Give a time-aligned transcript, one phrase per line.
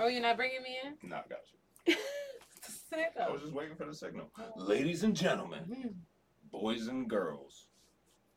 [0.00, 1.08] Oh, you're not bringing me in?
[1.08, 1.40] Nah, got
[1.86, 1.94] you.
[3.20, 4.30] I was just waiting for the signal.
[4.56, 5.94] Ladies and gentlemen, Mhm.
[6.50, 7.66] boys and girls,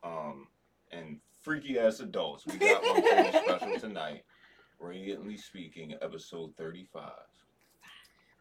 [0.04, 0.48] um,
[0.92, 3.02] and freaky ass adults, we got one
[3.46, 4.26] special tonight.
[4.82, 7.12] Rae'diantly speaking, episode 35.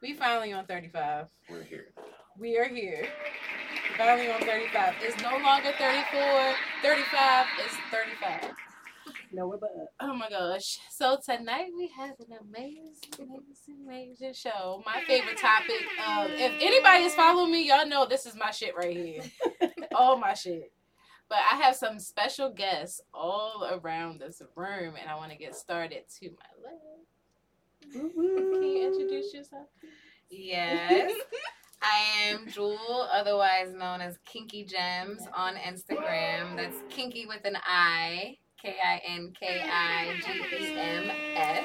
[0.03, 1.29] We finally on 35.
[1.49, 1.93] We're here.
[2.37, 3.09] We are here.
[3.97, 4.95] Finally on 35.
[5.01, 6.55] It's no longer 34.
[6.83, 8.51] 35 is 35.
[9.33, 9.89] Nowhere but up.
[10.01, 10.79] Oh my gosh.
[10.91, 14.83] So tonight we have an amazing, amazing, amazing show.
[14.85, 15.83] My favorite topic.
[16.07, 19.23] Um, if anybody is following me, y'all know this is my shit right here.
[19.95, 20.71] all my shit.
[21.31, 25.55] But I have some special guests all around this room, and I want to get
[25.55, 27.95] started to my left.
[28.15, 29.67] Can you introduce yourself?
[30.29, 31.13] Yes.
[31.83, 36.57] I am Jewel, otherwise known as Kinki Gems on Instagram.
[36.57, 41.65] That's kinky with an I, K I N K I G E M S.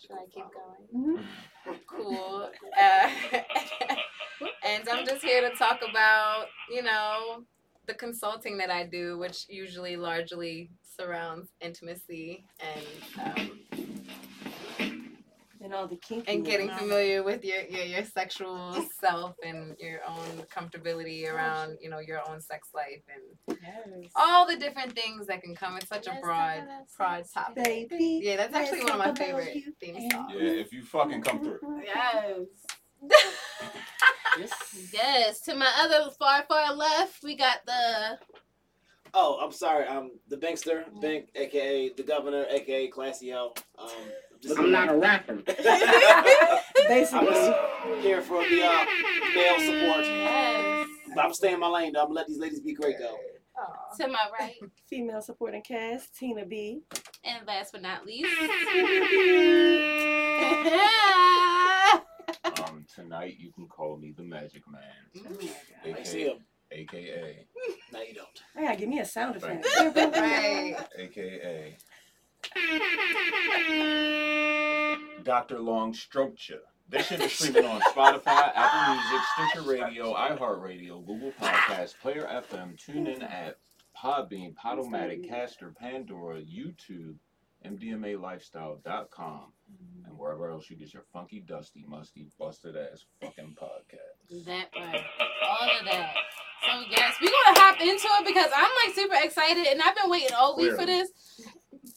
[0.00, 0.44] Should I keep
[0.94, 1.24] going?
[1.88, 2.48] Cool.
[2.80, 3.10] Uh,
[4.64, 7.42] and I'm just here to talk about, you know,
[7.86, 13.83] the consulting that I do, which usually largely surrounds intimacy and um,
[15.64, 16.30] And all the kinky.
[16.30, 16.78] and getting ones.
[16.80, 22.20] familiar with your, your your sexual self and your own comfortability around you know your
[22.28, 23.02] own sex life
[23.48, 24.10] and Yes.
[24.14, 25.76] all the different things that can come.
[25.78, 26.64] It's such a broad,
[26.98, 27.64] broad topic.
[27.64, 28.20] Baby.
[28.22, 30.32] Yeah, that's actually one of my favorite you theme songs.
[30.34, 31.58] Yeah, if you fucking come through.
[31.84, 32.40] Yes.
[34.38, 34.90] Yes.
[34.92, 35.40] Yes.
[35.42, 38.18] To my other far, far left, we got the
[39.16, 39.86] Oh, I'm sorry.
[39.86, 43.54] I'm the Bankster, Bank, aka the Governor, aka Classy Ho.
[43.78, 44.00] Um, just,
[44.58, 45.42] I'm not a rapper.
[45.48, 47.26] I'm Basically.
[47.28, 47.52] just
[48.02, 48.84] here for the uh,
[49.34, 50.04] male support.
[50.04, 50.86] yes.
[51.14, 52.00] But I'm staying in my lane though.
[52.00, 53.16] I'm gonna let these ladies be great though.
[53.56, 53.94] Aw.
[54.00, 54.54] To my right,
[54.88, 56.80] Female supporting cast, Tina B.
[57.24, 58.28] and last but not least,
[62.44, 64.82] Um, tonight you can call me the Magic Man,
[65.98, 66.38] I see him.
[66.72, 67.46] aka,
[67.92, 68.28] No, you don't.
[68.56, 69.66] I gotta give me a sound effect.
[69.78, 70.76] Right.
[70.98, 71.76] aka,
[75.24, 75.58] Dr.
[75.58, 76.56] Long Stroked Ya.
[76.88, 82.76] This shit is streaming on Spotify, Apple Music, Stitcher Radio, iHeartRadio, Google Podcasts, Player FM,
[82.78, 83.56] TuneIn app,
[83.96, 87.16] Podbean, Podomatic, Caster, Pandora, YouTube,
[87.64, 89.52] MDMALifestyle.com,
[90.06, 94.44] and wherever else you get your funky, dusty, musty, busted ass fucking podcast.
[94.44, 95.00] that right,
[95.42, 96.14] all of that.
[96.66, 100.10] So yes, we're gonna hop into it because I'm like super excited, and I've been
[100.10, 101.08] waiting all week for this,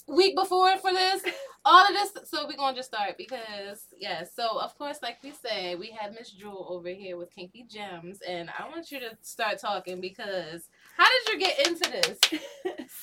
[0.07, 1.23] week before for this,
[1.65, 2.29] all of this.
[2.29, 4.31] So we're gonna just start because yes.
[4.35, 8.19] So of course, like we said, we have Miss Jewel over here with Kinki Gems,
[8.27, 12.19] and I want you to start talking because how did you get into this?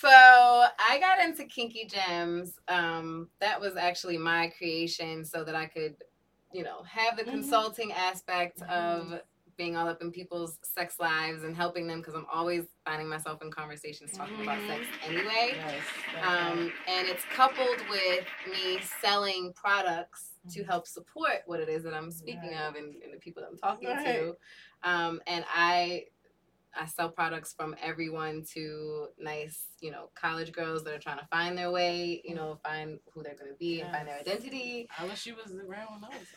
[0.01, 2.59] So I got into Kinki Gems.
[2.69, 5.97] Um, that was actually my creation so that I could,
[6.53, 7.31] you know, have the Mhm.
[7.31, 9.21] consulting aspect of
[9.57, 13.43] being all up in people's sex lives and helping them because I'm always finding myself
[13.43, 14.67] in conversations talking about Mhm.
[14.67, 15.53] sex anyway.
[15.55, 15.85] Yes.
[16.23, 21.95] Um, and it's coupled with me selling products to help support what it is that
[21.95, 22.61] I'm speaking Right.
[22.69, 24.05] of and, and the people that I'm talking Right.
[24.05, 24.37] to.
[24.83, 26.07] Um, and I
[26.81, 31.27] I sell products from everyone to nice, you know, college girls that are trying to
[31.31, 34.89] find their way, you know, find who they're going to be and find their identity.
[34.99, 36.29] I wish you was around when I was.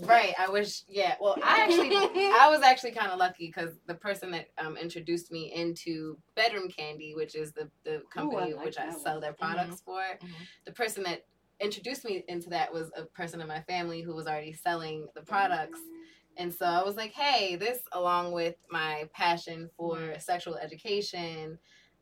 [0.00, 0.34] Right.
[0.36, 1.14] I wish, yeah.
[1.20, 5.30] Well, I actually, I was actually kind of lucky because the person that um, introduced
[5.30, 9.32] me into Bedroom Candy, which is the, the company like which I that sell their
[9.32, 10.28] products for, Mhm.
[10.66, 11.22] the person that
[11.60, 15.22] introduced me into that was a person in my family who was already selling the
[15.22, 15.80] products.
[16.36, 20.22] And so I was like, hey, this, along with my passion for Right.
[20.22, 21.58] sexual education,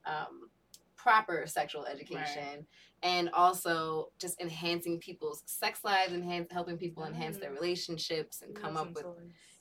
[0.07, 0.51] um,
[0.97, 2.67] proper sexual education,
[3.03, 7.55] and also just enhancing people's sex lives, enhance, helping people enhance their Mm.
[7.61, 9.07] relationships and come up with,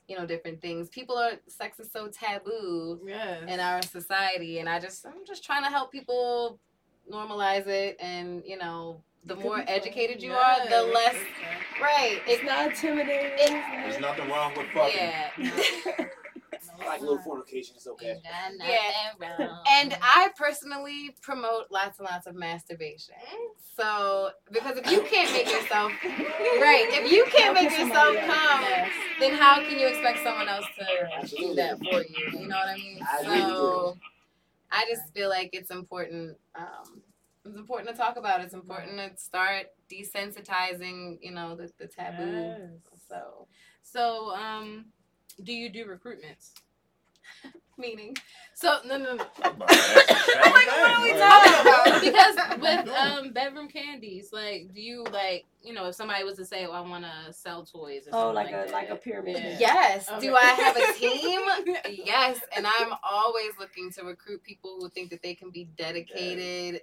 [0.08, 0.90] you know, different things.
[0.90, 3.44] People are, sex is so taboo Yes.
[3.50, 6.60] in our society, and I just, I'm just trying to help people
[7.12, 11.16] normalize it, and, you know, the more educated you are, the less,
[11.82, 13.62] right, It's it, not intimidating.
[13.84, 14.98] There's nothing wrong with fucking.
[15.38, 16.06] yeah.
[16.82, 17.76] I like little fornication.
[17.76, 18.20] It's okay.
[18.24, 19.48] Yeah.
[19.70, 23.16] And I personally promote lots and lots of masturbation.
[23.78, 28.66] So, because if you can't make yourself, right, if you can't make yourself come,
[29.20, 32.40] then how can you expect someone else to do that for you?
[32.40, 33.00] You know what I mean?
[33.02, 33.98] I So,
[34.72, 36.38] I just feel like it's important.
[36.56, 37.03] Um,
[37.46, 38.42] it's important to talk about.
[38.42, 42.24] It's important to start desensitizing, you know, the, the taboo.
[42.32, 42.60] Yes.
[43.08, 43.48] So,
[43.82, 44.86] So, um,
[45.44, 46.52] do you do recruitments?
[47.78, 48.16] Meaning.
[48.54, 49.26] So no no no.
[49.44, 52.02] I'm about to ask the same Like, what are we talking about?
[52.02, 56.46] because with um bedroom candies, like, do you like, you know, if somebody was to
[56.46, 58.72] say, "Oh, I want to sell toys," or Oh, something like like, a that.
[58.74, 59.38] like a pyramid.
[59.38, 59.58] Yeah.
[59.60, 60.08] Yes.
[60.08, 60.20] Okay.
[60.28, 61.42] Do I have a team?
[62.06, 62.40] yes.
[62.56, 66.82] And I'm always looking to recruit people who think that they can be dedicated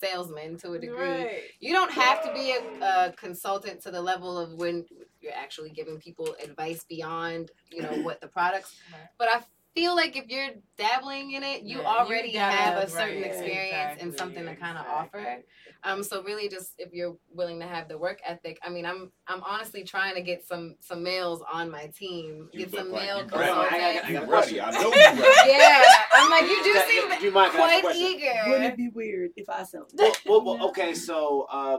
[0.00, 1.24] salesmen to a degree.
[1.24, 1.42] Right.
[1.60, 4.84] You don't have to be a, a consultant to the level of when
[5.20, 8.76] you're actually giving people advice beyond, you know, what the products.
[8.92, 9.08] Right.
[9.18, 9.40] But I
[9.76, 13.30] feel like if you're dabbling in it, you Yeah, already gotta- have a certain right,
[13.30, 15.20] experience and exactly, something to kind of exactly.
[15.20, 15.42] offer.
[15.84, 19.12] Um, so really, just if you're willing to have the work ethic, I mean, I'm
[19.28, 23.02] I'm honestly trying to get some some males on my team, You get some like
[23.02, 23.30] male you ready.
[23.30, 23.74] consultants.
[23.74, 24.60] I got- I You got ready?
[24.62, 24.92] I know you
[25.22, 25.50] ready.
[25.52, 25.82] Yeah,
[26.14, 28.32] I'm like, you do That- seem do you mind if I ask a quite eager.
[28.46, 29.92] Wouldn't it be weird if I sold?
[29.94, 31.78] Well, well, well, okay, so uh,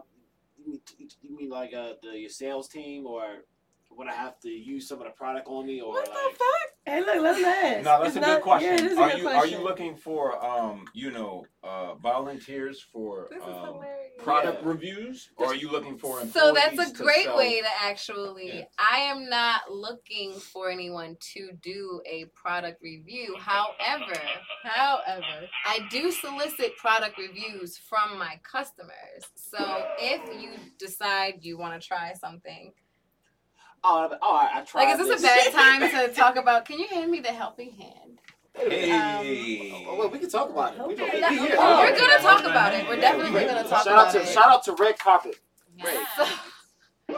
[0.59, 0.81] you mean,
[1.23, 3.25] you mean like uh, the your sales team, or
[3.97, 6.35] would I have to use some of the product on me, or What the like?
[6.35, 6.69] fuck?
[6.85, 7.83] Hey, look, let's ask.
[7.83, 8.69] No, that's It's a not- good question.
[8.69, 11.95] Yeah, it is a are good you are you looking for um you know uh
[11.95, 13.81] volunteers for um
[14.19, 14.69] product Yeah.
[14.69, 18.59] reviews, or are you looking for So that's a great sell- way to actually.
[18.59, 18.63] Yeah.
[18.77, 23.35] I am not looking for anyone to do a product review.
[23.39, 24.13] However,
[24.63, 29.23] However, I do solicit product reviews from my customers.
[29.35, 32.73] So if you decide you want to try something,
[33.83, 34.85] Oh, all right, I tried.
[34.85, 35.51] like, is this a bad
[35.91, 36.65] time to talk about?
[36.65, 38.19] Can you hand me the helping hand?
[38.56, 39.85] Hey.
[39.88, 40.81] Oh, well, we can talk about it.
[40.81, 41.35] We, we, we Okay.
[41.38, 41.56] here.
[41.59, 42.88] Oh, We're gonna talk about it.
[42.88, 44.27] We're Yeah, definitely we- gonna talk Shout about out to it.
[44.27, 45.35] shout out to Red Carpet.
[46.15, 46.25] So,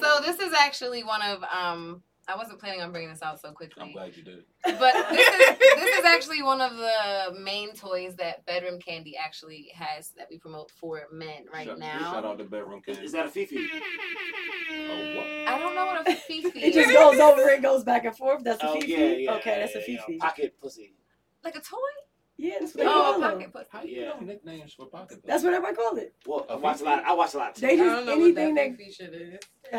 [0.00, 2.02] so this is actually one of um.
[2.30, 3.82] I wasn't planning on bringing this out so quickly.
[3.82, 4.44] I'm glad you did.
[4.64, 9.70] But this is this is actually one of the main toys that Bedroom Candy actually
[9.74, 11.98] has that we promote for men right shout, now.
[11.98, 13.04] Shout out to bedroom candy.
[13.04, 13.68] is that a Fifi?
[14.72, 15.26] Oh, what?
[15.48, 18.44] I don't know what a fifi It just goes over and goes back and forth.
[18.44, 18.92] That's a Oh fifi.
[18.92, 19.34] yeah, yeah.
[19.34, 20.06] okay, that's a yeah, yeah.
[20.06, 20.18] fifi.
[20.18, 20.94] Pocket pussy.
[21.42, 21.76] Like a toy?
[22.40, 23.32] Yeah, that's what they Oh, call a them.
[23.38, 23.68] pocket pussy.
[23.70, 24.08] How do you Yeah.
[24.08, 25.18] know nicknames for pocket?
[25.26, 26.14] That's what everybody call it.
[26.26, 27.04] Well, I watch a lot.
[27.04, 27.50] I watch a lot.
[27.56, 28.70] Of They I just don't know anything what that.
[28.70, 29.38] that feature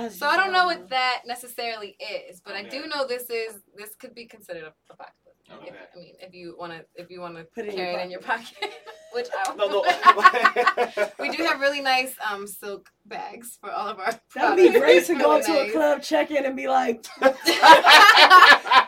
[0.09, 0.19] is.
[0.19, 1.97] So I don't know what that necessarily
[2.29, 5.53] is, but I do know this is this could be considered a, a pocket pussy.
[5.59, 5.69] Okay.
[5.69, 8.03] If, I mean, if you wanna if you wanna Put it in carry your it
[8.03, 8.47] in your pocket,
[9.13, 11.07] which I No, no.
[11.19, 14.13] we do have really nice um silk bags for all of our.
[14.35, 17.37] That'd be great to go Really to a club, check in, and be like, what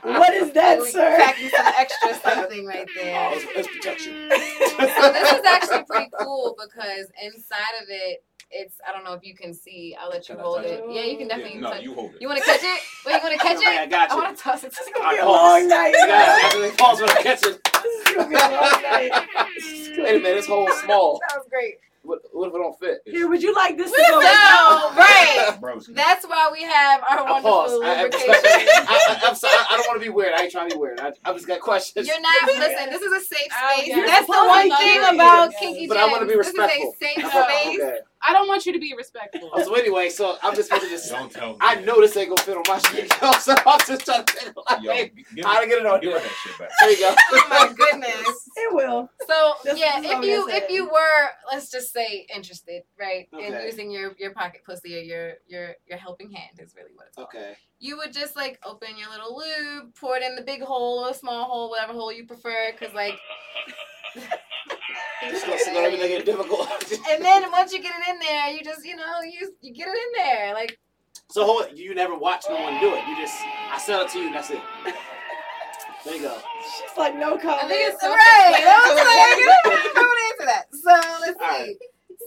[0.03, 3.29] "What is that, we sir?" Pack you some extra something right there.
[3.29, 4.13] Oh, it's, it's protection.
[4.29, 8.23] so this is actually pretty cool because inside of it,
[8.53, 9.95] it's I don't know if you can see.
[9.99, 10.67] I'll let you Can hold it.
[10.67, 10.83] it?
[10.89, 11.55] Yeah, you can definitely.
[11.55, 11.83] Yeah, definitely no, touch.
[11.83, 12.21] you hold it.
[12.21, 12.81] You want to catch it?
[13.05, 13.89] Wait, you want to catch Okay, I it?
[13.89, 14.67] got I want to toss it.
[14.67, 15.93] It's To gonna be a long night.
[15.93, 17.63] Guys actually pause when I catch it.
[17.83, 19.11] This is gonna be a long night.
[19.55, 21.19] This is gonna Wait a minute, this hole is small.
[21.29, 21.75] That was great.
[22.03, 22.97] What, what if it don't fit?
[23.05, 24.19] Here, would you like this to So go?
[24.19, 25.57] right.
[25.95, 27.81] That's why we have our I wonderful.
[27.81, 28.33] I, I, lubrication.
[28.35, 29.53] I, I, am sorry.
[29.71, 30.33] I don't want to be weird.
[30.33, 30.99] I ain't trying to be weird.
[30.99, 32.05] I, I just got questions.
[32.05, 32.89] You're not listen.
[32.89, 33.87] This is a safe Oh, space.
[33.87, 34.03] yeah.
[34.05, 35.59] That's the one thing about curious.
[35.59, 36.95] Kinky But I wanna be respectful.
[36.99, 37.79] This is a safe That's space.
[37.79, 37.97] okay.
[38.25, 39.49] I don't want you to be respectful.
[39.53, 41.09] Oh, so anyway, so I'm just supposed to just.
[41.09, 41.57] Don't tell me.
[41.61, 44.33] I know this ain't gonna fit on my shit, yo, so I'm just trying to
[44.33, 46.19] think like, Yo, hey, give, how to get it on give here.
[46.19, 46.69] that shit back.
[46.79, 47.15] There you go.
[47.33, 48.49] Oh my goodness.
[48.55, 49.09] It will.
[49.27, 53.91] So That's- yeah, if you if you were, let's just say interested, right, in using
[53.91, 57.29] your your pocket pussy or your your your helping hand is really what it's called.
[57.33, 57.53] Okay.
[57.79, 61.13] You would just like open your little lube, pour it in the big hole or
[61.13, 63.15] small hole, whatever hole you prefer, because like.
[65.23, 66.69] It's gonna, it's gonna make it difficult.
[67.11, 69.87] and then once you get it in there, you just you know you you get
[69.87, 70.77] it in there like
[71.29, 73.07] so hold, you never watch no one do it.
[73.07, 74.27] You just I sell it to you.
[74.27, 74.61] and That's it.
[76.05, 76.37] There you go.
[76.61, 77.63] She's like, no comment.
[77.63, 78.55] I think it's so right.
[78.59, 79.47] self-explanatory.
[79.47, 80.65] I was like, I would answer that.
[80.73, 81.45] So let's see.
[81.45, 81.75] Alright.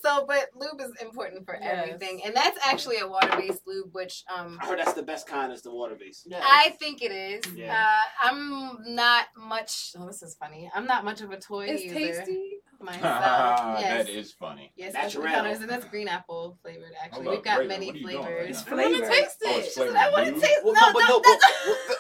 [0.02, 1.86] So, but lube is important for Yes.
[1.88, 5.52] everything, and that's actually a water-based lube, which um I heard that's the best kind
[5.52, 6.26] is the water base.
[6.32, 7.42] I think it is.
[7.54, 7.74] Yeah.
[7.74, 9.92] Uh, I'm not much.
[9.98, 10.70] Oh, this is funny.
[10.74, 12.58] I'm not much of a toy It's user tasty.
[12.80, 13.02] myself.
[13.80, 14.06] yes.
[14.06, 14.72] That is funny.
[14.76, 15.24] Yes, Natural.
[15.24, 16.92] that's colors, and that's green apple flavored.
[17.02, 18.64] Actually, we've got Ravynn, many what are you doing right flavors.
[18.66, 19.12] I want to flavor.
[19.12, 19.72] taste Oh, it.
[19.72, 20.40] flavored I want to blue?
[20.40, 20.60] taste.
[20.64, 21.40] Well, no, but no, no, that's-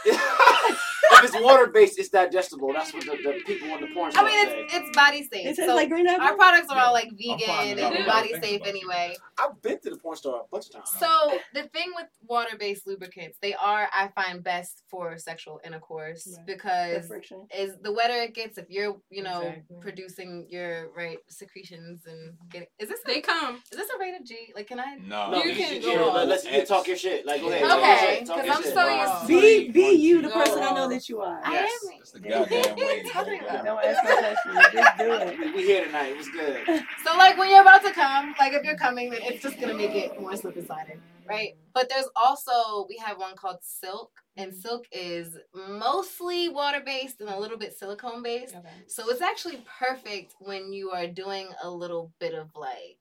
[0.04, 0.78] but-
[1.12, 2.72] if it's water based, it's digestible.
[2.72, 4.60] That's what the, the people on the porn I stars mean, say.
[4.64, 5.46] it's it's body safe.
[5.46, 6.24] It So like green apple.
[6.26, 9.14] our products are all like vegan and body safe anyway.
[9.38, 10.90] I've been to the porn star a bunch of times.
[10.98, 16.46] So the thing with water-based lubricants, they are I find best for sexual intercourse Right.
[16.46, 17.46] Because friction.
[17.56, 19.76] is the wetter it gets if you're you know Exactly.
[19.80, 23.56] producing your right secretions and getting is this They a, come.
[23.70, 25.96] is this a rated G like can I No, no, You you can can go
[25.96, 26.28] go on.
[26.28, 27.24] Let's you talk your shit.
[27.26, 27.60] Like, go ahead.
[27.62, 27.68] Yeah.
[27.68, 29.18] talk your Okay, shit, talk 'cause your I'm so Wow.
[29.20, 30.90] used Be be you, the person I know on.
[30.96, 31.40] That you are.
[31.44, 31.70] I Yes.
[31.84, 33.02] am That's the goddamn way.
[33.04, 33.46] Talking baby.
[33.46, 34.66] about- Don't ask no questions.
[34.72, 35.38] Just do it.
[35.38, 36.08] We, we here tonight.
[36.12, 36.66] It was good.
[37.04, 39.74] so like when you're about to come like if you're coming then it's just gonna
[39.74, 41.56] make it more slip and sliding right?
[41.74, 47.28] But there's also we have one called Silk, and Silk is mostly water based and
[47.28, 48.54] a little bit silicone based.
[48.54, 48.68] Okay.
[48.86, 52.98] So it's actually perfect when you are doing a little bit of like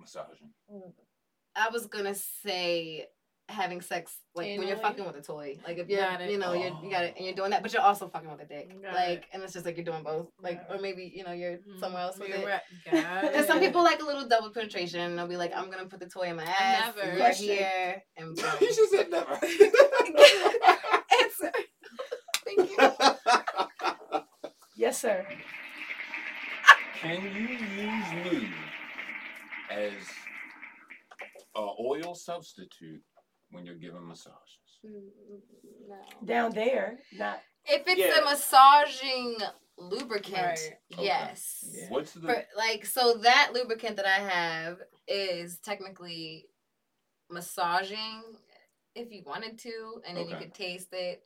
[0.00, 0.50] Massaging.
[1.54, 3.06] I was gonna say
[3.52, 5.58] having sex like when you're fucking with a toy.
[5.66, 7.82] Like if you're you know, you're you got it and you're doing that, but you're
[7.82, 8.82] also fucking with a dick.
[8.82, 9.24] Got like it.
[9.32, 10.28] and it's just like you're doing both.
[10.40, 11.78] Like or maybe, you know, you're mm-hmm.
[11.80, 12.46] somewhere else with You're it.
[12.46, 12.60] right.
[12.90, 15.16] Got And some people like a little double penetration.
[15.16, 17.08] They'll be like, I'm gonna put the toy in my ass, never.
[17.08, 17.46] you're Question.
[17.48, 18.44] here, and boom.
[18.60, 19.32] you just said never.
[21.22, 21.52] Answer.
[22.44, 24.22] Thank you.
[24.76, 25.26] Yes, sir.
[27.00, 28.48] Can you use me
[29.70, 29.92] as
[31.56, 33.02] a oil substitute
[33.52, 34.80] when you're giving massages?
[34.82, 35.96] No.
[36.24, 37.40] Down there, not.
[37.64, 38.20] If it's Yeah.
[38.20, 39.36] a massaging
[39.76, 40.78] lubricant, Right.
[40.94, 41.04] Okay.
[41.04, 41.64] yes.
[41.70, 41.88] Yeah.
[41.90, 46.48] What's the For, like so that lubricant that I have is technically
[47.30, 48.22] massaging
[48.94, 50.44] if you wanted to, and then you Okay.
[50.46, 51.24] could taste it,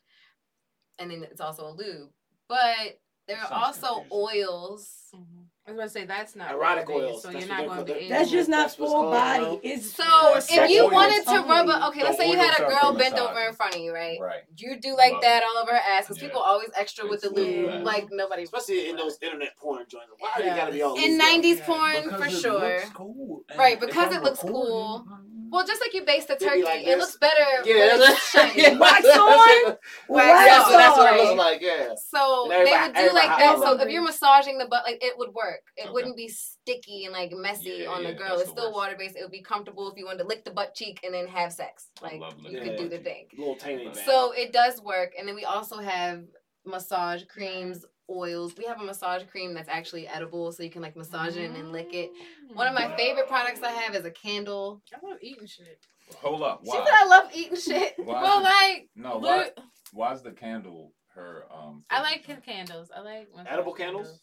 [0.99, 2.13] and then it's also a lube.
[2.49, 4.13] But there are sounds also confusing.
[4.13, 5.09] oils.
[5.15, 5.46] Mhm.
[5.69, 7.85] I was gonna say that's not Erotic water-based, oils, so that's you're not going to
[7.85, 8.09] be able.
[8.11, 9.41] That's just not That's full body.
[9.41, 9.61] bro.
[9.65, 10.05] It's So
[10.35, 12.93] That's if you oils wanted to rub a okay, let's say you had a girl
[12.93, 14.17] for bent over in front of you, right?
[14.21, 14.43] right?
[14.57, 16.29] You do like Love that all over her ass because Yeah.
[16.29, 17.71] people always extra with the It's lube.
[17.71, 17.79] yeah.
[17.83, 18.45] Like nobody.
[18.45, 20.07] Especially in those internet porn joints.
[20.21, 22.81] Why do you gotta be all in loose '90s porn Because for sure.
[22.95, 23.43] cool.
[23.59, 25.05] Right, because it looks cool.
[25.51, 27.45] Well, just like you baste the turkey, like it looks better.
[27.65, 28.63] Yeah, when that's shiny.
[28.63, 29.29] yeah, Wax that's- on?
[29.65, 29.77] that's-
[30.09, 30.73] Wax That's, on.
[30.73, 31.25] that's what it Right.
[31.25, 31.61] looks like.
[31.63, 31.95] Yeah.
[31.97, 33.59] So they would do like that.
[33.59, 35.61] So if you're massaging the butt, like it would work.
[35.77, 35.91] It Okay.
[35.93, 38.35] wouldn't be sticky and like messy Yeah, on the yeah, girl.
[38.39, 39.17] It's the still water based.
[39.17, 41.53] It would be comfortable if you wanted to lick the butt cheek and then have
[41.53, 41.91] sex.
[42.03, 43.05] Like you licking could do the cheek.
[43.05, 43.27] thing.
[43.39, 43.97] Little tiny bag.
[44.05, 45.13] So it does work.
[45.19, 46.23] And then we also have
[46.65, 48.55] massage creams, oils.
[48.57, 51.73] We have a massage cream that's actually edible, so you can like massage it and
[51.73, 52.11] lick it.
[52.53, 54.83] One of my favorite products I have is a candle.
[54.95, 55.79] I love eating shit.
[56.19, 56.61] Hold up.
[56.65, 56.85] She Why?
[56.85, 57.95] said I love eating shit.
[57.99, 59.37] Why well, is it- like no, why?
[59.39, 59.59] look,
[59.93, 61.45] Why's the candle her?
[61.53, 61.85] Um.
[61.91, 62.91] I like his candles.
[62.97, 64.21] I like Edible candles?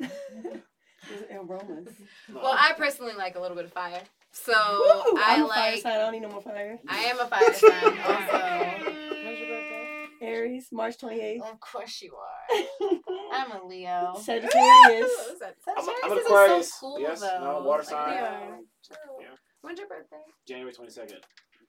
[0.00, 0.12] It's
[1.32, 1.88] aromas.
[2.28, 2.40] No.
[2.42, 4.00] Well, I personally like a little bit of fire.
[4.30, 5.18] So Woo!
[5.18, 5.80] I I'm a fire like.
[5.82, 5.92] sign.
[5.92, 6.78] I don't need no more fire.
[6.88, 9.17] I am a fire sign also.
[10.28, 10.50] When's your birthday?
[10.52, 11.52] Aries, March 28th.
[11.52, 12.98] Of course you are.
[13.32, 14.14] I'm a Leo.
[14.22, 15.10] Sagittarius.
[15.30, 16.68] I'm, Sagittarius I'm an isn't Aquarius.
[16.74, 17.40] So cool, yes, though.
[17.40, 18.14] no, water Like, sign.
[18.14, 18.56] yeah.
[19.20, 19.26] Yeah.
[19.62, 20.16] When's your birthday?
[20.46, 21.16] January 22nd.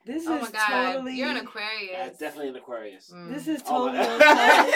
[0.06, 1.18] This Oh is my god, totally.
[1.18, 2.18] you're an Yeah, Aquarius.
[2.18, 3.12] definitely an Aquarius.
[3.13, 3.34] Mm.
[3.34, 3.98] This is Oh totally.
[3.98, 4.75] my- on topic.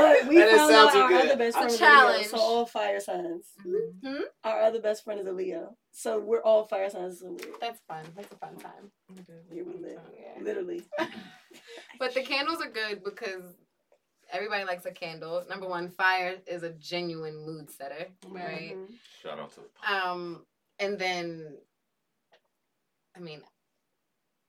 [0.00, 1.24] but we That found out our good.
[1.26, 2.18] other best A friend is a challenge.
[2.18, 3.46] Leo, so all fire signs.
[3.62, 4.22] Hmm?
[4.42, 7.20] Our other best friend is a Leo, so we're all fire signs.
[7.20, 7.36] So.
[7.60, 8.04] That's fun.
[8.16, 8.90] That's a fun time.
[9.50, 9.98] Yeah, we lit.
[10.18, 10.42] Yeah.
[10.42, 10.82] Literally.
[11.98, 13.42] But the candles are good because
[14.32, 15.44] everybody likes a candle.
[15.48, 18.74] Number one, fire is a genuine mood setter, right?
[18.76, 18.94] Mhm.
[19.22, 19.92] Shout out to.
[19.94, 20.46] Um,
[20.78, 21.58] and then,
[23.16, 23.42] I mean,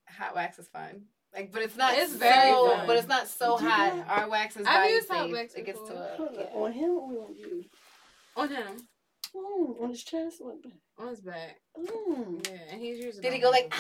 [0.10, 1.06] hot wax is fun.
[1.34, 1.96] Like, but it's not.
[1.98, 2.88] It's very so, fun.
[2.88, 3.96] But it's not so do hot.
[3.96, 4.08] that?
[4.08, 6.28] Our wax is I've body used hot wax It gets to before.
[6.28, 6.34] a.
[6.34, 6.50] Yeah.
[6.54, 7.66] On him or on you?
[8.36, 8.88] On him,
[9.36, 10.38] Mm, on his chest.
[10.40, 10.58] What?
[11.00, 11.60] on his back.
[11.76, 12.48] Mm.
[12.48, 13.22] Yeah, and he's using.
[13.24, 13.74] Did he go like?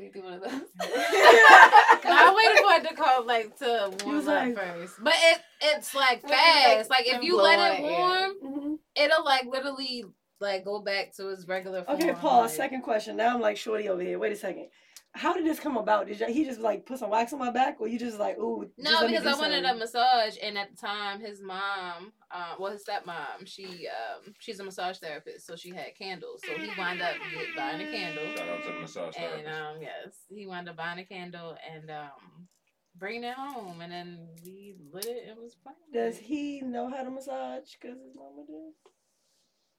[0.00, 0.02] Before.
[0.02, 0.62] Did he do one of those?
[2.04, 4.94] No, I waited for it to come like to He warm was up like- first,
[5.02, 6.88] but it it's like fast.
[6.88, 7.98] like, Like, if you let on it it, yeah.
[7.98, 8.78] warm, Mhm.
[8.94, 10.04] it'll like literally
[10.40, 11.96] like go back to its regular form.
[12.00, 12.42] Okay, Paul.
[12.42, 13.16] like- Second question.
[13.16, 14.18] Now I'm like shorty over here.
[14.20, 14.68] Wait a second.
[15.16, 16.06] How did this come about?
[16.06, 18.36] Did you, he just like put some wax on my back, or you just like,
[18.38, 18.68] ooh?
[18.76, 22.70] No, because do I wanted a massage, and at the time, his mom, uh, well,
[22.72, 26.42] his stepmom, she, um, she's a massage therapist, so she had candles.
[26.46, 29.48] So he wound up get, buying a candle, Shout out to the massage and therapist.
[29.48, 32.48] um, yes, he wound up buying a candle and um,
[32.94, 35.76] bringing it home, and then we lit it and was playing.
[35.94, 37.72] Does he know how to massage?
[37.80, 38.72] Cause his mama did.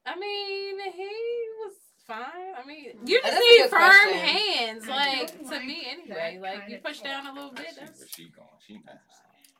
[0.06, 1.10] I mean, he
[1.64, 1.74] was
[2.08, 2.54] fine.
[2.58, 3.08] I mean, Mm.
[3.10, 4.14] you just need firm question.
[4.20, 6.40] hands, like to like me anyway.
[6.42, 7.70] Like you push down a little bit.
[7.70, 8.48] see That's where she going.
[8.66, 9.02] She nasty.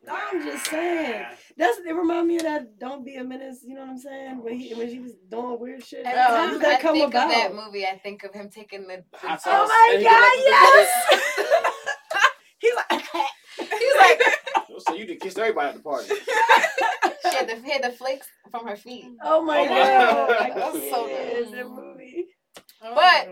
[0.10, 1.26] I'm just saying.
[1.58, 1.94] That's it.
[1.94, 2.80] Remind me of that.
[2.80, 3.60] Don't be a menace.
[3.66, 4.42] You know what I'm saying?
[4.44, 6.06] When he when she was doing weird shit.
[6.06, 7.26] Every How time did that I come think about?
[7.26, 9.04] of that movie, I think of him taking the.
[9.12, 9.70] the Oh sauce.
[9.70, 10.14] my And god!
[10.14, 11.74] come Yes.
[12.60, 13.04] He's like.
[13.60, 14.22] He's like,
[14.88, 16.08] So you did kiss everybody at the party.
[16.10, 19.06] she had the, he had the flakes from her feet.
[19.24, 20.28] Oh my Oh my god!
[20.30, 20.32] God.
[20.40, 21.50] I That was so can't.
[21.50, 21.54] good.
[21.60, 22.27] That movie.
[22.82, 23.30] But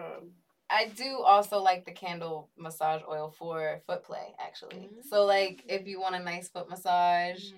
[0.69, 4.89] I do also like the candle massage oil for foot play, actually.
[5.09, 7.51] So, like, if you want a nice foot massage,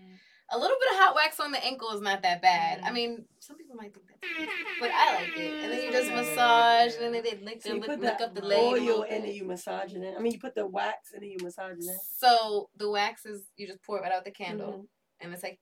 [0.50, 2.80] a little bit of hot wax on the ankle is not that bad.
[2.84, 2.94] I Mhm.
[2.94, 5.54] mean, some people might think that's weird, but I like it.
[5.64, 8.26] And then you just massage, and then they lick, So you lick, put lick the
[8.26, 8.60] up the leg.
[8.60, 10.16] oil and then you massage it.
[10.16, 12.00] I mean, you put the wax and then you massage it.
[12.18, 14.88] So the wax is you just pour it right out the candle, Mhm.
[15.22, 15.60] and it's like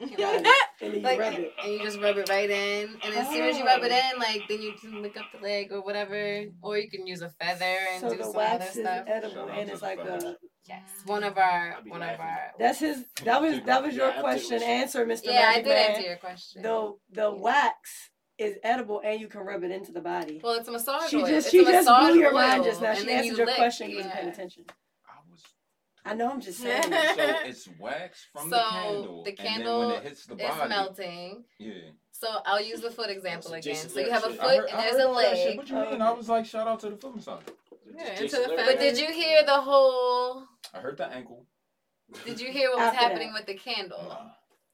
[0.00, 0.10] Got
[0.44, 0.46] it.
[0.80, 1.52] And then you like, rub it.
[1.62, 4.10] and you just rub it right in, and as soon as you rub it oh.
[4.14, 7.22] in, like then you can lick up the leg or whatever, or you can use
[7.22, 9.04] a feather and So do the some wax other is stuff.
[9.06, 10.36] edible and it's like a.
[10.68, 12.38] Yes, one of our I'll one of our.
[12.58, 13.04] That's his.
[13.24, 14.56] That was that was your Yeah, question.
[14.56, 14.62] it.
[14.62, 15.22] Answer, Mr.
[15.24, 15.90] yeah, I did Man.
[15.90, 16.62] answer your question.
[16.62, 20.40] The the wax is edible and you can rub it into the body.
[20.42, 21.26] well, it's a massage She oil.
[21.26, 22.90] just it's she just blew your oil, mind just now.
[22.90, 23.90] and She answered you your lick, question.
[23.90, 24.20] You wasn't yeah.
[24.20, 24.64] paying attention.
[26.04, 26.30] I know.
[26.30, 26.82] I'm just saying.
[26.90, 29.22] So it's wax from the So, candle.
[29.24, 31.44] the and then when it hits the It's body, melting.
[31.58, 31.72] Yeah.
[32.10, 33.62] So I'll use the foot example again.
[33.74, 35.46] Jason So you have a foot heard- and there's a all shit.
[35.46, 35.56] leg.
[35.58, 36.02] What you mean?
[36.02, 37.42] I was like, shout out to the foot massage.
[37.96, 38.66] Yeah, into the Lyric.
[38.66, 40.44] But did you hear the whole?
[40.74, 41.46] I heard the ankle.
[42.24, 43.40] Did you hear what was happening that.
[43.40, 44.04] with the candle?
[44.08, 44.30] Nah.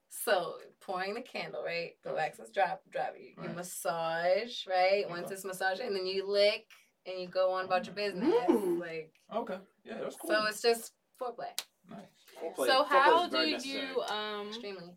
[0.08, 1.92] So pouring the candle, right?
[2.04, 3.14] The wax is drop, drop.
[3.18, 3.56] You, you Right.
[3.56, 5.04] massage, right?
[5.08, 6.66] Once it's massaged, and then you lick,
[7.06, 8.34] and you go on about your business.
[8.48, 8.80] Mm.
[8.80, 9.58] Like Okay.
[9.84, 10.30] Yeah, that's cool.
[10.30, 11.50] so, it's just foreplay.
[11.90, 12.06] nice.
[12.40, 14.94] Foreplay- So how how is do very you um Extremely.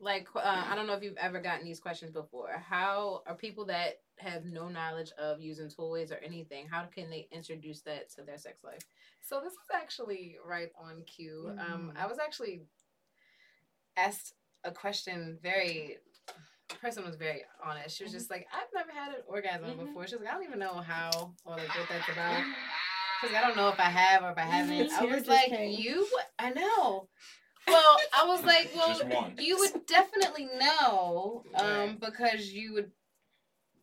[0.00, 2.50] like uh, I don't know if you've ever gotten these questions before.
[2.52, 6.66] How are people that have no knowledge of using toys or anything?
[6.68, 8.80] How can they introduce that to their sex life?
[9.22, 11.50] So this is actually right on cue.
[11.58, 12.00] Um, Mm.
[12.02, 12.62] I was actually
[13.96, 14.34] asked
[14.64, 15.38] a question.
[15.42, 15.98] Very,
[16.68, 17.96] the person was very honest.
[17.96, 19.86] She was just like, "I've never had an orgasm Mhm.
[19.86, 22.42] before." She was like, "I don't even know how or like what that's about."
[23.20, 25.48] She's like, "I don't know if I have or if I haven't." I was like,
[25.48, 25.78] came.
[25.78, 26.06] "You?
[26.38, 27.08] I know."
[27.66, 32.90] Well, I was like, "Well, you would definitely know, um, because you would."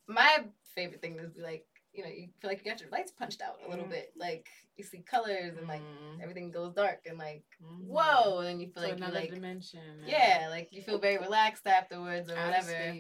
[0.08, 0.44] My
[0.76, 3.42] favorite thing is be like, you know, you feel like you got your lights punched
[3.42, 3.92] out a little Mm.
[3.92, 4.48] bit, like
[4.78, 6.22] you see colors and like Mm.
[6.24, 7.86] everything goes dark and like Mhm.
[7.88, 9.80] whoa, and then you feel To like another like dimension.
[9.80, 12.94] and yeah, like you feel very relaxed afterwards or outer whatever.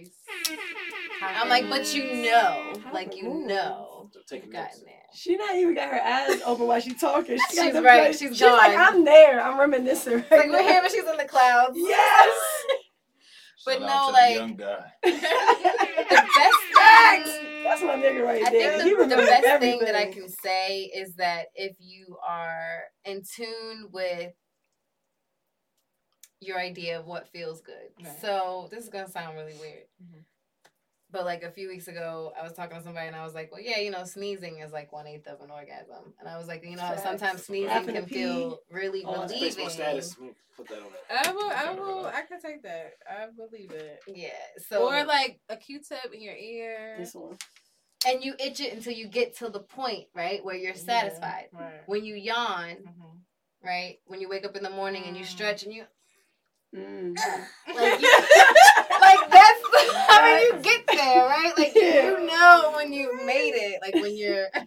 [1.22, 4.94] I'm like, but you know, like you know, you've taking gotten there.
[5.16, 7.38] She not even got her eyes open while she talking.
[7.50, 8.96] She She's right, face- she's she's like, gone.
[8.96, 9.42] I'm there.
[9.42, 10.14] I'm reminiscing.
[10.14, 11.76] Right It's like we're here, but she's in the clouds.
[11.78, 12.36] Yes.
[13.66, 14.92] But Shout no, out to like- the young guy.
[15.04, 17.30] the best Facts.
[17.64, 18.78] Thing That's my nigga right I there.
[18.78, 19.80] think he the, the best everything.
[19.80, 24.34] thing that I can say is that if you are in tune with
[26.40, 27.76] your idea of what feels good.
[28.04, 28.20] Right.
[28.22, 29.86] So this is gonna sound really weird.
[30.04, 30.24] Mhm.
[31.14, 33.52] But like a few weeks ago, I was talking to somebody and I was like,
[33.52, 36.48] "Well, yeah, you know, sneezing is like one eighth of an orgasm." And I was
[36.48, 38.16] like, "You know, how sometimes sneezing can pee.
[38.16, 40.16] feel really Oh, Facebook relieving." status.
[40.58, 41.20] Put that on there.
[41.24, 41.52] I will.
[41.52, 42.06] I will.
[42.08, 42.94] I can take that.
[43.08, 44.00] I believe it.
[44.08, 44.30] Yeah.
[44.68, 46.96] So or like a Q-tip in your ear.
[46.98, 47.38] This one.
[48.08, 51.48] and you itch it until you get to the point right where you're Yeah, satisfied.
[51.54, 51.82] Right.
[51.86, 53.20] When you yawn, Mhm.
[53.64, 54.00] right?
[54.08, 55.28] When you wake up in the morning and you Mm.
[55.28, 55.86] stretch and you
[56.76, 57.16] Mm.
[57.76, 58.12] like you,
[59.02, 59.62] like that's
[60.08, 61.54] how you get there, right?
[61.58, 64.48] Like you know when you made it, like when you're.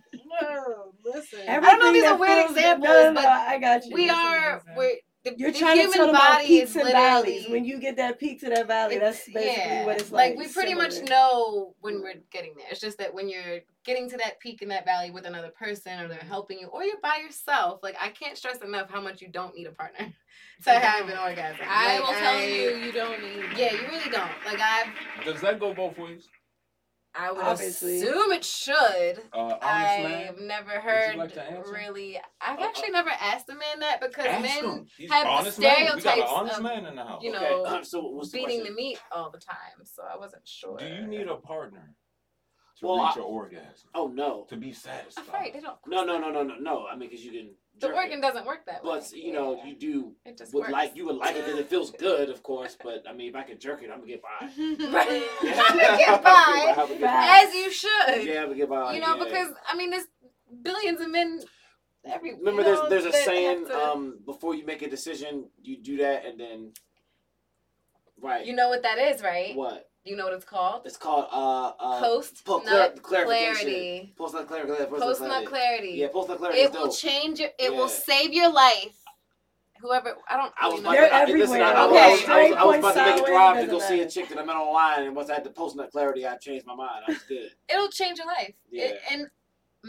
[0.42, 1.38] No, listen.
[1.48, 3.94] I don't know if these are weird examples, no, no, no, but I got you.
[3.94, 4.74] We That's are amazing.
[4.76, 7.48] we're the, You're the trying to human tell about peaks is and literally valleys.
[7.48, 10.36] When you get that peak to that valley, that's it's- basically what it's like.
[10.36, 12.66] Like we pretty much know when we're getting there.
[12.70, 16.00] It's just that when you're getting to that peak in that valley with another person
[16.00, 16.28] or they're mm-hmm.
[16.28, 19.54] helping you or you're by yourself, like I can't stress enough how much you don't
[19.54, 20.06] need a partner
[20.64, 20.80] to mm-hmm.
[20.80, 21.66] have an orgasm.
[21.68, 23.58] I Like, will tell you, you don't need.
[23.58, 24.30] Yeah, you really don't.
[24.46, 26.28] Like I've Does that go both ways?
[27.18, 27.98] I would Obviously.
[28.02, 29.22] assume it should.
[29.32, 31.34] Uh, I've never heard like
[31.70, 32.18] really.
[32.40, 35.76] I've Uh, uh, actually never asked a man that because men have the honest man.
[35.76, 37.22] We got an stereotypes honest of, man in the house.
[37.22, 37.82] you know, Okay.
[37.84, 38.76] so what's the beating the question?
[38.76, 39.84] meat all the time.
[39.84, 40.76] So I wasn't sure.
[40.78, 41.94] Do you need a partner
[42.80, 43.88] to Well, reach I- your orgasm?
[43.94, 44.44] Oh no.
[44.50, 45.24] To be satisfied?
[45.26, 45.78] afraid they don't.
[45.86, 46.86] No, no, no, no, no, no.
[46.86, 47.54] I mean, because you can.
[47.78, 48.98] The jerk organ doesn't work that way.
[48.98, 49.66] But you know, Yeah.
[49.66, 50.72] you do it just would works.
[50.72, 52.76] like you would like it because it feels good, of course.
[52.82, 54.46] But I mean, if I can jerk it, I'm gonna get by.
[54.92, 55.22] right.
[55.42, 55.62] Yeah.
[55.68, 58.24] I'm gonna get by I'm gonna get as you should.
[58.24, 58.94] Yeah, I'm gonna get by.
[58.94, 59.24] you know, yeah.
[59.24, 60.06] because I mean, there's
[60.62, 61.40] billions of men.
[62.04, 63.66] Every remember, you know, there's there's a saying.
[63.66, 66.72] to- Um, before you make a decision, you do that, and then.
[68.18, 68.46] Right.
[68.46, 69.54] you know what that is, right?
[69.54, 69.88] what?
[70.06, 70.82] You know what it's called?
[70.84, 72.00] It's called uh uh.
[72.00, 73.54] Post po- nut clar- clarification.
[73.64, 74.14] clarity.
[74.16, 74.72] Post nut clarity.
[75.00, 75.88] Post nut clarity.
[75.96, 76.60] Yeah, post nut clarity.
[76.60, 76.96] It is will dope.
[76.96, 77.48] change your.
[77.58, 77.76] It Yeah.
[77.78, 78.96] will save your life.
[79.80, 80.52] Whoever I don't.
[80.60, 81.26] I was really about know.
[81.26, 81.88] They're to, listen, I, everywhere.
[81.88, 81.98] Okay.
[81.98, 84.08] I was, I was, I was about to make a drive to go see a
[84.08, 86.66] chick that I met online, and once I had the post nut clarity, I changed
[86.66, 87.04] my mind.
[87.08, 87.50] I was good.
[87.68, 88.54] It'll change your life.
[88.70, 89.14] It- Yeah.
[89.14, 89.26] and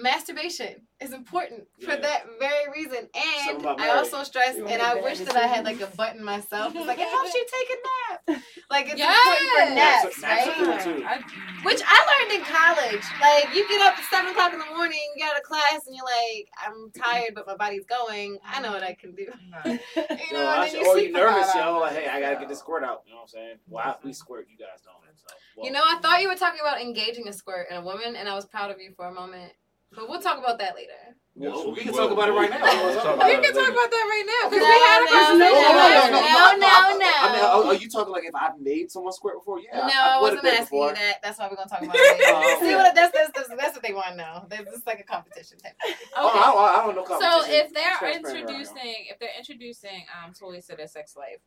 [0.01, 3.07] masturbation is important for that very reason.
[3.13, 6.75] And I also stress, You and I wish that I had like a button myself.
[6.75, 8.43] It's like it helps you take a nap.
[8.69, 9.41] Like it's Yes.
[9.41, 10.47] important for naps, Naps- naps
[10.85, 10.95] right?
[10.95, 11.03] cool.
[11.07, 13.03] I, Which I learned in college.
[13.21, 15.95] Like you get up at seven o'clock in the morning, you got a class, and
[15.95, 18.37] you're like, I'm tired, but my body's going.
[18.45, 19.27] I know what I can do.
[19.65, 21.79] You know, Yo, and I then should- you or you sleep nervous, five yo?
[21.79, 23.03] Like, hey, I gotta get So- this squirt out.
[23.05, 23.55] You know what I'm saying?
[23.67, 24.95] Well, I, we squirt, you guys don't.
[25.15, 27.81] So, well, You know, I thought you were talking about engaging a squirt in a
[27.81, 29.51] woman, and I was proud of you for a moment.
[29.95, 30.91] But we'll talk about that later.
[31.39, 32.59] No, we can talk about it right now.
[32.59, 35.05] We'll talk We about can talk about that right now No, because we had a
[35.05, 35.53] no, conversation.
[35.53, 38.89] no, last no, no, no, I mean, are, are you talking like if I've made
[38.91, 39.59] someone squirt before?
[39.59, 39.77] Yeah.
[39.77, 40.89] no, I've I wasn't asking before.
[40.89, 41.15] you that.
[41.21, 42.33] That's why we're gonna talk about it later.
[42.33, 42.57] Oh.
[42.59, 44.45] See what that's that's, that's that's what they want to know.
[44.49, 45.73] That's it's like a competition type.
[45.85, 45.93] Thing.
[46.17, 47.05] Oh, I I don't know.
[47.05, 51.37] So if they're Transparent right introducing if they're introducing um toys to their sex life,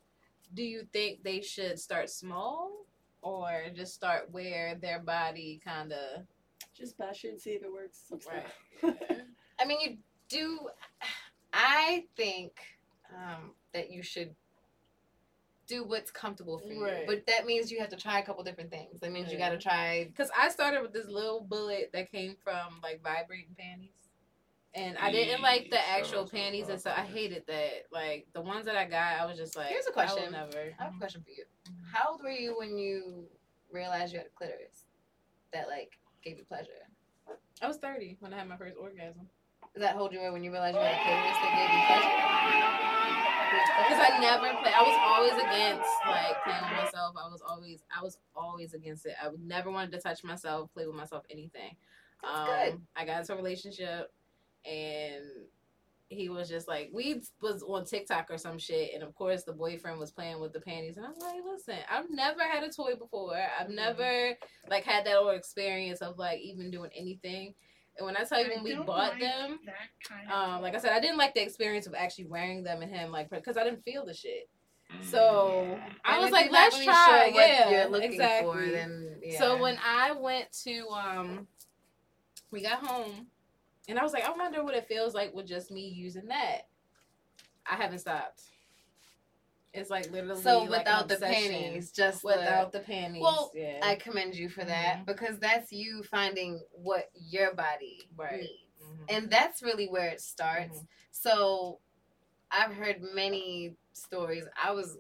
[0.54, 2.70] do you think they should start small
[3.22, 6.22] or just start where their body kind of
[6.76, 8.04] Just bash it and see if it works.
[8.30, 8.96] right?
[9.60, 9.96] I mean, you
[10.28, 10.60] do.
[11.52, 12.52] I think
[13.14, 14.34] um, that you should
[15.66, 17.06] do what's comfortable for you, Right.
[17.06, 19.00] but that means you have to try a couple different things.
[19.00, 20.04] That means you got to try.
[20.04, 23.90] Because I started with this little bullet that came from like vibrating panties.
[24.74, 27.86] And I didn't like the actual so- panties and so I hated that.
[27.92, 30.24] Like the ones that I got, I was just like, Here's a question.
[30.24, 30.72] will never.
[30.78, 31.44] I have a question for you.
[31.92, 33.24] How old were you when you
[33.72, 34.84] realized you had a clitoris
[35.52, 36.70] that like gave you pleasure?
[37.62, 39.28] I was 30 when I had my first orgasm.
[39.74, 42.30] Does that hold you when you realize you had a clitoris that gave you pleasure?
[43.50, 44.72] Because I never play.
[44.74, 47.14] I was always against like playing with myself.
[47.16, 49.14] I was always, I was always against it.
[49.22, 51.76] I would never wanted to touch myself, play with myself, anything.
[52.22, 52.80] That's um, good.
[52.96, 54.12] I got into a relationship,
[54.64, 55.24] and
[56.10, 59.52] he was just like, we was on TikTok or some shit, and of course the
[59.52, 62.96] boyfriend was playing with the panties, and I'm like, listen, I've never had a toy
[62.96, 63.36] before.
[63.36, 63.76] I've Mm-hmm.
[63.76, 64.34] never
[64.68, 67.54] like had that whole experience of like even doing anything.
[67.96, 69.60] And when I tell you when we bought them,
[70.32, 73.10] um, like I said, I didn't like the experience of actually wearing them and him,
[73.12, 74.48] like, because I didn't feel the shit.
[74.92, 75.04] Mm.
[75.04, 77.06] So I And was like, let's really try.
[77.24, 78.46] sure what yeah, you're looking exactly.
[78.52, 79.38] for, then yeah.
[79.38, 81.46] So when I went to, um,
[82.50, 83.26] we got home,
[83.90, 86.68] and I was like, I wonder what it feels like with just me using that.
[87.70, 88.42] I haven't stopped.
[89.74, 93.22] It's like literally so like without the panties, just without the, the panties.
[93.22, 93.80] Well, yeah.
[93.82, 98.40] I commend you for that because that's you finding what your body Right.
[98.40, 99.04] needs, Mhm.
[99.16, 100.78] and that's really where it starts.
[100.78, 100.86] Mhm.
[101.12, 101.80] So
[102.50, 104.44] I've heard many stories.
[104.60, 104.98] I was,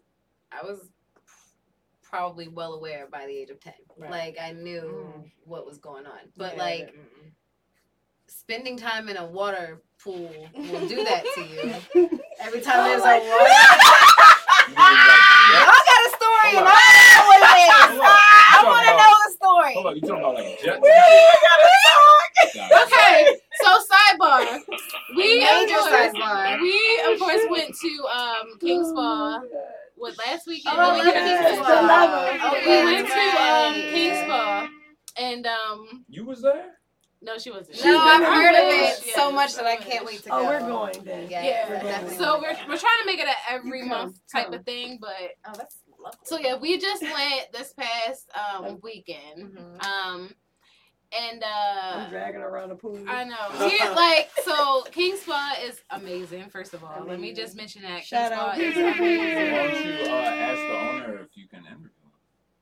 [0.52, 0.88] I was
[2.02, 3.74] probably well aware by the age of ten.
[3.96, 4.10] Right.
[4.10, 5.30] Like I knew Mhm.
[5.44, 7.32] what was going on, but Yeah, like mm-mm.
[8.30, 12.20] Spending time in a water pool will do that to you.
[12.40, 13.50] Every time there's a Oh water.
[14.70, 16.94] You mean like Y'all got a story, and Hold I on.
[17.10, 17.74] know what it is.
[17.74, 19.74] I You want to know the story.
[19.74, 20.78] Hold on, you talking about like jets?
[20.80, 20.88] We
[22.70, 23.16] Okay,
[23.60, 24.62] so sidebar.
[25.16, 26.60] We of Major course, sidebar.
[26.62, 29.40] we of course went to um King Spa.
[29.96, 30.76] What last weekend?
[30.78, 31.50] Oh, the weekend yeah.
[31.50, 31.66] before.
[31.66, 32.70] The.
[32.70, 33.74] We went to that's um.
[33.74, 34.68] King Spa,
[35.18, 36.79] and um You was there?
[37.22, 37.76] No, she wasn't.
[37.76, 38.92] She's No, I've been heard of there.
[38.92, 40.38] it so much that I can't wait to go.
[40.38, 41.28] Oh, we're going then.
[41.30, 42.16] Yeah, Yeah, we're definitely.
[42.16, 44.54] So we're we're trying to make it an every come, month type come.
[44.54, 45.14] of thing, but
[45.46, 46.18] Oh, that's lovely.
[46.24, 49.84] so yeah, we just went this past um weekend, Mhm.
[49.84, 50.34] um,
[51.12, 52.08] and I'm uh.
[52.08, 52.98] dragging around the pool.
[53.08, 53.36] I know.
[53.68, 56.48] He, like so, King Spa is amazing.
[56.50, 58.58] First of all, let me just mention that Shout King Spa out.
[58.58, 61.89] is Why don't you uh, ask the owner if you can interview him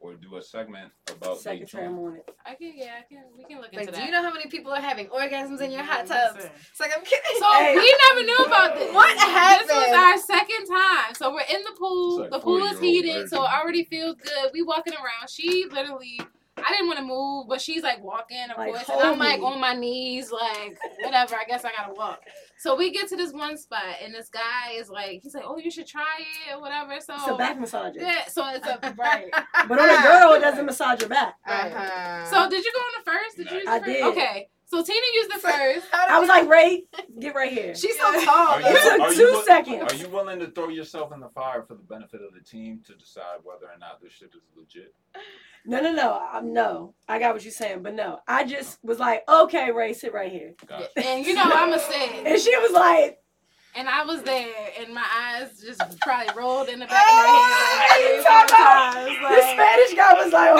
[0.00, 1.84] or do a segment about Second Daytona?
[1.84, 2.30] tram on it.
[2.46, 3.24] I can, yeah, I can.
[3.36, 4.06] We can look But into do that.
[4.06, 6.44] you know how many people are having orgasms in your hot tubs?
[6.70, 7.36] It's like I'm kidding.
[7.38, 7.74] So Hey.
[7.76, 8.94] we never knew about this.
[8.94, 9.68] What happened?
[9.68, 11.14] This was our second time.
[11.14, 12.20] So we're in the pool.
[12.20, 14.50] Like the pool is 40-year-old heated, so it already feels good.
[14.52, 15.28] We walking around.
[15.30, 16.20] She literally.
[16.66, 19.40] I didn't want to move, but she's like walking, of Like, course, and I'm like
[19.40, 19.46] me.
[19.46, 21.36] on my knees, like whatever.
[21.36, 22.20] I guess I gotta walk.
[22.58, 25.58] So we get to this one spot, and this guy is like, he's like, "Oh,
[25.58, 26.04] you should try
[26.48, 27.96] it or whatever." So It's a back massager.
[28.00, 29.30] yeah, so it's a right.
[29.68, 31.34] But on a girl, it doesn't massage your back.
[31.46, 32.24] Uh-huh.
[32.26, 33.36] So did you go on the first?
[33.36, 33.86] Did you use I first?
[33.90, 34.04] did.
[34.04, 35.86] Okay, so Tina used the first.
[35.92, 36.84] I was like, Rae,
[37.20, 37.74] get right here.
[37.74, 38.54] she's so tall.
[38.54, 39.92] Are you, It took are, two you, seconds.
[39.92, 42.80] are you willing to throw yourself in the fire for the benefit of the team
[42.86, 44.94] to decide whether or not this shit is legit?
[45.66, 46.20] No, no, no.
[46.32, 46.94] Um, no.
[47.08, 48.20] I got what you're saying, but no.
[48.28, 50.54] I just was like, okay, Rae, sit right here.
[50.66, 50.88] Gotcha.
[50.96, 52.26] And you know I'm a sit.
[52.26, 53.18] And she was like,
[53.74, 54.48] And I was there,
[54.80, 58.00] and my eyes just probably rolled in the back Oh, of my head.
[58.00, 60.58] you Like, talking about- sometimes, this Spanish guy was like, oh,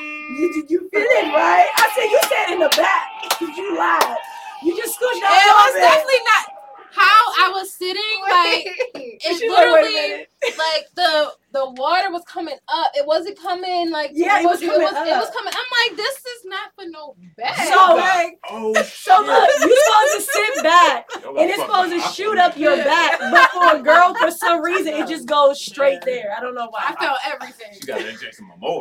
[0.38, 1.68] you, you, you fit in, right?
[1.76, 3.38] I said, you sat in the back.
[3.38, 4.16] Did you lied.
[4.62, 6.54] You just scooched up It a was definitely not
[6.92, 8.02] how I was sitting.
[8.20, 8.64] Like
[8.94, 9.18] Wait.
[9.22, 10.28] It she's like, literally, minute.
[10.58, 12.90] like the the water was coming up.
[12.94, 15.52] It wasn't coming like Yeah, it was coming it was, it was coming.
[15.56, 17.54] I'm like, this is not for no bed.
[17.68, 21.98] So- like, Oh, So look, you're supposed to sit back, Yo, and it's supposed to
[21.98, 22.12] that.
[22.14, 23.18] shoot up your back.
[23.18, 26.34] But for a girl, for some reason, it just goes straight there.
[26.36, 26.82] I don't know why.
[26.88, 27.68] I felt everything.
[27.74, 28.80] She got that Jason Momoa.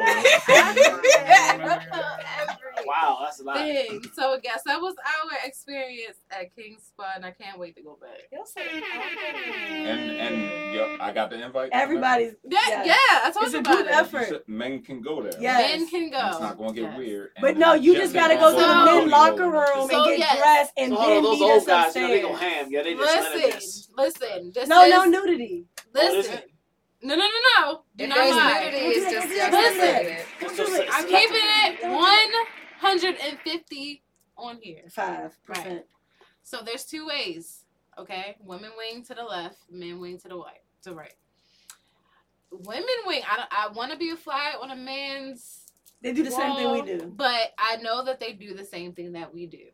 [3.63, 4.01] Thing.
[4.15, 7.81] So I guess that was our experience at King's Spa, and I can't wait to
[7.83, 8.19] go back.
[8.31, 11.69] And and yo, I got the invite.
[11.71, 12.87] Everybody's Yeah, Yes.
[12.87, 13.93] yeah, I told It's you a about group it.
[13.93, 14.19] effort.
[14.21, 15.33] You said Men can go there.
[15.39, 15.57] Yeah.
[15.57, 16.27] Men can go.
[16.29, 16.97] It's not gonna get Yes.
[16.97, 17.29] weird.
[17.41, 20.19] But no, you just gotta go to the So- men locker room So, and get
[20.19, 20.37] yes.
[20.37, 22.53] dressed and So hold on, then those meet old us guys, you know, they upstairs.
[22.53, 22.67] ham.
[22.71, 23.91] Yeah, they just let it just.
[23.97, 24.51] Listen, listen.
[24.53, 25.65] This No, is, no nudity.
[25.93, 26.39] Listen.
[27.01, 27.83] No, no, no, no.
[27.95, 28.59] Do If not there's lie.
[28.65, 29.37] nudity, it's just Listen.
[29.37, 30.25] yesterday.
[30.41, 31.83] It's I'm keeping it
[32.81, 34.03] 150
[34.37, 34.83] on here.
[34.89, 35.85] Five percent.
[36.43, 37.65] So there's two ways,
[37.97, 38.37] okay?
[38.43, 40.61] Women wing to the left, men wing to the right.
[40.83, 41.13] To right.
[42.51, 43.21] Women wing.
[43.29, 45.65] I don't, I want to be a fly on a man's.
[46.01, 47.13] They do the same thing we do.
[47.15, 49.65] But I know that they do the same thing that we do.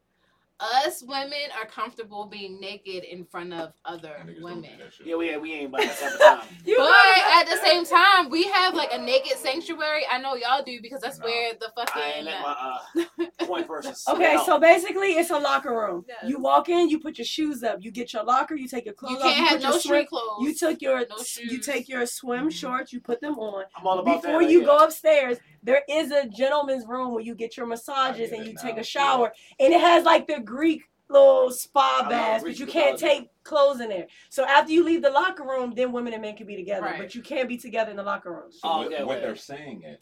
[0.62, 4.70] Us women are comfortable being naked in front of other Niggas women.
[5.04, 6.48] Yeah, we, we ain't about that type of time.
[6.78, 10.04] But at the same time, we have like a naked sanctuary.
[10.10, 11.26] I know y'all do because that's No.
[11.26, 14.06] where the I ain't fucking my uh, point versus.
[14.08, 16.06] Okay, so basically it's a locker room.
[16.08, 16.20] Yes.
[16.26, 18.94] You walk in, you put your shoes up, you get your locker, you take your
[18.94, 20.44] clothes you off, can't you have put your no swim, street clothes.
[20.48, 21.16] you took your No
[21.52, 22.54] you take your swim Mhm.
[22.54, 23.66] shorts, you put them on.
[23.76, 24.50] I'm all about Before that.
[24.50, 24.66] you yeah.
[24.68, 28.62] go upstairs, there is a gentleman's room where you get your massages and you now,
[28.62, 32.66] take a shower, and it has like the Greek little spa love baths, but you
[32.66, 34.08] can't take clothes in there.
[34.30, 36.98] So after you leave the locker room, then women and men can be together, Right.
[36.98, 38.52] but you can't be together in the locker room.
[38.52, 39.26] So Oh, what, okay, what okay.
[39.28, 40.00] they're saying is,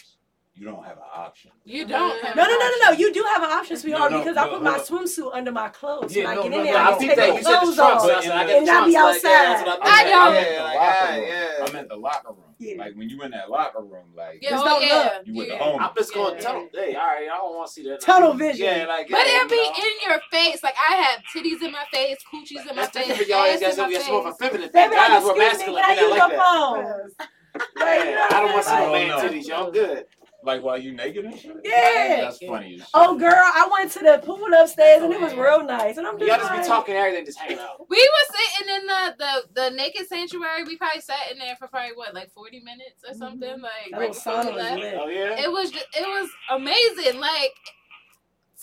[0.55, 1.49] you don't have an option.
[1.65, 2.85] You don't have No, an no, no, no, no.
[2.91, 2.99] option.
[2.99, 4.71] You do have an option, sweetheart, No, no, because I put no.
[4.71, 6.15] my swimsuit under my clothes.
[6.15, 7.33] Yeah, when I get no, in there, no, I I can think take that the
[7.39, 8.09] you clothes trunks, off.
[8.09, 9.79] I said And not be trunks, like, yeah, outside.
[9.81, 10.33] I I don't.
[10.33, 10.45] meant.
[10.47, 11.27] the Yeah, like, locker yeah, room.
[11.27, 11.79] yeah.
[11.81, 12.55] I the locker room.
[12.59, 12.75] Yeah.
[12.77, 14.95] Like when you in that locker room, like Yeah, Just oh, don't yeah.
[15.17, 15.27] look.
[15.27, 15.59] you with the yeah.
[15.59, 15.81] homies.
[15.81, 16.41] I'm just going Yeah.
[16.41, 16.69] tunnel.
[16.73, 18.01] Hey, all right, I don't want to see that.
[18.01, 18.65] Tunnel vision.
[18.65, 19.09] Yeah, like.
[19.09, 20.61] But it'll be in your face.
[20.61, 23.45] Like I have titties in my face, coochies in my That's face, different for y'all.
[23.45, 24.49] ass Guys, in my it's more of a face.
[24.49, 24.89] feminine They thing.
[24.91, 25.83] be Guys were me, masculine.
[25.83, 27.09] I use like your phone?
[27.77, 29.17] Yeah, I don't want to see no man no.
[29.19, 29.47] titties.
[29.47, 30.05] Y'all good.
[30.45, 31.55] Like while you naked and shit.
[31.63, 32.21] Yeah.
[32.21, 32.75] That's funny.
[32.75, 32.87] As oh, shit.
[32.93, 35.97] Oh, girl, I went to the pool upstairs and it was oh, real nice.
[35.97, 37.89] And I'm just Y'all just be like, talking everything, just hanging out.
[37.89, 40.63] We were sitting in the, the the naked sanctuary.
[40.63, 43.19] We probably sat in there for probably what, like forty minutes or mm-hmm.
[43.19, 43.61] something.
[43.61, 44.95] Like That right little before we was left.
[44.99, 45.43] Oh yeah.
[45.43, 47.19] It was just, it was amazing.
[47.19, 47.53] Like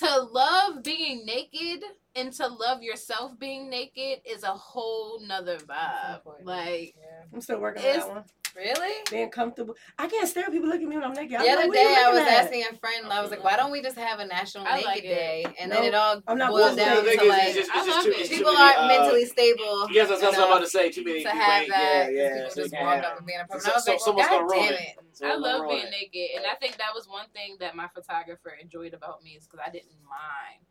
[0.01, 1.83] to love being naked
[2.15, 6.17] and to love yourself being naked is a whole nother vibe.
[6.17, 6.47] important.
[6.47, 6.95] Like
[7.33, 8.25] I'm still working on that one.
[8.57, 8.95] Really?
[9.11, 9.77] Being comfortable.
[9.99, 11.37] I can't stare at people looking at me when I'm naked.
[11.37, 12.29] I'm The like, other what are you day, I was at?
[12.45, 14.87] asking a friend, I was like, "Why don't we just have a National I Naked
[14.87, 15.03] like.
[15.03, 17.87] Day?" And No, then it all I'm not boils down to like it's just, it's
[17.87, 19.89] just too, it's too people many, aren't uh, mentally stable.
[19.93, 20.91] Yes, that's what I'm about to say.
[20.91, 21.23] Too many.
[21.23, 22.13] to have yeah, that.
[22.13, 22.35] yeah.
[22.35, 23.61] People so just you walk up and be in a problem.
[23.61, 24.81] So- I was so- like, well, someone's gonna God damn it.
[24.81, 25.25] it.
[25.27, 28.95] I love being naked, and I think that was one thing that my photographer enjoyed
[28.95, 30.65] about me is because I didn't mind.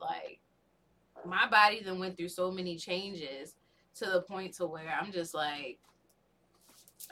[0.00, 0.40] Like
[1.24, 3.54] my body then went through so many changes
[3.96, 5.78] to the point to where I'm just like,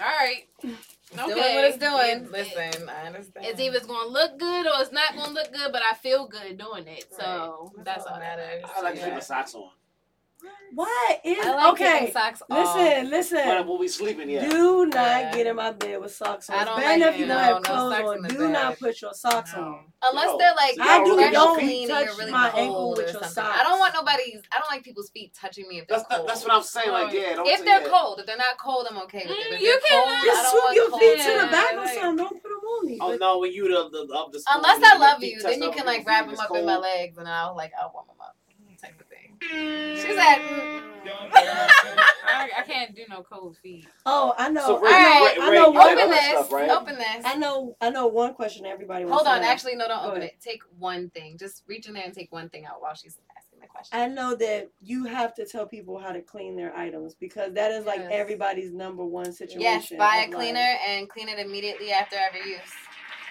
[0.00, 0.74] all right, okay,
[1.16, 2.24] Doing what it's doing.
[2.24, 3.46] It- Listen, I understand.
[3.46, 6.26] it's either it's gonna look good or it's not gonna look good, but I feel
[6.26, 7.06] good doing it.
[7.18, 7.84] So Right.
[7.84, 8.62] that's That's all all that that matters.
[8.62, 8.76] matters.
[8.76, 9.04] I like to Yeah.
[9.06, 9.70] keep my socks on.
[10.74, 11.98] What is I like okay?
[12.00, 12.76] taking socks off.
[12.76, 13.48] Listen, listen.
[13.48, 14.48] When we'll be sleeping, yeah.
[14.48, 15.34] Do not Yeah.
[15.34, 16.56] get in my bed with socks on.
[16.56, 18.22] I don't Bad like enough you don't have clothes socks on.
[18.28, 18.50] Do bed.
[18.52, 19.62] not put your socks No.
[19.62, 19.92] on.
[20.02, 20.38] Unless No.
[20.38, 23.38] they're like I do don't clean and touch you're really my ankle with your socks.
[23.38, 24.42] I don't want nobody's.
[24.52, 26.28] I don't like people's feet touching me if they're That's, that, cold.
[26.28, 26.90] that's what I'm saying.
[26.90, 27.34] Like, yeah.
[27.36, 27.90] Don't if they're that.
[27.90, 29.50] cold, if they're not cold, I'm okay with it.
[29.50, 31.72] Mm, If you they're can- cold, I Just don't swoop your feet to the back
[31.72, 32.16] or like- something.
[32.24, 32.98] Don't put them on me.
[33.00, 35.98] Oh no, when you the, the the Unless I love you, then you can like
[36.04, 38.06] your wrap them up in my legs, and I'll like I'll warm
[39.40, 40.82] She said, mm.
[42.30, 43.86] I, I can't do no cold feet.
[44.06, 44.66] Oh, I know.
[44.66, 45.48] So, I Rae, know.
[45.50, 45.98] Rae, I know you one.
[45.98, 46.70] "Open this, stuff, right?
[46.70, 47.76] open this." I know.
[47.80, 49.14] I know one question everybody wants.
[49.22, 49.48] Hold to on, know.
[49.48, 50.32] actually, no, don't Go open ahead.
[50.36, 50.40] it.
[50.42, 51.38] Take one thing.
[51.38, 53.98] Just reach in there and take one thing out while she's asking the question.
[53.98, 57.70] I know that you have to tell people how to clean their items because that
[57.72, 58.12] is like Yes.
[58.12, 59.60] everyboy number one situation.
[59.62, 60.78] Yes, buy a cleaner life.
[60.86, 62.60] and clean it immediately after every use,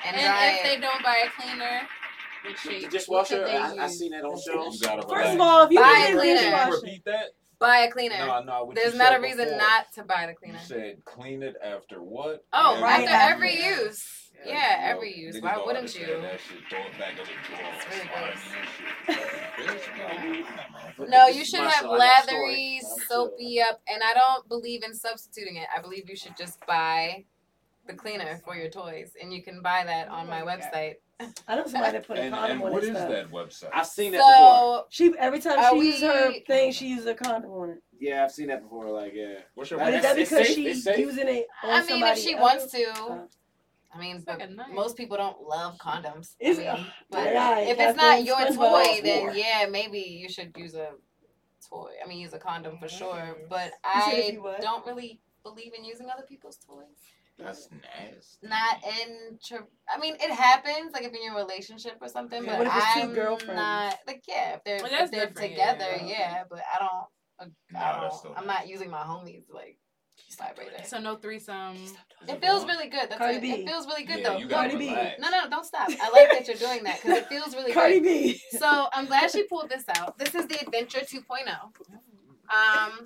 [0.06, 0.68] and, And if it.
[0.76, 1.82] they don't buy a cleaner,
[2.48, 4.82] which The shape, what dishwasher, could I, I seen that on shows.
[4.82, 5.34] You gotta First relax.
[5.36, 6.40] of all, if you Buy a a cleaner.
[6.42, 7.26] Can you repeat that?
[7.60, 8.18] buy a cleaner.
[8.18, 8.72] No, no.
[8.76, 9.58] There's not a reason before.
[9.58, 10.60] not to buy the cleaner.
[10.60, 12.46] You said clean it after what?
[12.54, 13.34] Oh, And- right after after.
[13.36, 14.08] every use.
[14.46, 15.42] Yeah, Yeah, you know, every use.
[15.42, 16.06] Why wouldn't you?
[16.06, 17.72] That shit, throw it back in the drawer.
[17.74, 20.98] It's really slimy and shit.
[21.00, 22.42] Bitch, No, you should have Marshall, I got a story.
[22.46, 25.68] lathery, soapy up, and I don't believe in substituting it.
[25.76, 27.26] I believe you should just buy
[27.88, 30.96] the cleaner for your toys, and you can buy that on my website.
[31.20, 33.10] I don't know somebody that put a And, condom and on what his is stuff.
[33.10, 33.70] that website?
[33.74, 34.30] I've seen that before.
[34.30, 37.70] So She every time Are she uses her we- thing, she uses a condom on
[37.72, 37.84] it.
[38.00, 38.86] Yeah, I've seen that before.
[38.92, 39.40] Like, yeah.
[39.56, 40.56] What's your But is It's- that it's because safe?
[40.56, 41.00] she's It's safe?
[41.00, 42.42] using it on I mean, somebody if she else?
[42.42, 43.18] wants to, Uh,
[43.96, 46.36] I mean, but like a most people don't love condoms.
[46.40, 49.02] I It's- mean, but yeah, if it's not been your SpongeBob toy, for.
[49.02, 50.92] then yeah, maybe you should use a
[51.68, 51.94] toy.
[52.04, 53.38] I mean, use a condom for sure.
[53.50, 54.62] But You said if I you what?
[54.62, 56.86] don't really believe in using other people's toys.
[57.40, 58.48] That's nasty.
[58.48, 59.68] not intro.
[59.94, 62.44] I mean, it happens like if you're in a relationship or something.
[62.44, 63.56] Yeah, but what if it's two I'm girlfriends?
[63.56, 64.56] not like yeah.
[64.56, 66.08] If they're Well, if they're together, yeah.
[66.08, 66.44] yeah.
[66.50, 67.52] But I don't.
[67.72, 69.78] Nah, I don't still I'm not using my homies like
[70.38, 70.84] vibrator.
[70.86, 71.78] So no threesome.
[72.28, 73.10] It feels really good.
[73.10, 73.42] That's Cardi it.
[73.42, 73.52] B.
[73.52, 74.38] It feels really good Yeah, though.
[74.38, 74.92] you No, gotta Cardi B.
[75.20, 75.88] no, no, don't stop.
[75.90, 78.04] I like that you're doing that because it feels really Cardi good.
[78.04, 78.42] B.
[78.58, 80.18] So I'm glad she pulled this out.
[80.18, 81.24] This is the Adventure 2.0.
[82.50, 83.00] Um,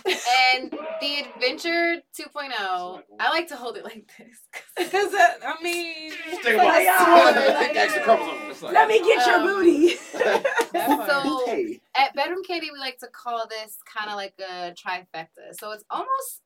[0.54, 4.39] and the Adventure 2.0, I like to hold it like this.
[4.77, 6.12] Because uh, I mean,
[6.43, 7.58] Think Like, about it.
[7.58, 8.39] Think extra chromosomes.
[8.51, 9.95] It's like- Let me get your Um, booty.
[11.08, 11.82] So Hey.
[11.95, 15.54] at Bedroom Candy, we like to call this kind of like a trifecta.
[15.60, 16.41] So it's almost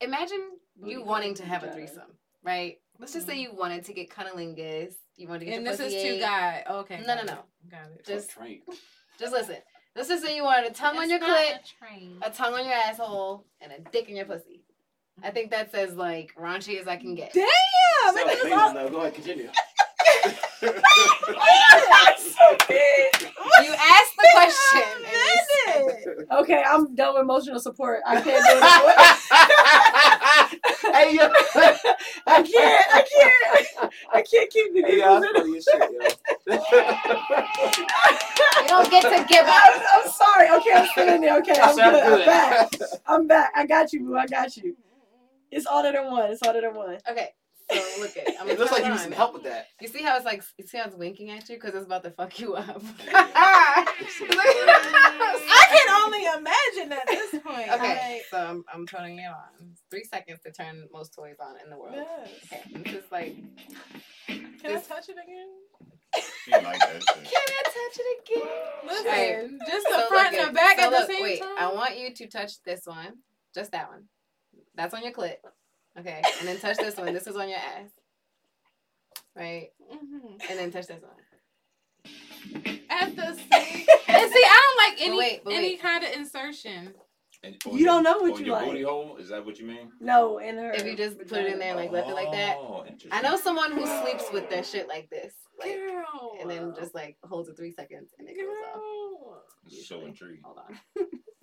[0.00, 0.40] imagine
[0.84, 2.12] you wanting to have a threesome,
[2.42, 2.76] right?
[3.00, 4.94] Let's just say you wanted to get cunnilingus.
[5.16, 6.20] You wanted to get and your this is two ate.
[6.20, 6.62] guys.
[6.70, 7.02] Okay.
[7.06, 7.38] No, no, no.
[7.70, 8.04] Got it.
[8.06, 8.60] Just Train.
[9.18, 9.56] just listen.
[9.98, 11.58] Let's just say you wanted a tongue on your clit,
[12.22, 14.62] a a tongue on your asshole, and a dick in your pussy.
[15.24, 17.32] I think that's as like raunchy as I can get.
[17.32, 17.44] Damn!
[18.04, 18.88] Sounds it is amazing all- though.
[18.90, 19.48] Go ahead, continue.
[20.62, 23.22] That's so big.
[23.64, 24.82] You asked the question.
[25.04, 25.12] and
[26.06, 27.98] you Okay, I'm done with emotional support.
[28.06, 29.84] I can't do it.
[30.92, 31.28] hey yo.
[32.26, 32.86] I can't.
[32.94, 33.92] I can't.
[34.12, 35.64] I can't keep the Hey yo, giggles it.
[35.64, 36.54] shit, yo.
[38.62, 39.82] You don't get to give I'm, up.
[39.94, 40.50] I'm sorry.
[40.50, 41.38] Okay, I'm still in there.
[41.38, 42.20] Okay, I'm Sound good.
[42.20, 42.70] I'm back.
[43.06, 43.52] I'm back.
[43.56, 44.16] I got you, boo.
[44.16, 44.76] I got you.
[45.50, 46.30] It's harder than one.
[46.30, 46.98] It's harder than one.
[47.10, 47.30] Okay,
[47.70, 48.26] so look at.
[48.40, 48.98] I'm It looks like you need on.
[48.98, 49.66] some help with that.
[49.80, 50.42] You see how it's like?
[50.58, 52.82] You see how it's winking at you because it's about to fuck you up.
[53.12, 53.84] I
[55.70, 57.70] can only imagine at this point.
[57.72, 59.74] okay, so I'm, I'm turning it on.
[59.90, 61.94] Three seconds to turn most toys on in the world.
[61.96, 62.28] Yes.
[62.52, 63.36] Okay, this is like.
[64.26, 65.48] Can This- I touch it again?
[66.50, 66.50] Like.
[66.50, 68.48] Can I touch it again?
[68.86, 69.50] Listen, Alright.
[69.68, 71.48] just the So front and the back so at the look, same wait, time.
[71.58, 73.14] I want you to touch this one,
[73.54, 74.04] just that one.
[74.74, 75.36] That's on your clit.
[75.98, 77.12] Okay, and then touch this one.
[77.12, 77.90] This is on your ass.
[79.36, 80.40] Right, Mhm.
[80.50, 81.16] and then touch this one.
[82.90, 83.86] At the same.
[84.08, 85.80] and see, I don't like But any wait, but any wait.
[85.80, 86.94] kind of insertion.
[87.44, 88.64] And You your- don't know what on you your like.
[88.66, 89.16] booty hole?
[89.18, 89.92] Is that what you mean?
[90.00, 90.72] No, in her.
[90.72, 92.56] If you just put it in there like left it like that.
[92.56, 92.84] Oh.
[93.12, 96.36] I know someone who sleeps with their shit like this, like, Girl.
[96.40, 98.74] and then just like holds it three seconds and it goes off.
[98.74, 99.44] Girl.
[99.68, 100.04] So usually.
[100.06, 100.44] intrigued.
[100.44, 100.80] Hold on.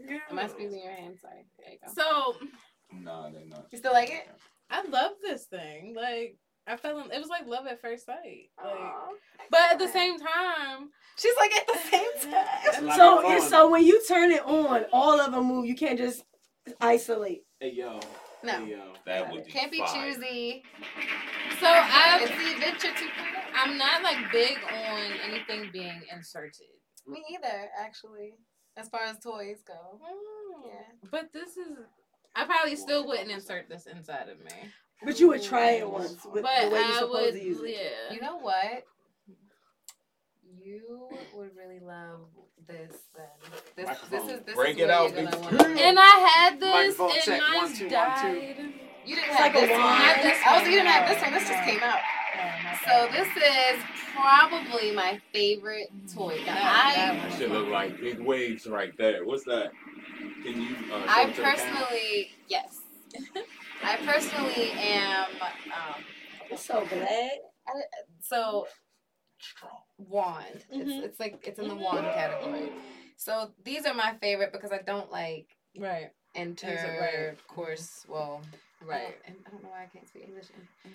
[0.06, 0.20] Girl.
[0.30, 1.18] Am I squeezing your hand?
[1.22, 1.46] Sorry.
[1.60, 1.94] There you go.
[1.94, 2.48] So
[3.04, 3.68] Nah, they not.
[3.72, 4.28] You still like it?
[4.70, 5.94] I love this thing.
[5.96, 7.12] Like I fell in.
[7.12, 8.50] It was like love at first sight.
[8.58, 9.08] Like, Aw.
[9.52, 12.96] but at the same time, She's like at the same time.
[12.98, 15.66] So, of so when you turn it on, all of them move.
[15.66, 16.24] You can't just
[16.82, 17.44] isolate.
[17.60, 18.00] Hey yo.
[18.44, 18.54] No.
[18.66, 18.94] Hey yo.
[19.06, 20.12] That would be Can't be fire.
[20.12, 20.64] choosy.
[21.60, 23.10] so I It's the adventure 2.0.
[23.56, 26.68] I'm not like big on anything being inserted.
[27.08, 28.34] Me either, actually.
[28.78, 30.00] As far as toys go.
[30.02, 30.68] Mm.
[30.68, 31.10] Yeah.
[31.12, 31.78] But this is.
[32.36, 34.52] I probably still wouldn't insert this inside of me.
[35.04, 37.44] But you would try it once with But the way you're I supposed would, to
[37.44, 37.70] use it.
[38.10, 38.14] yeah.
[38.16, 38.84] You know what?
[40.64, 42.22] You would really love
[42.68, 43.86] this then.
[43.86, 46.04] This, this is this Break is it where out, you're gonna big wanna- And I
[46.36, 47.42] had this, Microphone and check.
[47.42, 47.90] mine One, two, one, two.
[47.90, 48.74] died.
[49.06, 49.80] You didn't have like this one.
[49.82, 50.04] wand.
[50.04, 50.66] Not this Oh, one.
[50.66, 51.34] you didn't have this one.
[51.34, 52.00] This just came out.
[52.38, 53.84] Oh, So this is
[54.16, 56.40] probably my favorite toy.
[56.46, 56.96] Now, I
[57.30, 59.24] That shit look like big waves right there.
[59.26, 59.72] What's that?
[60.46, 60.76] Can you?
[60.94, 62.82] Uh, I it to personally yes.
[63.84, 66.04] I personally am um
[66.52, 67.32] I'm so glad.
[68.22, 68.68] so
[69.40, 69.72] Strong.
[69.98, 70.64] wand.
[70.74, 70.82] Mhm.
[70.82, 72.72] It's it's like it's in the wand category.
[73.18, 76.10] So these are my favorite because I don't like Right.
[76.36, 78.06] intercourse.
[78.08, 78.42] Well,
[78.82, 79.16] Right.
[79.26, 80.46] I don't, I don't know why I can't speak English.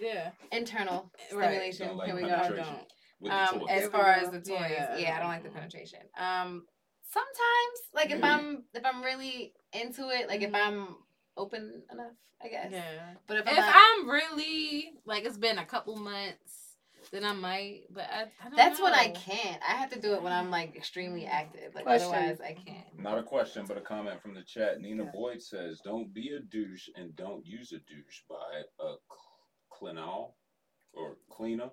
[0.01, 0.31] Yeah.
[0.53, 1.47] Internal Right.
[1.47, 1.89] stimulation.
[1.89, 2.29] Don't like Here we go.
[2.29, 2.87] penetration.
[3.23, 3.33] don't.
[3.33, 4.97] Um, as far as the toys, Yeah.
[4.97, 5.17] yeah.
[5.17, 6.01] I don't like the penetration.
[6.17, 6.67] Um,
[7.13, 8.47] sometimes, like if mm-hmm.
[8.47, 10.79] I'm if I'm really into it, like if mm-hmm.
[10.79, 10.97] I'm
[11.37, 12.69] open enough, I guess.
[12.71, 13.15] Yeah.
[13.27, 16.77] But if I'm If not, I'm really like it's been a couple months,
[17.11, 17.83] then I might.
[17.91, 19.61] But I, I don't that's when I can't.
[19.67, 21.31] I have to do it when I'm like extremely mm.
[21.31, 21.75] active.
[21.75, 22.09] Like Question.
[22.09, 22.99] otherwise, I can't.
[22.99, 24.81] Not a question, but a comment from the chat.
[24.81, 28.95] Nina Boyd says, "Don't be a douche and don't use a douche by a
[29.73, 30.35] cleanal
[30.93, 31.71] or cleaner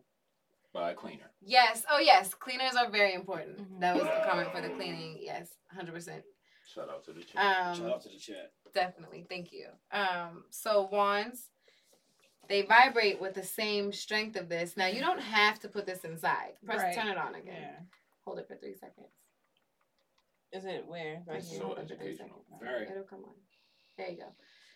[0.77, 1.85] by a cleaner." Yes.
[1.89, 2.33] Oh yes.
[2.33, 3.57] Cleaners are very important.
[3.57, 3.79] Mhm.
[3.81, 5.17] That was the comment for the cleaning.
[5.19, 6.23] Yes, hundred percent.
[6.73, 7.75] Shout out to the chat.
[7.75, 8.51] Shout Um, out to the chat.
[8.73, 9.25] definitely.
[9.29, 9.67] Thank you.
[9.91, 11.49] Um, so wands,
[12.49, 14.77] they vibrate with the same strength of this.
[14.77, 16.53] Now you don't have to put this inside.
[16.65, 16.95] Press Right.
[16.95, 17.61] turn it on again.
[17.61, 17.79] Yeah.
[18.25, 19.07] Hold it for three seconds.
[20.51, 21.23] Is it where?
[21.25, 21.59] Right It's here.
[21.61, 22.43] so it for three educational.
[22.45, 22.61] seconds.
[22.61, 22.87] Very.
[22.89, 23.35] It'll come on.
[23.97, 24.35] There you go.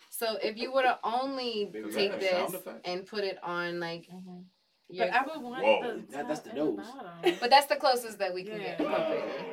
[0.09, 4.45] So if you were to only Big take this and put it on like Mhm.
[4.91, 5.81] Your, But I would want Whoa.
[5.81, 6.77] the That- that's the and nose.
[6.77, 7.37] bottom.
[7.39, 8.75] but that's the closest that we can Yeah.
[8.77, 9.45] get appropriately.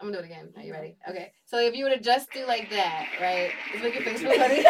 [0.00, 0.52] I'm gonna do it again.
[0.56, 0.96] Are you ready?
[1.08, 1.32] Okay.
[1.44, 3.50] So if you were to just do like that, right?
[3.74, 4.64] It's making face real funny.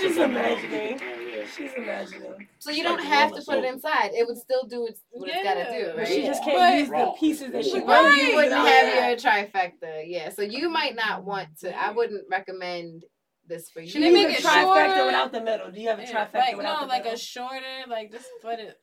[0.00, 0.98] She's imagining.
[0.98, 1.36] Yeah, yeah.
[1.36, 1.46] Yeah.
[1.56, 2.48] She's imagining.
[2.58, 4.10] So you don't have to put it inside.
[4.14, 5.78] It would still do its, what it's got to Yeah.
[5.78, 6.08] do, But right?
[6.08, 7.86] she just can't But- use the pieces that she Right.
[7.86, 8.16] Wants.
[8.16, 9.22] you wouldn't without have that.
[9.22, 10.30] your trifecta, yeah.
[10.30, 11.76] So you might not want to.
[11.78, 13.04] I wouldn't recommend
[13.46, 13.88] this for you.
[13.88, 15.06] Should You they make a it trifecta shorter?
[15.06, 15.70] without the middle.
[15.70, 17.14] Do you have a Yeah, trifecta like without no, the like middle?
[17.14, 18.76] a shorter, like just put it.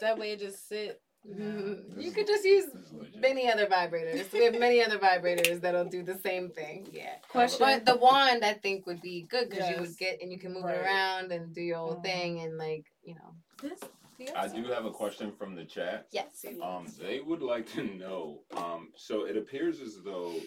[0.00, 1.00] That way it just sit.
[1.26, 2.00] Mhm.
[2.02, 2.66] You could just use
[3.16, 4.30] many other vibrators.
[4.32, 6.86] We have many other vibrators that'll do the same thing.
[6.92, 7.16] Yeah.
[7.28, 7.60] Question.
[7.60, 10.52] But the wand, I think, would be good because you would get and you can
[10.52, 10.76] move Right.
[10.76, 12.02] it around and do your own Mhm.
[12.02, 13.34] thing and like you know.
[13.62, 13.80] This.
[14.36, 16.06] I do have a question from the chat.
[16.12, 16.44] Yes.
[16.62, 18.44] Um, they would like to know.
[18.52, 20.40] Um, so it appears as though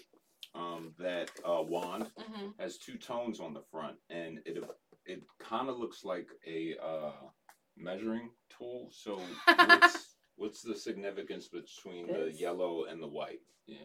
[0.55, 4.63] um, that uh, wand hmm has two tones on the front, and it
[5.05, 7.29] it kind of looks like a uh,
[7.78, 8.89] measuring tool.
[8.91, 13.39] So what's what's the significance between the yellow and the white?
[13.65, 13.78] Yeah.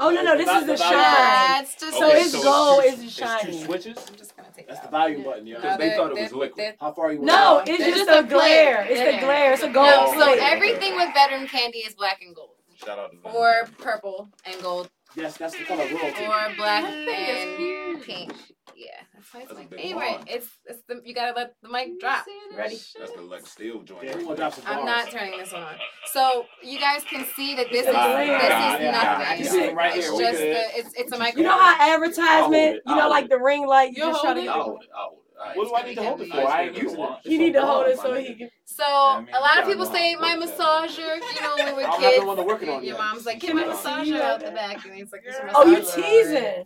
[0.00, 0.92] oh no, no, this Not is the the shine.
[0.92, 3.64] That's just So Okay, it's so gold, two- it's It's two shiny.
[3.64, 3.96] switches.
[4.08, 4.90] I'm just gonna take That's it the out.
[5.00, 5.26] volume Yeah.
[5.26, 5.56] button, yo.
[5.56, 6.52] Because they they're- thought it was liquid.
[6.58, 7.68] they're- How far you No, want?
[7.68, 8.30] it's It's just just a a plate.
[8.30, 8.86] glare.
[8.90, 9.12] It's Yeah.
[9.12, 9.52] the glare.
[9.54, 10.38] It's a gold No, so plate.
[10.42, 13.34] everything with veteran candy is black and gold, Shout out to them.
[13.34, 16.24] or purple and gold, Yes, that's the color royalty.
[16.26, 17.56] or black That thing is and
[17.98, 18.28] huge.
[18.28, 18.32] pink.
[18.76, 19.96] Yeah, that's why it's That's a my big favorite.
[19.96, 20.24] wand.
[20.28, 22.24] It's it's the you gotta let the mic drop.
[22.56, 22.78] Ready?
[22.98, 24.04] That's the Lex Steel joint.
[24.04, 24.50] Yeah, right we gonna there.
[24.50, 25.74] drop some I'm not turning this one on.
[26.12, 29.26] So you guys can see that this is this yeah, is yeah, nothing.
[29.26, 30.14] I can see it right it's here.
[30.16, 31.42] We just the, it's it's a microphone.
[31.42, 34.44] You know how advertisement, you know, like the ring light, you just try to hold
[34.44, 34.88] get I'll hold it.
[34.94, 35.24] I'll hold it.
[35.54, 36.36] What do I need to hold it for?
[36.48, 37.10] I ain't using it.
[37.24, 38.50] You need to hold it so he can.
[38.64, 40.58] So I mean, a lot you of people say my how that.
[40.58, 41.16] massager.
[41.34, 43.54] You know, when we were kids, the one to working on your mom's like, "Get
[43.54, 45.22] my Can I see massager out the back," and it's like,
[45.54, 46.64] Oh, you massager." teasing?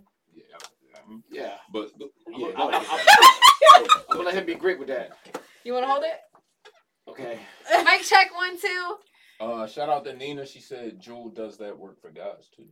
[1.31, 1.43] Yeah, yeah.
[1.43, 1.55] Yeah.
[1.73, 4.89] But, but Yeah, yeah, I'm, no, I'm, I'm, I'm gonna let him be great with
[4.89, 5.11] that.
[5.65, 6.19] You want to hold it?
[7.09, 7.39] Okay.
[7.85, 8.97] Mic check one two.
[9.41, 10.47] uh, shout out to Nina.
[10.47, 12.67] She said Jewel does that work for guys too.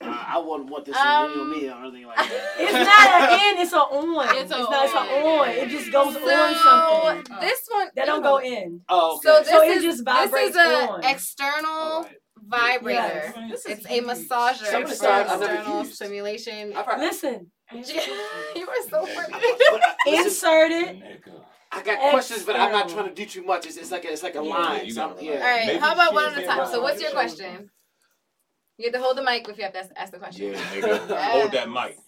[0.00, 2.54] Uh, I wouldn't want this Um, to me or anything like that.
[2.58, 4.36] It's not an in, it's an on.
[4.36, 5.38] It's It's, a not, it's an on.
[5.40, 5.48] on.
[5.50, 7.38] It just goes so on something.
[7.40, 8.80] this one That don't go in.
[8.88, 9.28] Oh, okay.
[9.28, 11.04] So this So it is just this vibrates is a on.
[11.04, 12.16] external All right.
[12.46, 13.34] Vibrator.
[13.48, 13.64] Yes.
[13.66, 16.72] It's a massager Some of for stuff external stimulation.
[16.76, 19.34] I've Listen, you are so funny.
[19.70, 21.22] But, listen, insert it.
[21.70, 23.66] I got questions, but I'm not trying to do too much.
[23.66, 24.84] It's, it's like a, it's like a Yeah, line.
[24.84, 25.32] you So yeah.
[25.32, 26.66] All right, Maybe how about one at a time?
[26.66, 27.70] So, what's your question?
[28.78, 30.52] You have to hold the mic if you have to ask, ask the question.
[30.52, 31.16] Yeah, nigga.
[31.30, 31.98] Hold that mic.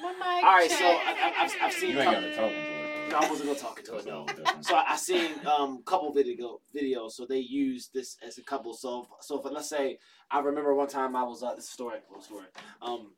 [0.00, 0.84] My mic All right, so.
[0.84, 1.90] I, I, I've, I've seen.
[1.90, 2.71] You ain't got to talk to
[3.10, 4.06] No, I wasn't gonna talk into it.
[4.06, 4.26] No.
[4.60, 7.12] So I, I seen um couple video videos.
[7.12, 8.74] So they use this as a couple.
[8.74, 9.98] So so if, let's say
[10.30, 12.46] I remember one time I was uh this is a story, little story.
[12.80, 13.12] Um,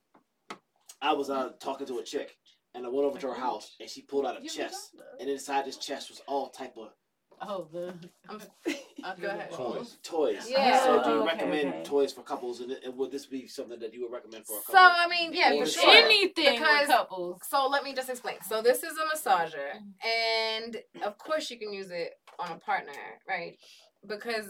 [1.01, 2.37] I was uh talking to a chick
[2.75, 5.65] and I went over to her house and she pulled out a chest and inside
[5.65, 6.91] this chest was all type of
[7.49, 7.95] Oh, the.
[8.29, 8.41] I'm-
[9.05, 9.53] Uh, go ahead.
[9.53, 9.99] Toys.
[10.03, 10.47] toys.
[10.49, 10.83] Yeah.
[10.83, 11.83] So do you Oh, okay, recommend okay.
[11.85, 14.63] toys for couples and, and would this be something that you would recommend for a
[14.63, 14.79] So?
[14.79, 15.83] I mean, yeah, Or for sure.
[15.83, 15.93] sure.
[16.07, 17.43] Anything Because- with couples.
[17.51, 18.37] So let me just explain.
[18.49, 19.73] So this is a massager,
[20.03, 22.93] and of course you can use it on a partner,
[23.29, 23.59] right?
[24.07, 24.47] Because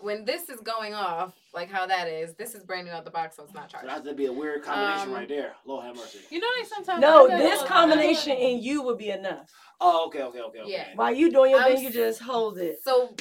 [0.00, 3.10] when this is going off, like how that is, this is brand new out the
[3.10, 3.88] box, so it's not So charged.
[4.04, 5.54] that'd be a weird combination Um, right there.
[5.64, 6.18] Lord have mercy.
[6.30, 7.00] You know, like sometimes.
[7.00, 9.50] No, I feel this like- combination in you would be enough.
[9.80, 10.70] Oh, okay, okay, okay, okay.
[10.70, 10.88] Yeah.
[10.94, 12.78] While you doing your I'm thing, you just hold it.
[12.84, 13.14] So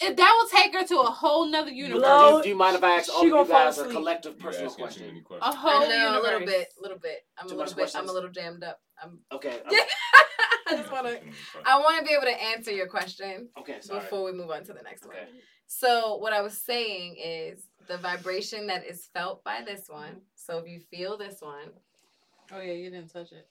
[0.00, 2.00] It- that will take her to a whole nother universe.
[2.02, 4.70] Blow- Do, do you mind if I ask all of you guys a collective personal
[4.70, 5.24] asking question?
[5.42, 6.18] A whole I know universe.
[6.18, 7.18] a little bit, a little bit.
[7.38, 7.96] I'm Too a much little bit.
[7.96, 8.78] I'm a little jammed up.
[9.02, 9.60] I'm, Okay.
[10.66, 11.20] I just want to.
[11.66, 14.00] I want to be able to answer your question Okay, sorry.
[14.00, 15.16] before we move on to the next one.
[15.66, 15.92] Okay.
[15.92, 20.20] So what I was saying is the vibration that is felt by this one.
[20.34, 21.70] So if you feel this one,
[22.52, 23.46] Oh yeah, you didn't touch it.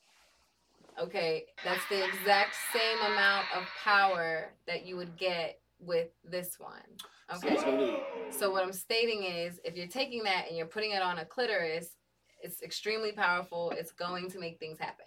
[1.01, 6.81] okay, that's the exact same amount of power that you would get with this one.
[7.35, 7.49] Okay.
[7.49, 7.99] that's what we need.
[8.29, 11.25] So what I'm stating is if you're taking that and you're putting it on a
[11.25, 11.89] clitoris,
[12.41, 13.71] it's extremely powerful.
[13.75, 15.05] It's going to make things happen.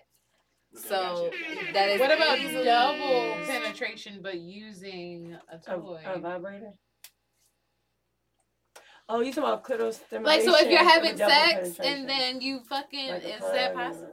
[0.75, 1.73] So gotcha.
[1.73, 6.03] that is What about easily double penetration but using a A, toy?
[6.05, 6.73] a vibrator.
[9.09, 13.11] Oh, you talking about clitoris like so, if you're having sex and then you fucking
[13.11, 14.13] Like is that possible?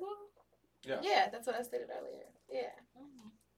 [0.86, 0.98] Yeah.
[1.02, 2.26] Yeah, that's what I stated earlier.
[2.52, 2.70] Yeah.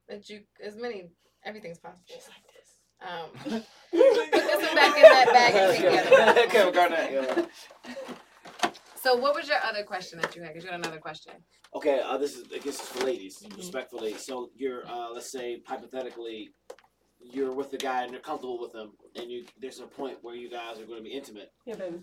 [0.07, 1.09] That you as many
[1.43, 2.05] everything's possible.
[2.07, 2.69] She's like this.
[3.01, 3.61] Um
[3.91, 6.45] put this one back in that bag and take the other one.
[6.47, 7.11] Okay, we got that.
[7.11, 7.45] yeah.
[8.95, 10.49] So what was your other question that you had?
[10.53, 11.33] Because you had another question.
[11.75, 13.57] Okay, uh, this is I guess it's for ladies, Mhm.
[13.57, 14.15] respectfully.
[14.15, 16.49] So you're, uh, let's say, hypothetically,
[17.31, 20.35] you're with the guy and you're comfortable with him, and you there's a point where
[20.35, 21.51] you guys are going to be intimate.
[21.65, 21.97] Yeah, baby.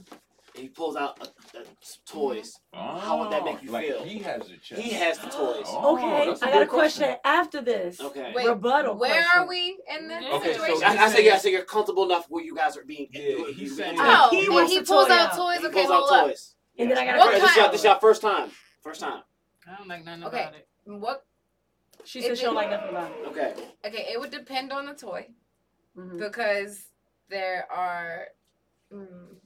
[0.54, 1.62] And he pulls out a, a,
[2.04, 2.58] toys.
[2.74, 4.04] Oh, How would that make you oh, like feel?
[4.04, 4.82] He has the chest.
[4.82, 5.64] He has the toys.
[5.66, 8.00] Oh, okay, I got a good question after this.
[8.00, 8.32] Okay.
[8.34, 9.40] Wait, Rebuttal Where question.
[9.42, 10.82] are we in this Okay, so situation?
[10.84, 11.38] I, I say yeah.
[11.38, 13.08] So you're comfortable enough where you guys are being.
[13.12, 15.36] Yeah, you- he's saying- oh, He and wants he pulls toy out out.
[15.36, 15.60] toys.
[15.60, 16.26] He Okay, pulls out up.
[16.26, 16.54] toys.
[16.78, 17.50] And then I got a What This question.
[17.50, 18.50] is, your, this is your first time.
[18.82, 19.22] First time.
[19.66, 20.40] I don't like nothing Okay.
[20.42, 20.68] about it.
[20.84, 21.24] What
[22.04, 23.26] She If said she don't like nothing about it.
[23.28, 23.54] Okay.
[23.86, 25.28] Okay, it would depend on the toy
[25.96, 26.18] Mhm.
[26.18, 26.84] because
[27.28, 28.28] there are.
[28.92, 29.36] Mm,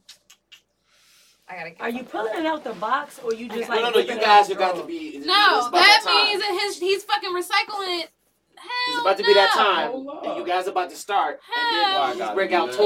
[1.48, 1.70] I gotta.
[1.70, 3.84] Get Are you some- pulling it out the box or you just No, like?
[3.84, 5.18] no, no, you whipping it guys out have got to be.
[5.18, 8.11] No, that means that his he's fucking recycling it.
[8.57, 9.90] Hell It's about to be that time.
[9.94, 11.40] Oh, And you guys about to start.
[11.57, 12.76] And Hell Why then gotta you break out toys.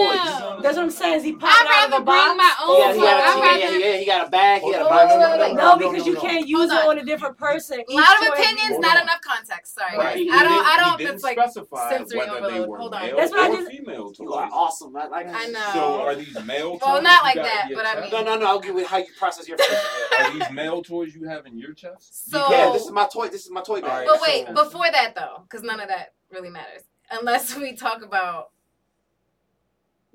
[0.41, 0.59] No.
[0.63, 1.15] That's what I'm saying.
[1.19, 2.37] Is he popping I'd out of rather a bring box?
[2.37, 3.79] my own Yeah, he got a I'd yeah, rather.
[3.79, 5.55] yeah, yeah, he got a bag, he got a Hold box.
[5.55, 6.21] No, because you no.
[6.21, 6.99] can't use Hold it on.
[6.99, 7.81] on a different person.
[7.89, 9.03] A lot of opinions, not on.
[9.03, 9.75] enough context.
[9.75, 10.05] Sorry, Right.
[10.15, 10.19] guys.
[10.19, 10.53] He I don't.
[10.53, 10.99] didn't- I don't.
[10.99, 12.69] didn't It's like specify sensory overload.
[12.79, 13.03] Hold on.
[13.03, 14.97] male That's what I or just- female You are awesome.
[14.97, 15.71] I like I know.
[15.73, 16.81] So are these male toys?
[16.85, 18.13] Well, not like that, but I chest?
[18.13, 18.47] No, no, no.
[18.47, 19.85] I'll give you how you process your feelings.
[20.21, 22.31] Are these male toys you have in your chest?
[22.31, 23.29] So- yeah, this is my toy.
[23.29, 24.07] This is my toy bag.
[24.07, 28.51] But wait, before that though, because none of that really matters unless we talk about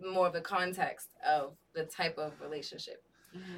[0.03, 3.01] more of the context of the type of relationship.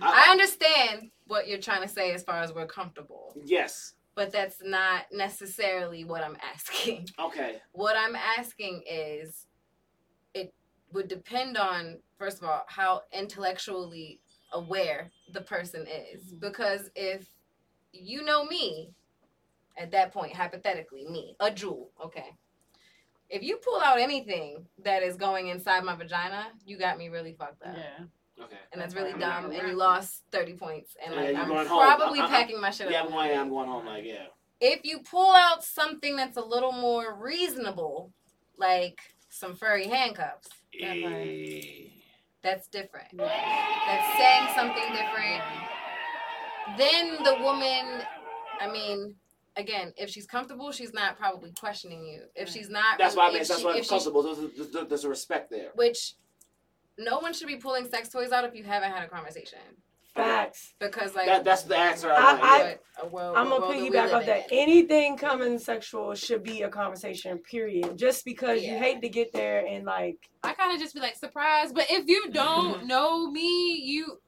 [0.01, 3.93] I understand what you're trying to say as far as we're comfortable, Yes.
[4.15, 7.09] but that's not necessarily what I'm asking.
[7.19, 7.57] Okay.
[7.73, 9.45] What I'm asking is
[10.33, 10.51] it
[10.93, 14.19] would depend on, first of all, how intellectually
[14.51, 16.33] aware the person is.
[16.33, 16.39] Mhm.
[16.39, 17.27] Because if
[17.91, 18.93] you know me,
[19.77, 22.31] at that point, hypothetically, me, a jewel, okay.
[23.29, 27.33] If you pull out anything that is going inside my vagina, you got me really
[27.33, 27.75] fucked up.
[27.77, 28.05] Yeah.
[28.43, 28.55] Okay.
[28.71, 30.95] And that's really dumb, and you lost 30 points.
[31.03, 31.81] And Yeah, like, you're I'm going home.
[31.81, 33.07] probably I- I- packing my shit Yeah, up.
[33.07, 33.37] I'm going.
[33.37, 33.85] I'm going home.
[33.85, 34.27] Like, yeah.
[34.61, 38.13] if you pull out something that's a little more reasonable,
[38.57, 38.99] like
[39.29, 40.49] some furry handcuffs,
[40.79, 41.89] Eh.
[42.43, 43.07] that's different.
[43.17, 45.43] That's saying something different.
[46.77, 48.03] Then the woman,
[48.59, 49.15] I mean,
[49.57, 52.21] again, if she's comfortable, she's not probably questioning you.
[52.35, 53.39] If she's not, That's why I if mean.
[53.39, 54.23] That's she- why I'm if she- comfortable.
[54.23, 55.71] There's, there's, there's, there's a respect there.
[55.75, 56.13] Which
[56.97, 59.59] no one should be pulling sex toys out if you haven't had a conversation.
[60.15, 60.73] Facts.
[60.79, 62.09] Because like That, that's the answer.
[62.09, 62.83] I, I, like.
[63.03, 64.51] I world, I'm gonna world we piggyback live off that.
[64.51, 64.57] in.
[64.57, 67.37] Anything coming sexual should be a conversation.
[67.37, 67.95] Period.
[67.97, 71.15] Just because you hate to get there and like I kind of just be like
[71.15, 71.75] surprised.
[71.75, 72.87] But if you don't mm-hmm.
[72.87, 74.19] know me, you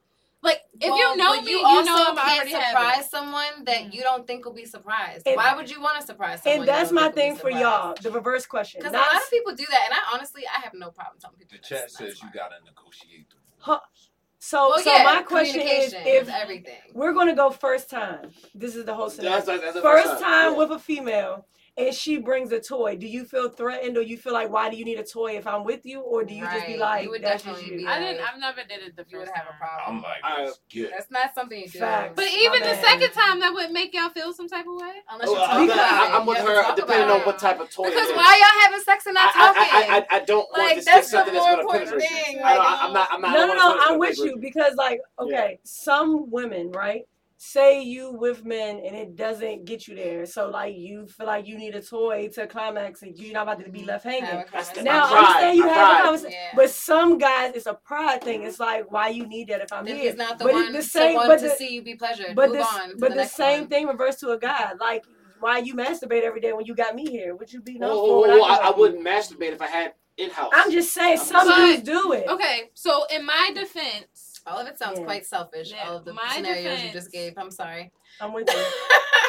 [0.42, 2.94] like if Well, you know but me, you you, also know I'm can't already surprise
[2.94, 3.02] having.
[3.08, 3.92] someone that mm.
[3.94, 5.26] you don't think will be surprised.
[5.26, 6.60] And- Why would you want to surprise someone?
[6.60, 7.94] and that's my thing for y'all.
[8.00, 8.80] The reverse question.
[8.80, 11.36] Because a lot of people do that, and I honestly, I have no problem telling
[11.36, 11.58] people.
[11.60, 13.72] The chat not says you gotta negotiate the Huh.
[13.72, 14.10] rules.
[14.38, 16.80] so Well, so yeah, my question is communication if everything.
[16.94, 18.30] we're gonna go first time.
[18.54, 19.34] This is the whole scenario.
[19.36, 20.58] That's, that's, that's the first time yeah.
[20.58, 21.46] with a female
[21.86, 24.76] and she brings a toy, do you feel threatened or you feel like why do
[24.76, 27.10] you need a toy if I'm with you or do you just be like You
[27.10, 27.86] would that's just definitely you?
[27.86, 28.20] be I didn't.
[28.26, 29.96] I've never did it the You would first have a problem.
[29.96, 30.44] I'm like, Alright.
[30.46, 30.90] let's get.
[30.90, 31.78] That's not something you do.
[31.78, 32.12] Facts.
[32.16, 32.84] But My even the man.
[32.84, 34.92] second time, that would make y'all feel some type of way.
[35.10, 36.20] Unless oh, Well, you I'm, talk not- about.
[36.20, 37.84] I'm with You have to her depending on what type of toy.
[37.84, 38.16] Because it is.
[38.16, 39.62] why y'all having sex and not talking?
[39.62, 41.74] I, I, I, I don't want Like, to that's stick something the that's going more
[41.74, 42.24] to important penetrate.
[42.26, 42.38] thing.
[42.44, 43.08] I, Like, I, I'm not.
[43.12, 43.32] I'm not.
[43.32, 43.78] No, no, no.
[43.80, 47.06] I'm with you because, like, okay, some women, right?
[47.42, 51.46] Say you with men and it doesn't get you there, so like you feel like
[51.46, 53.88] you need a toy to climax and you're not about to be mm-hmm.
[53.88, 54.28] left Have hanging.
[54.28, 54.84] a That's conversation.
[54.84, 56.00] Now I I'm saying you have tried.
[56.00, 56.52] a conversation, Yeah.
[56.54, 58.42] but some guys it's a pride thing.
[58.42, 60.10] It's like why you need that if I'm Then here.
[60.10, 62.36] he's not the but one, the the same, one but to see you be pleasured.
[62.36, 63.68] but Move the, on to but the, the same one.
[63.70, 64.72] thing reverse to a guy.
[64.78, 65.06] Like
[65.40, 67.34] why you masturbate every day when you got me here?
[67.34, 68.06] Would you be known Whoa, for?
[68.16, 70.50] whoa, when whoa, I, I, I wouldn't masturbate if I had in house.
[70.54, 72.28] I'm just saying I'm some just- dudes do it.
[72.28, 75.04] Okay, so in my defense, All of it sounds Yeah.
[75.04, 75.70] quite selfish.
[75.70, 77.34] Yeah, All of the my scenarios you just gave.
[77.38, 77.92] I'm sorry.
[78.20, 78.56] I'm with you.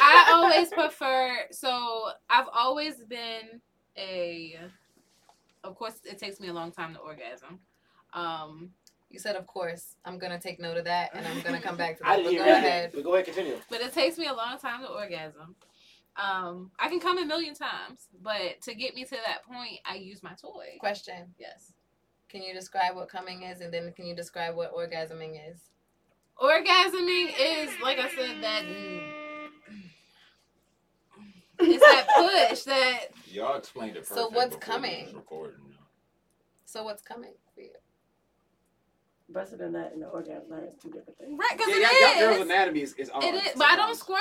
[0.04, 1.46] I always prefer.
[1.52, 3.60] So I've always been
[3.96, 4.58] a.
[5.64, 7.60] Of course, it takes me a long time to orgasm.
[8.14, 8.72] Um,
[9.10, 9.94] You said, of course.
[10.04, 12.16] I'm gonna take note of that, and I'm gonna come back to that.
[12.16, 12.58] didn't But hear go that.
[12.64, 12.90] ahead.
[12.94, 13.56] But go ahead, continue.
[13.70, 15.54] but it takes me a long time to orgasm.
[16.16, 19.94] Um, I can come a million times, but to get me to that point, I
[19.96, 20.76] use my toy.
[20.80, 21.71] Question: Yes.
[22.32, 25.58] Can you describe what coming is, and then can you describe what orgasming is?
[26.42, 28.64] Orgasming is like I said that.
[31.58, 34.06] It's that push that Y'all explained it.
[34.06, 35.14] So what's coming?
[35.14, 35.60] recording.
[36.64, 37.34] So what's coming
[39.32, 39.44] for you?
[39.48, 41.38] Breast and that and the orgasm are two different things.
[41.38, 43.24] right because Yeah, it y'all, y'all girls' anatomy is, is odd.
[43.24, 44.18] It is, but I don't squirt,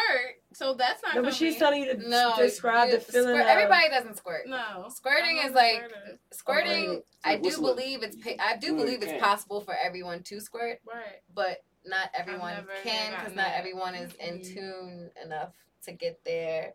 [0.53, 1.16] so that's not.
[1.16, 3.30] No, but she's telling you to No, describe you- the feeling.
[3.36, 4.47] squirt- of- everybody doesn't squirt.
[4.47, 6.20] No, Squirting is like- squirter.
[6.32, 7.76] Squirting, Like I do whistling.
[7.76, 11.22] believe it's I do believe it's possible for everyone to squirt, right.
[11.34, 15.53] but not everyone can because not everyone is in tune enough
[15.84, 16.74] to get there,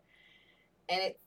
[0.88, 1.20] and it.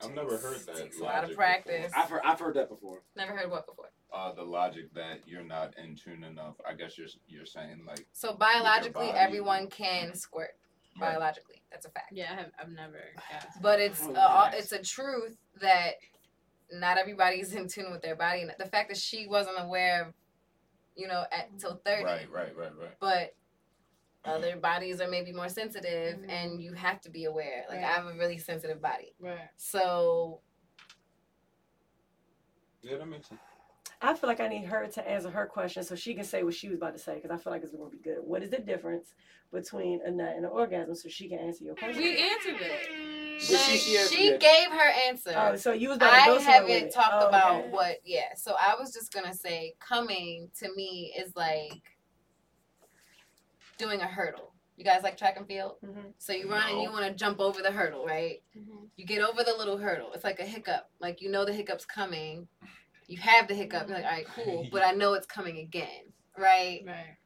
[0.00, 0.76] I've never heard that.
[0.76, 1.86] Takes a lot of practice.
[1.86, 2.02] before.
[2.02, 3.02] I've heard, I've heard that before.
[3.16, 3.90] Never heard what before.
[4.12, 6.54] Uh, the logic that you're not in tune enough.
[6.66, 9.18] I guess you're you're saying like So biologically, body.
[9.18, 10.56] everyone can squirt.
[10.98, 11.10] right.
[11.12, 12.12] Biologically, that's a fact.
[12.12, 12.98] Yeah, I have, I've never.
[13.30, 15.92] Got But it's Oh, uh, it's a truth that
[16.72, 20.14] not everybody's in tune with their body, and the fact that she wasn't aware of,
[20.96, 22.04] you know, at till thirty.
[22.04, 22.98] Right, right, right, right.
[23.00, 23.34] But
[24.24, 26.30] other bodies are maybe more sensitive Mhm.
[26.30, 27.64] and you have to be aware.
[27.68, 29.14] Like I have a really sensitive body.
[29.20, 29.48] Right.
[29.56, 30.40] So
[32.82, 33.40] Yeah, that makes sense.
[34.00, 36.54] I feel like I need her to answer her question so she can say what
[36.54, 38.18] she was about to say because I feel like it's going to be good.
[38.22, 39.14] What is the difference
[39.52, 42.00] between a nut and an orgasm so she can answer your question?
[42.02, 43.40] We answered it.
[43.40, 45.32] She- she she gave her answer.
[45.36, 46.92] Oh, so you was about to I go somewhere with haven't it.
[46.94, 47.68] talked Oh, about okay.
[47.70, 48.34] what yeah.
[48.36, 51.82] So I was just gonna say coming to me is like
[53.78, 54.54] doing a hurdle.
[54.76, 55.76] You guys like track and field?
[55.84, 56.12] Mhm.
[56.18, 58.42] So you run and you want to jump over the hurdle, right?
[58.96, 60.12] You get over the little hurdle.
[60.14, 60.90] It's like a hiccup.
[61.00, 62.48] Like you know the hiccup's coming.
[63.08, 63.88] You have the hiccup.
[63.88, 64.68] You're like, all right, cool.
[64.72, 66.82] But I know it's coming again, right?
[66.86, 67.16] Right.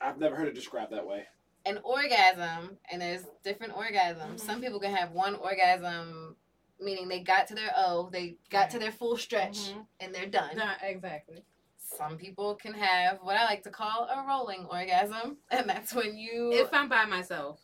[0.00, 1.24] I've never heard it described that way.
[1.64, 4.40] An orgasm, and there's different orgasms.
[4.40, 6.34] Some people can have one orgasm,
[6.80, 9.86] meaning they got to their O, they got to their full stretch, Mhm.
[10.00, 10.56] and they're done.
[10.56, 11.44] Not exactly.
[11.76, 16.16] Some people can have what I like to call a rolling orgasm, and that's when
[16.16, 17.60] you If I'm by myself,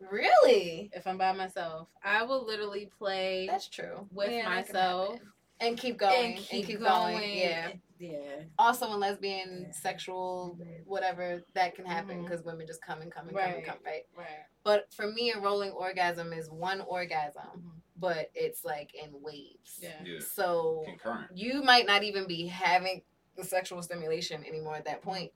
[0.00, 0.88] really.
[0.94, 4.08] if I'm by myself, I will literally play That's true.
[4.12, 5.32] with Yeah, myself happen.
[5.62, 7.38] And keep going and keep, going.
[7.38, 7.72] Yeah.
[7.98, 8.18] Yeah.
[8.58, 9.72] Also, in lesbian, Yeah.
[9.72, 13.64] sexual, whatever, that can happen because women just come and come and come and Right.
[13.64, 14.02] come, right?
[14.16, 14.26] Right.
[14.64, 17.80] But for me, a rolling orgasm is one orgasm, Mhm.
[17.96, 19.78] but it's like in waves.
[19.80, 20.02] Yeah.
[20.04, 20.18] Yeah.
[20.20, 21.36] So Concurrent.
[21.36, 23.02] you might not even be having
[23.36, 25.32] the sexual stimulation anymore at that point,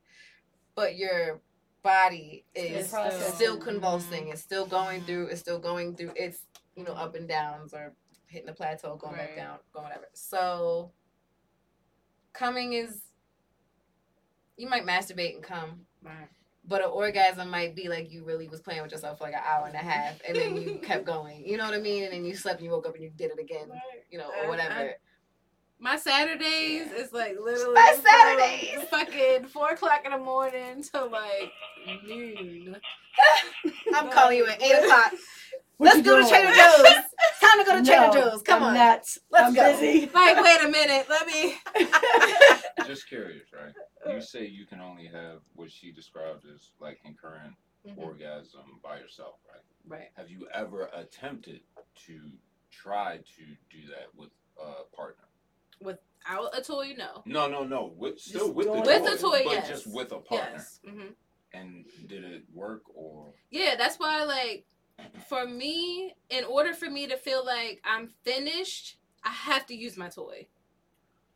[0.75, 1.41] but your
[1.83, 4.27] body is It's still convulsing.
[4.27, 4.33] Mhm.
[4.33, 5.29] It's still going through.
[5.29, 6.15] It's still going through.
[6.17, 7.95] It's you know up and downs or
[8.27, 10.07] hitting the plateau, going back down, going whatever.
[10.15, 10.93] So
[12.33, 13.03] coming is
[14.57, 16.29] you might masturbate and come, Right.
[16.67, 19.43] but an orgasm might be like you really was playing with yourself for like an
[19.45, 21.45] hour and a half, and then you kept going.
[21.47, 22.05] You know what I mean?
[22.05, 23.69] And then you slept, and you woke up, and you did it again.
[24.11, 24.73] You know, or whatever.
[24.75, 24.95] I-
[25.79, 28.89] My Saturdays is like literally My Saturdays!
[28.89, 31.53] fucking four o'clock in the morning to like
[32.07, 32.77] noon.
[33.95, 35.13] I'm calling you at eight o'clock.
[35.79, 36.29] What Let's you go to?
[36.29, 36.81] Trader Joe's.
[36.87, 38.43] It's time to go to Trader No, Joe's.
[38.43, 38.75] Come I'm on.
[38.75, 39.01] Not.
[39.31, 39.73] Let's I'm go.
[39.73, 40.07] busy.
[40.15, 41.57] Like, wait a minute, let me.
[42.87, 43.75] Just curious, right?
[44.15, 47.55] You say you can only have what she described as like concurrent
[47.87, 48.01] Mm-hmm.
[48.03, 49.61] orgasm by yourself, right?
[49.87, 50.09] Right.
[50.17, 51.61] Have you ever attempted
[52.07, 52.19] to
[52.73, 55.23] try to do that with a partner?
[55.81, 57.23] Without a toy, no.
[57.27, 57.93] No, no, no.
[57.97, 59.03] With still Just with the doing toy, it.
[59.05, 59.69] With the toy, but yes.
[59.69, 60.49] just with a partner.
[60.55, 60.81] Yes.
[60.85, 61.01] hmm
[61.55, 63.35] And did it work or?
[63.51, 64.65] Yeah, that's why, like,
[65.29, 69.97] for me, in order for me to feel like I'm finished, I have to use
[69.97, 70.47] my toy.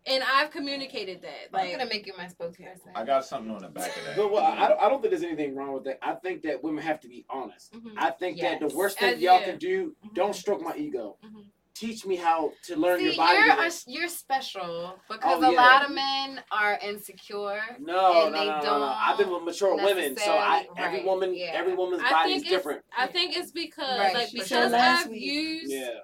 [0.06, 1.50] And I've communicated that.
[1.52, 2.88] I'm gonna make you my spokesperson.
[2.94, 4.16] I got something on the back of that.
[4.16, 5.98] But well, I, don't, I don't think there's anything wrong with that.
[6.02, 7.74] I think that women have to be honest.
[7.74, 7.92] mhm.
[7.98, 9.44] I think that the worst thing Uh, y'all yeah.
[9.44, 10.14] can do, Mhm.
[10.14, 11.18] don't stroke my ego.
[11.22, 11.44] Mhm.
[11.74, 13.38] Teach me how to learn See, your body.
[13.38, 17.60] you're a, you're special because Oh, a lot of men are insecure.
[17.78, 18.62] No, and no, they no, no, no.
[18.62, 21.52] don't I've been with mature women, so I necessarily- every right, woman, yeah.
[21.54, 22.82] every woman's I body is think it's, different.
[22.96, 25.22] I think it's because, Right, like, because said I've week.
[25.22, 26.00] used, Yeah,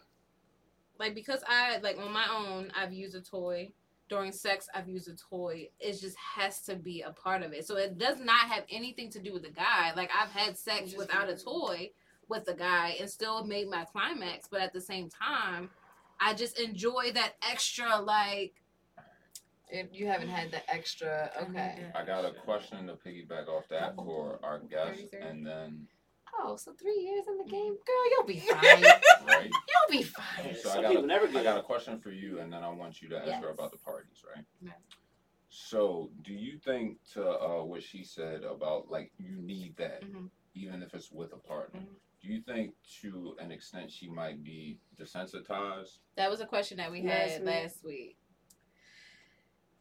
[0.99, 3.73] like, because I, like, on my own, I've used a toy.
[4.09, 5.69] During sex, I've used a toy.
[5.81, 7.67] It just has to be a part of it.
[7.67, 9.93] So it does not have anything to do with the guy.
[9.97, 11.91] Like, I've had sex without a toy
[12.29, 14.49] with the guy and still made my climax.
[14.51, 15.71] But at the same time,
[16.21, 18.55] I just enjoy that extra, like,
[19.69, 21.91] If you haven't had the extra, okay.
[21.95, 25.89] I got a question to piggyback off that for our guest, and then
[26.39, 28.85] Oh, so three years in the game, girl, you'll be fine.
[29.27, 29.51] right.
[29.51, 30.55] you'll be fine.
[30.55, 32.63] So Some I got people a, never I got a question for you, and then
[32.63, 34.45] I want you to ask her about the parties, right?
[34.61, 34.71] Yeah.
[35.49, 40.31] So, do you think to uh, what she said about like you need that, Mhm.
[40.55, 41.81] even if it's with a partner?
[41.81, 41.97] Mhm.
[42.27, 42.73] Do you think
[43.03, 45.99] to an extent she might be desensitized?
[46.17, 47.49] that was a question that we Last had week.
[47.51, 48.17] last week.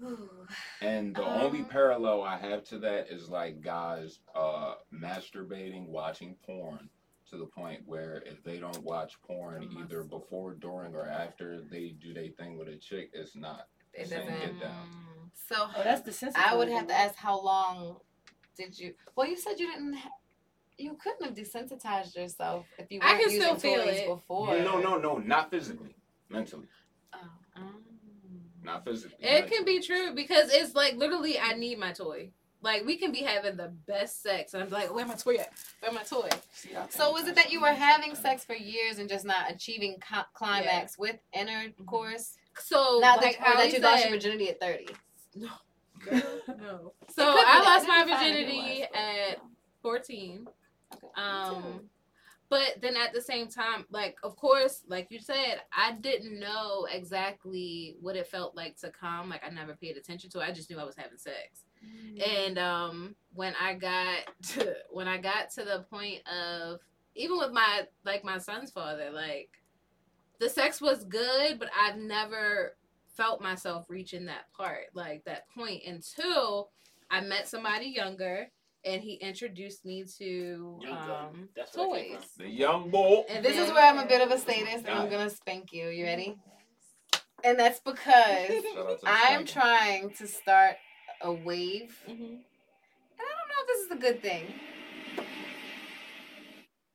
[0.03, 0.29] Ooh.
[0.81, 6.35] And the only Um, parallel I have to that is like guys uh, masturbating, watching
[6.45, 6.89] porn
[7.31, 11.95] to the point where if they don't watch porn either before, during, or after they
[11.99, 13.67] do their thing with a chick, it's not.
[13.93, 14.39] It Same doesn't.
[14.39, 14.89] get down.
[15.33, 16.45] So Oh, that's the sensitive.
[16.47, 17.97] I would have to ask how long
[18.55, 18.93] did you?
[19.15, 19.93] Well, you said you didn't.
[19.95, 20.09] Ha-
[20.77, 24.07] you couldn't have desensitized yourself if you I weren't can using still feel toys it.
[24.07, 24.57] before.
[24.59, 25.95] No, no, no, not physically,
[26.29, 26.67] mentally,
[27.13, 27.19] Oh.
[27.57, 28.63] Mm.
[28.63, 29.17] not physically.
[29.25, 32.31] It can be true because it's like literally I need my toy.
[32.61, 35.51] Like we can be having the best sex and I'm like, where my toy at?
[35.81, 36.29] Where my toy?
[36.89, 40.23] So was it that you were having sex for years and just not achieving co-
[40.33, 42.33] climax with intercourse?
[42.33, 42.61] Mm-hmm.
[42.63, 44.87] So Now like that, or how that he you lost said- your virginity at thirty.
[45.35, 45.49] No.
[46.11, 46.93] no.
[47.15, 49.39] So I lost my be fine if it virginity at
[49.81, 50.47] 14.
[51.15, 51.89] Um
[52.47, 56.87] But then at the same time, like of course, like you said, I didn't know
[56.91, 59.29] exactly what it felt like to come.
[59.29, 60.43] Like I never paid attention to it.
[60.43, 61.63] I just knew I was having sex.
[62.23, 64.19] And um when I got
[64.49, 66.79] to when I got to the point of
[67.15, 69.49] even with my like my son's father, like
[70.39, 72.75] the sex was good, but I've never
[73.15, 76.69] felt myself reaching that part, like that point until
[77.09, 78.51] I met somebody younger
[78.85, 82.27] and he introduced me to um That's where that came toys.
[82.37, 83.23] The young boy.
[83.29, 85.87] And This is where I'm a bit of a sadist, and I'm gonna spank you.
[85.89, 86.37] You ready?
[87.43, 90.77] And that's because Shout out to the I'm trying to start
[91.21, 92.11] a wave, Mhm.
[92.11, 92.39] and
[93.19, 94.45] I don't know if this is a good thing,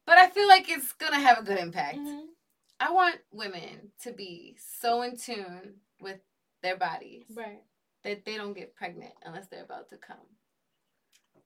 [0.06, 1.98] but I feel like it's gonna have a good impact.
[1.98, 2.26] Mhm.
[2.78, 6.20] I want women to be so in tune with
[6.62, 7.62] their bodies Right.
[8.04, 10.26] that they don't get pregnant unless they're about to come.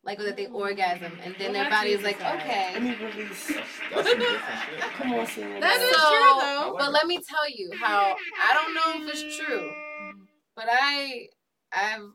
[0.05, 2.41] Like that they orgasm and then Well, their body is like, side.
[2.41, 2.71] okay.
[2.75, 3.47] Let me release.
[3.49, 3.61] That's,
[3.95, 4.41] that's some different
[4.71, 4.81] shit.
[4.81, 5.61] Come on, Selena.
[5.61, 6.77] That is So- true though.
[6.79, 9.71] But let me tell you how I don't know if it's true,
[10.57, 11.29] but I
[11.73, 12.11] I've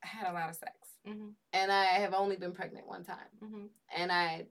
[0.00, 0.72] had a lot of sex
[1.06, 1.34] Mhm.
[1.52, 3.68] and I have only been pregnant one time, Mhm.
[3.94, 4.46] and I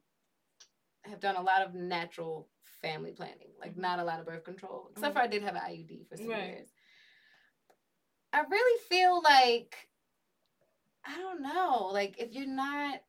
[1.06, 2.50] have done a lot of natural
[2.82, 3.78] family planning, like Mhm.
[3.78, 5.18] not a lot of birth control, except Mhm.
[5.18, 6.44] for I did have an IUD for some Right.
[6.46, 6.70] years.
[8.32, 9.90] I really feel like
[11.06, 13.00] I don't know, like if you're not.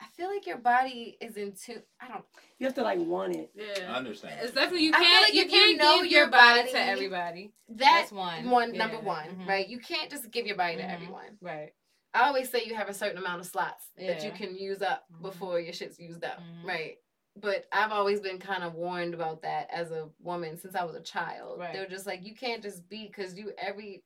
[0.00, 1.82] I feel like your body is in into.
[2.00, 2.24] I don't.
[2.60, 3.50] You have to like want it.
[3.54, 4.38] Yeah, I understand.
[4.42, 6.72] It's definitely you can't like you if you can't know give your your body, body-
[6.72, 7.52] to everybody.
[7.68, 8.48] That That's one.
[8.48, 8.78] one Yeah.
[8.86, 9.48] number one, Mhm.
[9.48, 9.66] right?
[9.68, 10.92] You can't just give your body to Mhm.
[10.94, 11.38] everyone.
[11.40, 11.72] Right.
[12.14, 15.04] I always say you have a certain amount of slots that you can use up
[15.12, 15.22] Mhm.
[15.22, 16.64] before your shit's used up, Mhm.
[16.64, 16.96] right?
[17.36, 20.94] But I've always been kind of warned about that as a woman since I was
[20.96, 21.58] a child.
[21.58, 21.72] Right.
[21.72, 24.04] They're just like you can't just be because you every.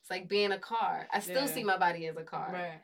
[0.00, 1.06] It's like being a car.
[1.12, 1.54] I still Yeah.
[1.54, 2.50] see my body as a car.
[2.52, 2.80] Right.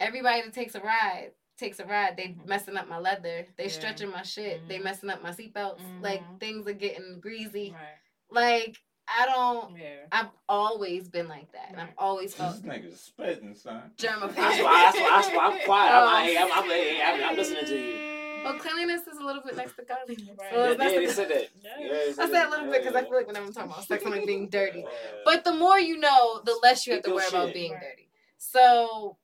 [0.00, 2.16] Everybody that takes a ride takes a ride.
[2.16, 2.46] They Mhm.
[2.46, 3.44] messing up my leather.
[3.56, 3.70] They Yeah.
[3.70, 4.68] stretching my shit.
[4.68, 4.84] They Mhm.
[4.84, 5.80] messing up my seatbelts.
[6.00, 6.38] Like Mhm.
[6.38, 7.72] things are getting greasy.
[7.72, 7.98] Right.
[8.30, 8.76] Like
[9.10, 9.74] I don't.
[9.74, 10.04] Yeah.
[10.12, 13.90] I've always been like that, and I've always felt This nigga's spitting, son.
[13.96, 14.34] germaphobe.
[14.34, 14.82] That's why.
[14.84, 15.08] That's why.
[15.10, 15.90] That's why I'm quiet.
[15.92, 16.08] I'm, Oh.
[16.08, 18.07] I, I'm, I'm, I'm, I'm listening to you.
[18.48, 20.36] Well, cleanliness is a little bit next to godliness.
[20.38, 20.50] Right.
[20.50, 21.48] So Yeah, it's yeah, they said that.
[21.62, 21.70] Yeah.
[21.78, 23.84] Yeah, they I said a little bit because I feel like whenever I'm talking about
[23.84, 24.84] sex, I'm like being dirty.
[25.24, 27.80] But the more you know, the less you have to worry your about being Right.
[27.82, 28.08] dirty.
[28.38, 29.16] So,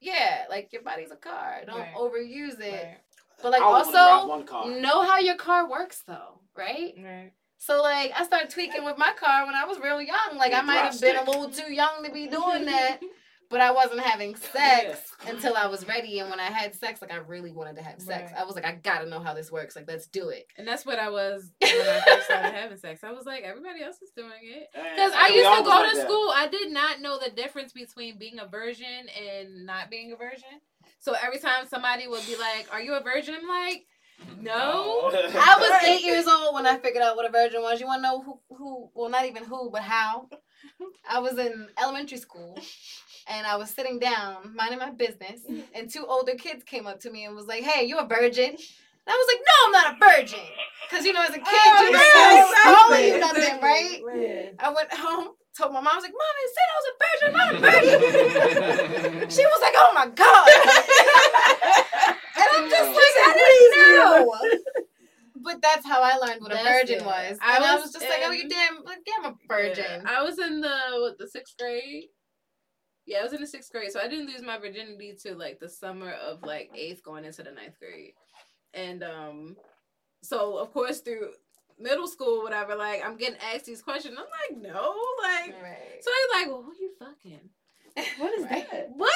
[0.00, 1.62] yeah, like your body's a car.
[1.66, 1.94] Don't Right.
[1.94, 2.72] overuse it.
[2.72, 2.98] Right.
[3.42, 6.94] But like I only wanna drive also know how your car works though, right?
[6.96, 7.32] Right.
[7.58, 10.36] So like I started tweaking with my car when I was real young.
[10.36, 13.00] Like I might have been a little too young to be doing that.
[13.52, 16.18] But I wasn't having sex until I was ready.
[16.20, 18.32] And when I had sex, like I really wanted to have sex.
[18.32, 18.40] Right.
[18.40, 19.76] I was like, I gotta know how this works.
[19.76, 20.46] Like, let's do it.
[20.56, 23.04] And that's what I was when I first started having sex.
[23.04, 24.68] I was like, everybody else is doing it.
[24.72, 26.06] Because I used to go like to that.
[26.06, 26.32] school.
[26.34, 30.60] I did not know the difference between being a virgin and not being a virgin.
[30.98, 33.34] So every time somebody would be like, Are you a virgin?
[33.34, 33.84] I'm like,
[34.40, 35.10] No.
[35.12, 37.80] I was eight years old when I figured out what a virgin was.
[37.80, 40.28] You wanna know who who well not even who, but how?
[41.08, 42.58] I was in elementary school
[43.28, 45.60] and I was sitting down, minding my business, mm-hmm.
[45.74, 48.50] and two older kids came up to me and was like, Hey, you a virgin?
[48.50, 50.46] And I was like, No, I'm not a virgin.
[50.90, 53.40] Cause you know, as a kid, Oh, you yeah, just calling you exactly.
[53.42, 54.00] nothing, right?
[54.16, 54.50] Yeah.
[54.58, 56.96] I went home, told my mom, I was like, Mom, they said I was a
[57.02, 59.30] virgin, I'm not a virgin.
[59.30, 60.48] She was like, "Oh my god!"
[62.36, 64.34] and I'm just like, "I didn't know."
[65.44, 67.04] But that's how I learned what a virgin it.
[67.04, 67.38] was.
[67.40, 69.84] I and I was was just like, "Oh, you in- damn, like, damn a virgin."
[69.88, 70.02] Yeah.
[70.06, 72.08] I was in the what, the sixth grade.
[73.06, 75.58] Yeah, I was in the sixth grade, so I didn't lose my virginity to like
[75.58, 78.12] the summer of like eighth, going into the ninth grade,
[78.74, 79.56] and um,
[80.22, 81.30] so of course through
[81.80, 84.16] middle school, whatever, like I'm getting asked these questions.
[84.16, 85.98] I'm like, no, like, Right.
[86.00, 87.50] so he's like, well, who are you fucking?
[88.18, 88.70] What is Right.
[88.70, 88.90] that?
[88.94, 89.10] What?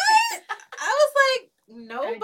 [0.79, 2.19] I was like, nobody,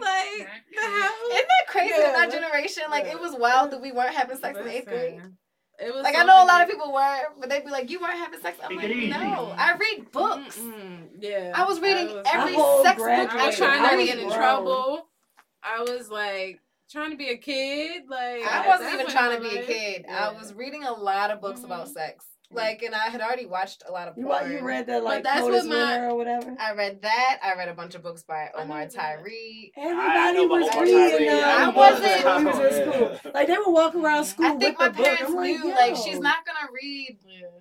[0.00, 1.12] like, the hell?
[1.30, 2.16] Isn't that crazy in Yeah.
[2.18, 2.82] our generation?
[2.90, 5.20] Like, it was wild that we weren't having sex in eighth grade.
[5.78, 7.70] Listen, It was Like, so I know a lot of people were, but they'd be
[7.70, 10.58] like, "You weren't having sex." I'm like, "No, I read books.
[10.58, 11.08] Mm-mm.
[11.18, 13.82] Yeah, I was reading was- every My whole sex book I graduate- was I trying
[13.82, 15.08] not to get in trouble.
[15.62, 16.60] I was like
[16.90, 18.08] trying to be a kid.
[18.08, 19.66] Like I wasn't even trying to be a life.
[19.66, 20.06] kid.
[20.08, 21.92] I was reading a lot of books about Mhm.
[21.92, 22.24] sex.
[22.50, 24.42] Like, and I had already watched a lot of You, porn.
[24.42, 26.56] what, you read that like that's Codus what my- or whatever?
[26.60, 27.40] I read that.
[27.42, 28.86] I read a bunch of books by Omar.
[28.86, 29.72] Tyree.
[29.76, 31.44] Everybody was reading them.
[31.44, 33.32] Uh, I wasn't- we was in school.
[33.34, 35.04] Like they would walk around school I think with my the book.
[35.06, 37.18] parents I'm like, knew, like, she's not gonna read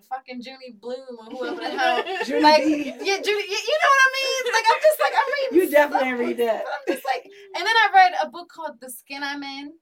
[0.09, 2.03] fucking Junie Bloom or whoever the hell.
[2.25, 2.85] Judy like, B.
[2.85, 4.53] yeah, Judy, you, you know what I mean?
[4.53, 5.65] Like, I'm just like, I'm reading.
[5.65, 6.65] You definitely stuff, read that.
[6.65, 9.73] I'm just like, and then I read a book called The Skin I'm In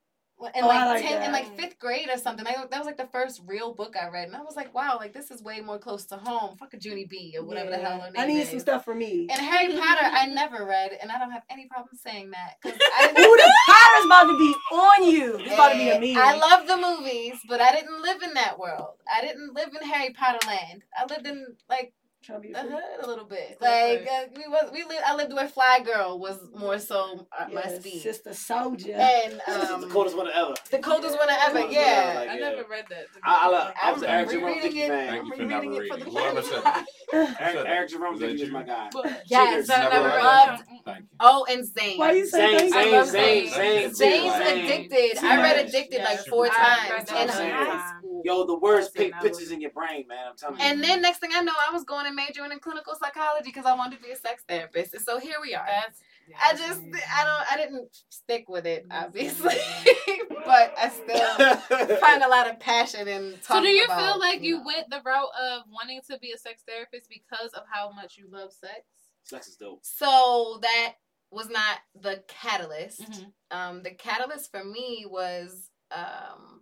[0.55, 2.45] in Oh, like like tenth, in like fifth grade or something.
[2.45, 4.97] I, that was like the first real book I read, and I was like, wow,
[4.99, 6.57] like this is way more close to home.
[6.57, 8.49] Fuck a Junie B or whatever the hell her name I need is.
[8.49, 9.27] some stuff for me.
[9.31, 12.71] And Harry Potter, I never read, and I don't have any problem saying that Ooh,
[12.71, 15.37] the Potter's about to be on you.
[15.39, 16.23] It's about to be a meme.
[16.23, 18.95] I love the movies, but I didn't live in that world.
[19.11, 20.83] I didn't live in Harry Potter land.
[20.97, 22.55] I lived in like Trying to be the a freak.
[22.57, 23.57] hood a little bit.
[23.59, 24.05] Clifford.
[24.05, 25.01] Like uh, we was we lived.
[25.05, 28.01] I lived where Flyy Girl was more so uh, my Yes, speed.
[28.01, 28.97] Sister Souljah.
[28.97, 30.53] And This is um, the coldest one ever.
[30.71, 31.59] the coldest winter ever.
[31.59, 32.05] Coldest Yeah.
[32.07, 32.49] winter, like, I yeah.
[32.49, 33.05] never read that.
[33.23, 34.89] I, I, love, I I'm was an Eric Jerome rereading Dickey it.
[34.89, 35.07] fan.
[35.07, 36.19] Thank I'm you for rereading never it for the reading.
[36.19, 36.73] Whoever first said time.
[36.73, 36.85] that.
[37.13, 37.89] Eric, Said Eric that.
[37.89, 38.53] Jerome Was that Dickey is you?
[38.53, 38.89] my guy.
[39.27, 40.63] Yes, Jiggers, I Never read loved.
[40.85, 41.05] Thank you.
[41.19, 41.97] Oh, and Zane.
[41.99, 42.91] Why you say Zane, thank I you?
[42.91, 43.53] love Zane, Zane.
[43.53, 44.63] Zane, Zane, Zane's Zane.
[44.65, 45.17] addicted.
[45.19, 45.25] Zane.
[45.31, 45.69] I read Yes.
[45.69, 46.17] addicted Yes.
[46.17, 47.51] like four I times read in that Zane.
[47.51, 48.02] high school.
[48.23, 50.27] Yo, the words Zane, paint pictures in your brain, man.
[50.29, 50.65] I'm telling you.
[50.65, 53.65] And then next thing I know, I was going and majoring in clinical psychology because
[53.65, 54.93] I wanted to be a sex therapist.
[54.93, 55.65] And so here we are.
[55.65, 55.99] That's.
[56.41, 59.55] I just, I don't, I didn't stick with it, obviously,
[60.45, 63.57] but I still find a lot of passion in talking about.
[63.57, 64.63] So do you about, feel like you know.
[64.65, 68.27] went the route of wanting to be a sex therapist because of how much you
[68.31, 68.81] love sex?
[69.25, 69.79] Sex is dope.
[69.83, 70.93] So that
[71.29, 73.01] was not the catalyst.
[73.01, 73.31] Mhm.
[73.51, 76.61] Um, the catalyst for me was um,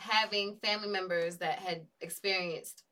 [0.00, 2.84] having family members that had experienced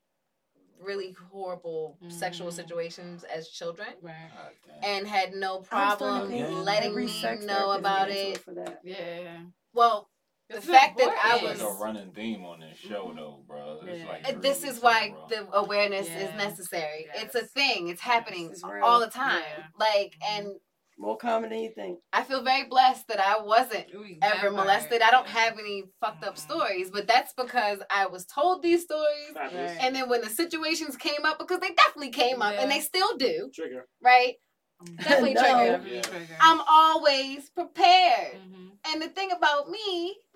[0.80, 2.52] really horrible sexual Mm.
[2.52, 4.30] situations as children Right.
[4.64, 5.96] God and had no problem
[6.28, 8.34] starting to think letting every me know about it.
[8.34, 8.80] look For that.
[8.84, 9.40] Yeah.
[9.72, 10.08] Well,
[10.48, 13.42] the It's fact that I It's like was a running theme on this show, though,
[13.48, 13.80] bro.
[13.82, 14.08] It's Yeah.
[14.08, 15.26] like Uh, this is why bro.
[15.28, 17.06] the awareness is necessary.
[17.12, 17.24] Yes.
[17.24, 17.88] It's a thing.
[17.88, 19.42] It's happening It's all the time.
[19.42, 19.66] Yeah.
[19.78, 20.60] Like, and
[20.98, 22.00] More common than you think.
[22.12, 25.00] I feel very blessed that I wasn't Ooh, ever molested.
[25.00, 26.38] I don't have any fucked up Mhm.
[26.38, 29.32] stories, but that's because I was told these stories.
[29.36, 29.76] Right.
[29.80, 33.16] And then when the situations came up, because they definitely came up and they still
[33.16, 33.86] do, Trigger.
[34.02, 34.34] right?
[34.96, 35.42] Definitely No.
[35.42, 35.84] trigger.
[35.86, 36.36] Yeah.
[36.40, 38.40] I'm always prepared.
[38.40, 38.78] Mhm.
[38.92, 40.27] And the thing about me is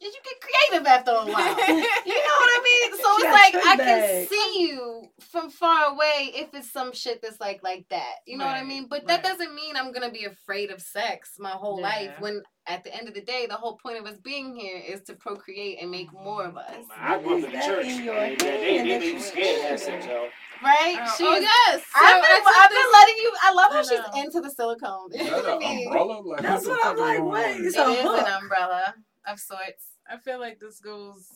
[0.00, 1.56] you get creative after a while.
[2.06, 3.00] You know what I mean?
[3.00, 7.40] So it's like I can see you from far away if it's some shit that's
[7.40, 8.16] like like that.
[8.26, 8.86] You know what I mean?
[8.88, 9.22] But that right.
[9.22, 12.12] doesn't mean I'm gonna be afraid of sex my whole life.
[12.20, 15.02] When at the end of the day, the whole point of us being here is
[15.02, 16.84] to procreate and make more of us.
[16.96, 17.86] I grew up in the That church.
[17.86, 20.28] in your They, they, they hand, made you that's scared to have sex, yo.
[20.62, 20.98] Right?
[21.00, 21.82] Oh, She's oh, yes.
[21.82, 23.32] So I've been, I took I've been letting you.
[23.42, 25.08] I love how I she's into the silicone.
[25.14, 26.20] Is that an umbrella?
[26.22, 28.94] Like, That's what what I'm like, is going wait, it's It a is an umbrella
[29.26, 29.86] of sorts.
[30.10, 31.26] I feel like this goes.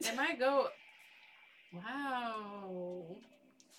[0.00, 0.68] It might go.
[1.72, 3.16] Wow.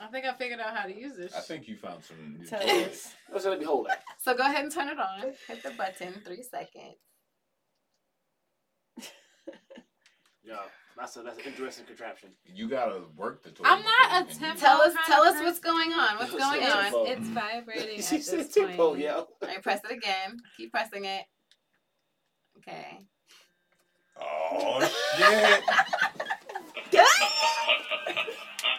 [0.02, 1.34] I think I figured out how to use this.
[1.36, 3.14] I think you found some new Tell us.
[3.30, 4.04] What's let me hold that?
[4.20, 5.34] So go ahead and turn it on.
[5.48, 6.14] Hit the button.
[6.26, 6.96] Three seconds.
[10.44, 10.56] Yo,
[10.98, 12.30] that's a that's an interesting contraption.
[12.46, 13.64] You gotta work the toy.
[13.66, 14.94] I'm not you a can temp- use Tell us.
[15.06, 16.18] Tell us what's going on.
[16.18, 17.08] What's going It's- on?
[17.08, 19.02] It's vibrating she at said this tempo, point.
[19.02, 19.28] yo.
[19.44, 20.38] I press it again.
[20.58, 21.24] Keep pressing it.
[22.58, 23.06] Okay.
[24.22, 24.80] Oh
[25.18, 25.64] shit!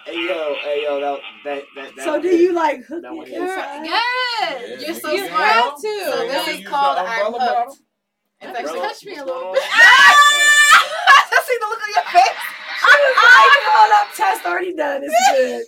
[0.07, 1.95] Hey yo, hey yo, that that that.
[1.97, 3.85] that So do you like hook That one it is- inside?
[3.85, 4.01] Yes.
[4.41, 5.43] Yeah, You're so you smart.
[5.45, 5.81] have to.
[5.81, 7.39] So Yeah, this you is use called the I'm umbrella hooked.
[7.39, 7.77] bottle?
[8.41, 8.89] It's Umbrella.
[8.89, 8.89] actually.
[8.89, 9.63] Touch me a little bit.
[9.63, 11.45] I ah!
[11.47, 12.43] see the look on your face.
[12.83, 15.03] I'm like, hold up, test already done.
[15.05, 15.63] It's good.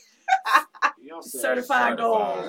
[1.21, 2.47] Certified gold.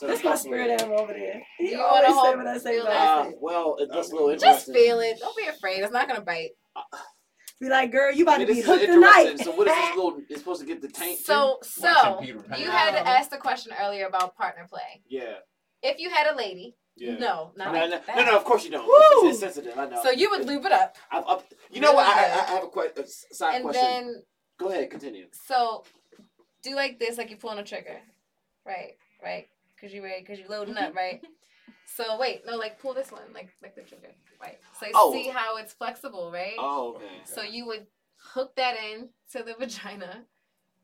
[0.00, 1.42] That's my spirit animal over there.
[1.58, 2.78] He You always wanna say hold- what I say.
[2.80, 2.90] What?
[2.90, 3.34] I Uh, say.
[3.40, 4.74] well, it looks a little Just interesting.
[4.74, 5.18] feel it.
[5.18, 5.82] Don't be afraid.
[5.82, 6.50] It's not gonna bite.
[7.60, 9.36] Be like, girl, you about to be hooked tonight.
[9.42, 10.18] So what is this little?
[10.30, 11.18] It's supposed to get the taint.
[11.18, 15.02] So Watching so you had to ask the question earlier about partner play.
[15.08, 15.34] Yeah.
[15.82, 17.14] If you had a lady, Yeah.
[17.18, 18.16] no, No, not no, like no, that.
[18.16, 18.86] no, no, of course you don't.
[18.86, 19.28] Woo!
[19.28, 19.78] It's, it's sensitive.
[19.78, 20.02] I know.
[20.02, 21.38] So you would lube it up, I, I,
[21.70, 22.06] you know what?
[22.06, 23.82] I, I, have a, que- a s- side and question.
[23.82, 24.22] then
[24.58, 25.26] Go ahead, continue.
[25.46, 25.84] so
[26.62, 28.00] do like this, like you're pulling a trigger,
[28.66, 28.96] right?
[29.22, 29.48] Right?
[29.74, 30.20] Because you ready?
[30.20, 31.20] Because you're loading up, right?
[31.96, 34.58] So wait, no, like pull this one, like like the trigger, right?
[34.78, 35.12] So you Oh.
[35.12, 36.54] see how it's flexible, right?
[36.56, 37.06] Oh, okay.
[37.24, 37.86] So you would
[38.16, 40.22] hook that in to the vagina,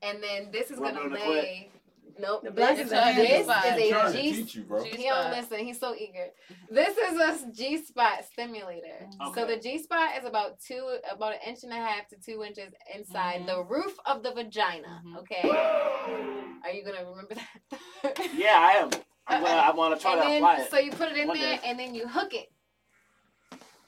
[0.03, 1.71] and then this is Rub gonna lay.
[2.19, 2.43] Nope.
[2.45, 3.65] The This, black this is a hand is spot.
[3.67, 4.83] I'm a to teach you, bro.
[4.85, 5.31] G- He don't spot.
[5.37, 5.59] listen.
[5.67, 6.27] He's so eager.
[6.71, 9.09] This is a G spot stimulator.
[9.35, 12.43] So the G spot is about two, about an inch and a half to two
[12.43, 13.47] inches inside Mhm.
[13.47, 15.03] the roof of the vagina.
[15.07, 15.17] Mhm.
[15.19, 15.43] Okay.
[16.65, 18.19] Are you gonna remember that?
[18.35, 18.91] Yeah, I am.
[19.27, 20.71] I'm gonna, I want to try and to then, apply it.
[20.71, 21.63] So you put it in One there day.
[21.65, 22.51] and then you hook it.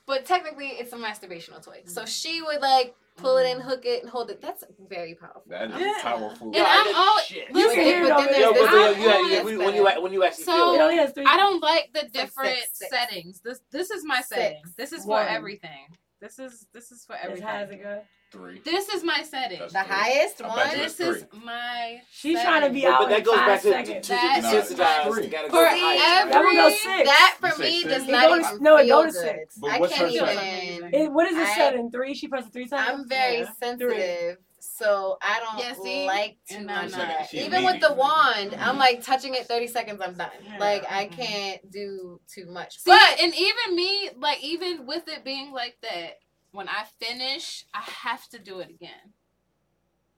[0.07, 1.83] But technically, it's a masturbational toy.
[1.87, 3.57] So she would like pull it mm.
[3.57, 4.41] in, hook it, and hold it.
[4.41, 5.43] That's very powerful.
[5.49, 5.95] That is Yeah.
[6.01, 6.47] powerful.
[6.47, 7.49] And Yo, I I'm did- always shit.
[7.49, 10.03] You listen, can hear it but then there's this the, you, I'm when you always
[10.03, 10.99] when you actually So- feel It it.
[10.99, 11.25] has three.
[11.27, 12.91] I don't like the different six, six.
[12.91, 13.41] settings.
[13.41, 14.29] This this is my Six.
[14.29, 14.75] settings.
[14.77, 15.89] This is for everything.
[16.21, 17.47] This is this is for everything.
[17.47, 18.03] high as it go.
[18.31, 18.61] Three.
[18.61, 19.59] This is my setting.
[19.59, 19.89] That's The three.
[19.95, 20.77] highest I bet one.
[20.79, 22.01] This is my.
[22.13, 22.51] She's setting.
[22.53, 24.07] trying to be But, out but that goes back to, to, seconds.
[24.07, 25.15] to That- desensitize.
[25.15, 25.27] Three.
[25.29, 26.29] Gotta For go high.
[26.29, 27.09] That would go six.
[27.09, 27.95] that for You me six?
[27.95, 29.23] does It not goes- even no, it feel goes good.
[29.23, 29.55] six.
[29.57, 30.95] But I can't even.
[30.95, 32.15] It, what is it I- set in three?
[32.15, 32.89] She pressed three times.
[32.91, 33.53] I'm very Yeah.
[33.59, 36.05] sensitive, so I don't Yeah, see?
[36.07, 37.33] like too And much of that.
[37.33, 40.31] Even with the wand, I'm like touching it 30 seconds, I'm done.
[40.45, 40.59] Yeah.
[40.59, 41.13] Like I Mhm.
[41.17, 42.75] can't do too much.
[42.79, 46.19] See, but and even me, like even with it being like that,
[46.59, 49.15] when I finish, I have to do it again.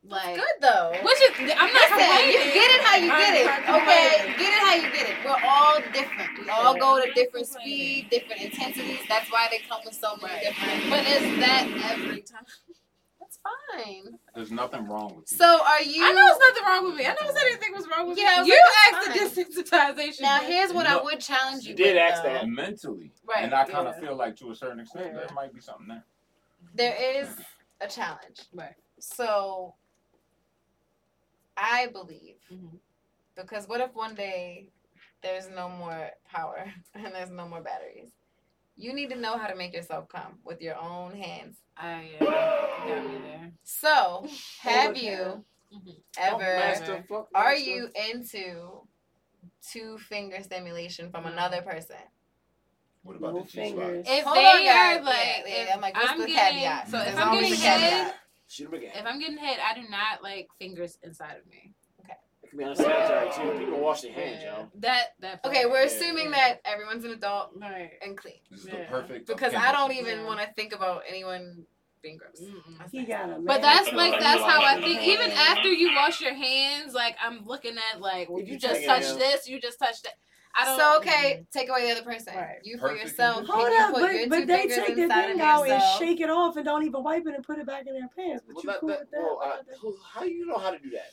[0.02, 0.90] Like, good though.
[1.04, 2.32] which is I'm not Listen, complaining.
[2.32, 3.46] you get it how you get it.
[3.68, 5.16] Okay, get it how you get it.
[5.22, 6.30] We're all different.
[6.40, 9.00] We all go to different speed, different intensities.
[9.06, 10.44] That's why they come with so many Right.
[10.44, 10.88] different.
[10.88, 12.46] But is that every time?
[13.20, 14.18] That's fine.
[14.34, 15.36] There's nothing wrong with you.
[15.36, 16.02] So are you?
[16.02, 17.04] I know it's nothing wrong with me.
[17.04, 18.54] I never said anything was wrong with Yeah, I was me.
[18.54, 20.20] You like, asked the desensitization.
[20.22, 21.72] Now here's what I would challenge you.
[21.72, 22.32] You did with, ask though.
[22.32, 22.48] that.
[22.48, 23.12] mentally.
[23.28, 24.08] Right, and I kind of yeah.
[24.08, 25.18] feel like to a certain extent Yeah.
[25.20, 26.04] there might be something there.
[26.80, 27.36] There is
[27.82, 28.40] a challenge.
[28.54, 28.72] Right.
[29.00, 29.74] So
[31.54, 32.80] I believe Mhm.
[33.34, 34.70] because what if one day
[35.20, 38.12] there's no more power and there's no more batteries?
[38.76, 41.58] You need to know how to make yourself come with your own hands.
[41.82, 43.52] Me there.
[43.62, 44.26] So,
[44.60, 46.02] have you Mhm.
[46.16, 47.04] Don't ever
[47.34, 48.88] are you into
[49.70, 52.00] two finger stimulation from another person?
[53.02, 53.90] What about No the G spot?
[54.06, 56.58] If Hold they on, are like, Yeah, yeah, if I'm like, what's I'm the getting,
[56.58, 56.90] caveat?
[56.90, 57.80] so if I'm getting a caveat.
[57.80, 58.14] head,
[58.48, 58.90] Shoot him again.
[58.94, 61.72] if I'm getting head, I do not like fingers inside of me.
[62.04, 62.14] Okay.
[62.42, 63.58] It can be unsanitary too.
[63.64, 64.70] People wash their hands, yo.
[64.80, 65.40] That that.
[65.46, 66.30] Okay, we're Yeah, assuming yeah.
[66.32, 67.92] that everyone's an adult right.
[68.04, 68.34] and clean.
[68.50, 68.80] This is Yeah.
[68.80, 69.54] the perfect Because.
[69.54, 70.24] I don't even Yeah.
[70.26, 71.64] want to think about anyone
[72.02, 72.42] being gross.
[72.90, 75.02] He got a But that's like Like, that's how I think.
[75.02, 78.84] Even after you wash your hands, like I'm looking at like, well, you you just
[78.84, 80.14] touched this, you just touched that.
[80.54, 80.78] I don't.
[80.78, 82.34] So okay, take away the other person.
[82.34, 82.58] Right.
[82.64, 83.36] You for Perfect yourself.
[83.36, 83.54] condition.
[83.56, 86.64] Hold you up, but, but they take the thing out and shake it off and
[86.64, 88.44] don't even wipe it and put it back in their pants.
[88.46, 89.20] But Well, you that, cool that, with that?
[89.20, 89.94] well, I, about that?
[90.12, 91.10] how you know how to do that?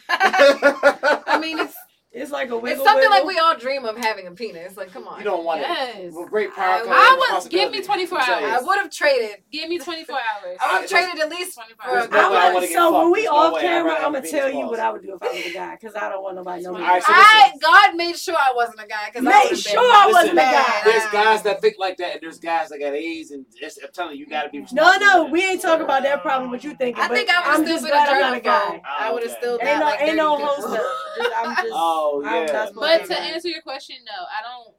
[1.26, 1.76] I mean, it's
[2.10, 2.80] It's like a wiggle.
[2.80, 4.78] it's something like we all dream of having a penis.
[4.78, 5.18] Like, come on.
[5.18, 5.94] You don't want Yes.
[5.98, 6.12] it.
[6.14, 6.78] Well, great power.
[6.78, 8.28] would- comes I would give me 24 hours.
[8.28, 9.42] I would have traded.
[9.52, 10.56] Give me 24 hours.
[10.58, 12.10] I would have traded at least 24 for a There's hours.
[12.32, 14.48] no I I would, get so when we There's no off camera, I'm gonna tell
[14.48, 14.70] you balls.
[14.70, 16.68] what I would do if I was a guy, because I don't want nobody to
[16.72, 16.82] know me.
[16.84, 19.58] All right, so I God made sure I wasn't a guy because I Make would've
[19.58, 20.80] sure been I wasn't a guy.
[20.84, 23.90] There's guys that think like that, and there's guys that got AIDS, and it's, I'm
[23.92, 24.64] telling you, you gotta be.
[24.72, 26.50] No, no, we ain't talking about that problem.
[26.50, 27.02] What you thinking?
[27.04, 28.42] I think I would have still just been a glad I'm not a germaphobe.
[28.44, 28.82] guy.
[28.98, 30.70] I would have oh, still got Ain't no, ain't no dirty whole people.
[30.70, 30.86] stuff.
[31.18, 31.68] Just, I'm just.
[31.74, 32.68] Oh, Oh yeah.
[32.74, 33.14] But to be.
[33.14, 34.74] answer your question, no, I don't.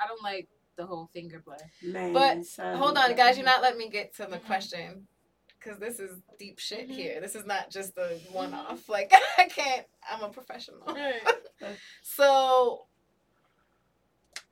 [0.00, 1.56] I don't like the whole finger play.
[1.82, 3.36] Man, But, son, Hold on, guys.
[3.36, 4.46] You're not letting me get to the Mhm.
[4.46, 5.06] question
[5.58, 6.94] because this is deep shit Mhm.
[6.94, 7.20] here.
[7.20, 8.88] This is not just a one-off.
[8.88, 9.86] Like I can't.
[10.10, 10.82] I'm a professional.
[10.86, 11.22] Right.
[12.02, 12.86] So,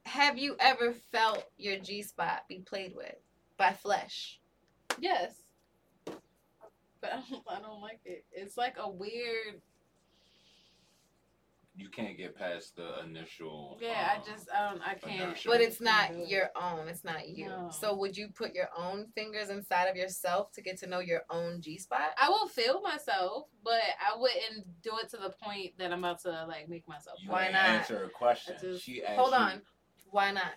[0.04, 3.16] have you ever felt your G spot be played with
[3.56, 4.38] by flesh?
[4.98, 5.34] Yes.
[7.00, 8.24] But I don't, I don't like it.
[8.32, 9.60] It's like a weird.
[11.74, 13.78] You can't get past the initial.
[13.80, 15.22] Yeah, I um, just I don't I can't.
[15.22, 15.48] inertia.
[15.48, 16.28] But it's not do it.
[16.28, 16.86] your own.
[16.86, 17.46] It's not you.
[17.48, 17.70] No.
[17.70, 21.22] So would you put your own fingers inside of yourself to get to know your
[21.30, 22.10] own G spot?
[22.18, 26.20] I will feel myself, but I wouldn't do it to the point that I'm about
[26.22, 27.18] to like make myself.
[27.22, 27.56] You Why didn't?
[27.56, 28.54] Answer a question.
[28.60, 29.62] Just- she asked Hold you- on.
[30.10, 30.52] Why not?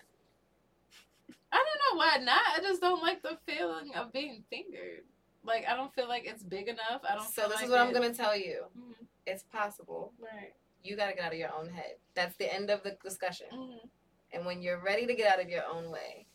[1.52, 2.42] I don't know why not.
[2.58, 5.04] I just don't like the feeling of being fingered.
[5.46, 7.02] Like I don't feel like it's big enough.
[7.10, 7.24] I don't.
[7.24, 8.66] So feel this like is what I'm gonna tell you.
[8.78, 9.06] Mhm.
[9.26, 10.12] It's possible.
[10.20, 10.54] Right.
[10.86, 11.96] You gotta get out of your own head.
[12.14, 13.48] That's the end of the discussion.
[13.52, 13.90] Mhm.
[14.32, 16.26] and when you're ready to get out of your own way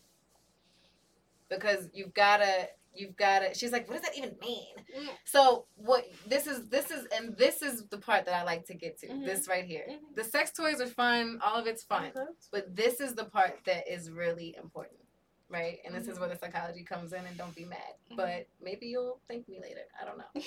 [1.49, 5.09] because you've gotta you've gotta she's like what does that even mean Mm.
[5.23, 8.73] so what this is this is and this is the part that i like to
[8.73, 9.25] get to Mhm.
[9.25, 10.15] this right here Mhm.
[10.15, 12.31] the sex toys are fun all of it's fun Okay.
[12.51, 14.99] but this is the part that is really important
[15.47, 18.17] right and this is where the psychology comes in and don't be mad Mhm.
[18.17, 20.31] but maybe you'll thank me later i don't know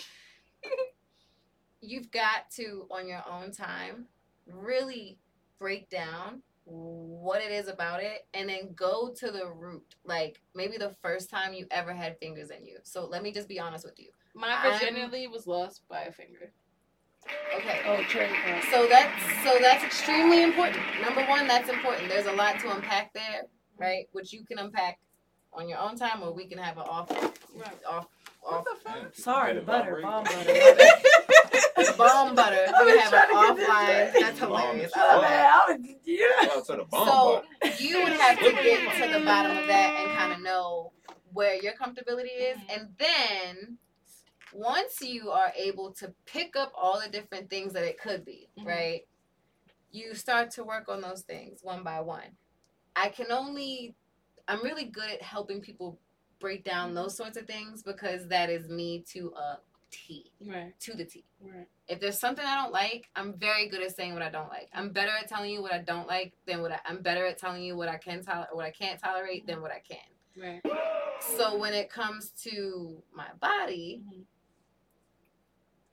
[1.84, 4.06] you've got to on your own time
[4.46, 5.18] really
[5.58, 10.76] break down what it is about it and then go to the root like maybe
[10.78, 13.84] the first time you ever had fingers in you so let me just be honest
[13.84, 16.50] with you My I'm- virginity was lost by a finger.
[17.56, 18.64] okay Oh, trademark.
[18.70, 19.12] so that's
[19.44, 23.42] so that's extremely important number one that's important there's a lot to unpack there
[23.78, 24.98] right which you can unpack
[25.52, 27.10] on your own time or we can have an off
[27.54, 27.68] Right.
[27.88, 28.08] off
[28.40, 29.14] What off the fuck?
[29.14, 30.52] Sorry, better butter, bomb butter.
[31.96, 35.22] bomb butter I we have an trying to get offline that's hilarious is I love
[35.22, 36.26] that Yeah, I was, yeah.
[36.48, 37.80] Shout out to the bomb So butt.
[37.80, 40.92] you would have to get to the bottom of that and kind of know
[41.32, 42.76] where your comfortability is, Mhm.
[42.76, 43.78] and then
[44.52, 48.48] once you are able to pick up all the different things that it could be,
[48.58, 48.66] Mhm.
[48.66, 49.08] right?
[49.90, 52.36] You start to work on those things one by one.
[52.94, 53.96] I can only,
[54.46, 55.98] I'm really good at helping people
[56.38, 59.58] break down those sorts of things because that is me to a
[60.06, 60.78] T, Right.
[60.80, 61.24] to the T.
[61.40, 61.66] Right.
[61.88, 64.68] If there's something I don't like, I'm very good at saying what I don't like.
[64.72, 67.38] I'm better at telling you what I don't like than what I, I'm better at
[67.38, 69.98] telling you what I can tolerate, what I can't tolerate than what I can.
[70.36, 70.62] Right.
[71.36, 74.24] So when it comes to my body, Mhm.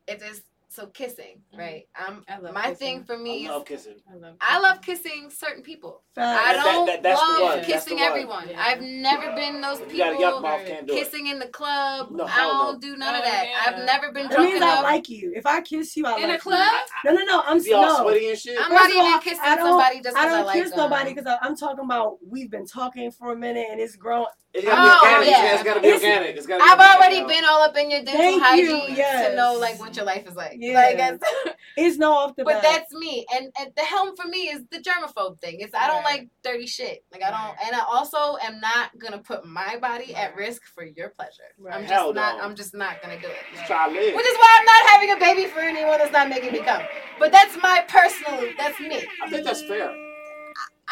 [0.07, 0.41] if there's
[0.73, 1.59] so kissing, Mhm.
[1.59, 1.83] right?
[1.95, 2.77] I'm I love my kissing.
[2.77, 3.95] thing for I me love kissing.
[4.09, 4.21] I love.
[4.21, 6.01] Kissing, I love kissing certain people.
[6.15, 6.43] I Facts.
[6.55, 8.47] That- don't that- that's the love kissing everyone.
[8.49, 8.63] Yeah.
[8.65, 10.93] I've never been those You got a people yuck mouth, can't it.
[10.93, 12.11] kissing in the club.
[12.11, 13.47] No, I don't do none of Oh, that.
[13.49, 13.61] yeah.
[13.67, 14.83] I've never been That drunk means I enough.
[14.83, 15.33] like you.
[15.35, 16.73] If I kiss you, I In like a club?
[17.03, 17.11] You.
[17.11, 17.43] No, no, no.
[17.45, 18.01] I'm Is he all no.
[18.03, 18.57] sweaty and shit?
[18.57, 20.45] I'm First not of all, even kissing I don't- somebody just I because I, don't
[20.47, 20.79] like kiss them.
[20.79, 24.25] nobody because I'm talking about we've been talking for a minute and it's grown.
[24.53, 25.29] It's gotta Oh, be organic.
[25.29, 25.53] yeah.
[25.53, 26.35] It's gotta be It's- organic.
[26.35, 27.27] It's gotta be I've organic, already yo.
[27.27, 29.29] been all up in your dental Thank you, hygiene yes.
[29.29, 30.57] to know like what your life is like.
[30.61, 30.73] Yeah.
[30.75, 32.63] Like, it's- It's no off the but bat.
[32.63, 33.25] that's me.
[33.33, 35.61] And, and the helm for me is the germaphobe thing.
[35.61, 36.19] It's I don't Right.
[36.19, 37.03] like dirty shit.
[37.13, 40.83] Like I don't, and I also am not gonna put my body at risk for
[40.83, 41.47] your pleasure.
[41.57, 41.73] Right.
[41.75, 42.37] I'm Hell just not.
[42.39, 42.43] no.
[42.43, 43.37] I'm just not gonna do it.
[43.53, 44.13] Just try to live.
[44.15, 46.81] Which is why I'm not having a baby for anyone that's not making me come.
[47.19, 48.51] But that's my personal.
[48.57, 49.01] That's me.
[49.23, 49.95] I think that's fair.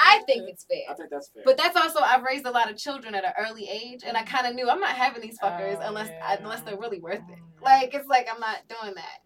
[0.01, 0.83] I think it's fair.
[0.89, 1.43] I think that's fair.
[1.45, 4.23] But that's also I've raised a lot of children at an early age, and I
[4.23, 6.37] kind of knew I'm not having these fuckers Oh, unless yeah.
[6.39, 7.39] unless they're really worth it.
[7.61, 9.19] Like it's like I'm not doing that.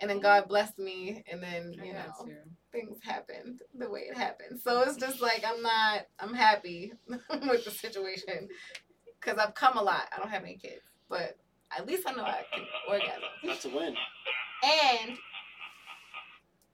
[0.00, 2.36] And then God blessed me, and then you know you.
[2.72, 4.58] things happened the way it happened.
[4.60, 6.06] So it's just like I'm not.
[6.18, 8.48] I'm happy with the situation
[9.20, 10.04] because I've come a lot.
[10.14, 11.36] I don't have any kids, but
[11.76, 13.22] at least I know I can orgasm.
[13.44, 13.94] That's a win.
[14.64, 15.18] And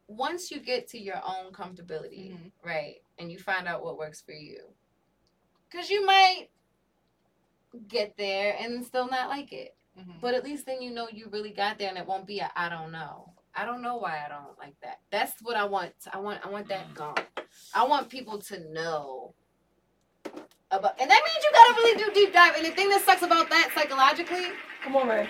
[0.09, 2.53] once you get to your own comfortability, Mhm.
[2.65, 4.73] right, and you find out what works for you,
[5.69, 6.49] because you might
[7.89, 10.21] get there and still not like it, Mhm.
[10.21, 12.51] but at least then you know you really got there, and it won't be a
[12.55, 13.33] I don't know.
[13.55, 15.01] I don't know why I don't like that.
[15.11, 15.93] That's what I want.
[16.13, 16.45] I want.
[16.45, 17.17] I want that gone.
[17.75, 19.35] I want people to know
[20.71, 22.55] about, and that means you gotta really do deep dive.
[22.57, 24.49] And the thing that sucks about that psychologically,
[24.83, 25.29] Come on, man.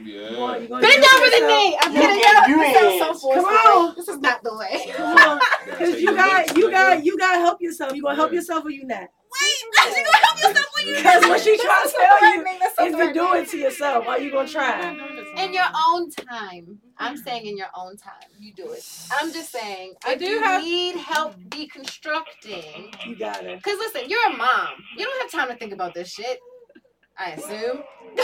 [0.00, 0.28] Yeah.
[0.28, 1.78] Come on, you Bend do down the knee.
[1.80, 2.46] I'm You getting get up.
[2.46, 3.44] This sounds so forceful.
[3.44, 3.54] Come
[3.88, 3.94] on.
[3.96, 4.92] This is not the way.
[4.94, 7.92] Come on, Yeah, cause take you got you got you got to help yourself.
[7.96, 9.00] You gonna help yourself or you not?
[9.30, 9.70] Wait, you
[10.04, 12.58] gonna help yourself when you Because what she trying to tell you threatening.
[12.60, 14.96] That's so If you do it to yourself, why are you gonna try?
[15.36, 16.78] in your own time.
[16.96, 18.82] I'm saying in your own time, you do it.
[19.20, 23.58] I'm just saying, I do you have- need help deconstructing, You got it.
[23.62, 24.68] because listen, you're a mom.
[24.96, 26.38] You don't have time to think about this shit.
[27.18, 27.82] I assume.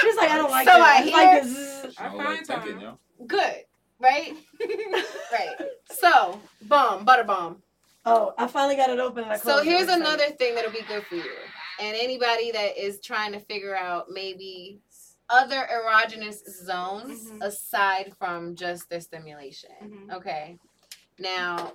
[0.00, 0.80] She's like, I don't like So that.
[0.80, 1.98] I It's hear- like this.
[1.98, 2.80] I find thinking, time.
[2.80, 2.98] yo.
[3.26, 3.64] Good,
[4.00, 4.32] right?
[5.32, 5.56] right.
[5.90, 7.62] So, bomb, butter bomb.
[8.04, 9.24] Oh, I finally got it open.
[9.24, 11.24] And I So here's It's like- another thing that'll be good for you.
[11.80, 14.80] And anybody that is trying to figure out maybe
[15.30, 17.42] other erogenous zones Mhm.
[17.42, 19.70] aside from just their stimulation.
[19.82, 20.14] Mhm.
[20.16, 20.58] Okay.
[21.18, 21.72] Now,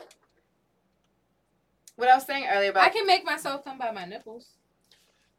[1.97, 4.47] what I was saying earlier about I can make myself come by my nipples.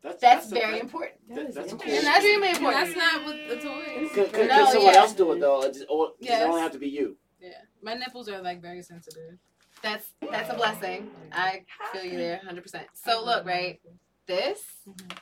[0.05, 1.15] That's, that's a- very important.
[1.35, 1.99] That is That's a interesting.
[1.99, 2.95] And that's really And important.
[2.95, 4.11] that's not with the toys.
[4.13, 5.01] Could, could, No, could someone yeah.
[5.01, 5.63] else do it though?
[5.63, 6.43] It just, or Yes.
[6.43, 7.17] it only have to be you?
[7.41, 7.53] Yeah,
[7.83, 9.39] my nipples are like very sensitive.
[9.83, 11.11] That's that's a blessing.
[11.33, 12.87] I feel you there, hundred percent.
[12.95, 13.81] So look, right,
[14.27, 14.63] this.
[14.89, 15.17] Mhm.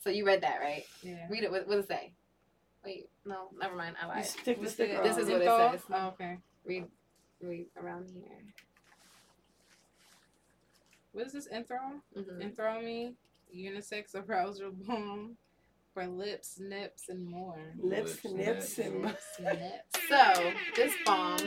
[0.00, 0.84] So you read that, right?
[1.02, 1.26] Yeah.
[1.30, 1.50] Read it.
[1.52, 2.12] What, what does it say?
[2.84, 3.94] Wait, no, never mind.
[4.02, 4.24] I You lied.
[4.26, 5.02] stick the What's sticker.
[5.02, 5.80] This is what it says.
[5.92, 6.38] Oh, okay.
[6.64, 6.84] Read,
[7.40, 8.22] read around here.
[11.12, 11.78] What is this intro?
[12.16, 12.42] Mhm.
[12.42, 13.14] Intro me,
[13.54, 15.36] unisex arousal bomb
[15.92, 17.58] for lips, nips, and more.
[17.78, 20.08] Lips, nips, and Lips, nips.
[20.08, 21.38] So this bomb,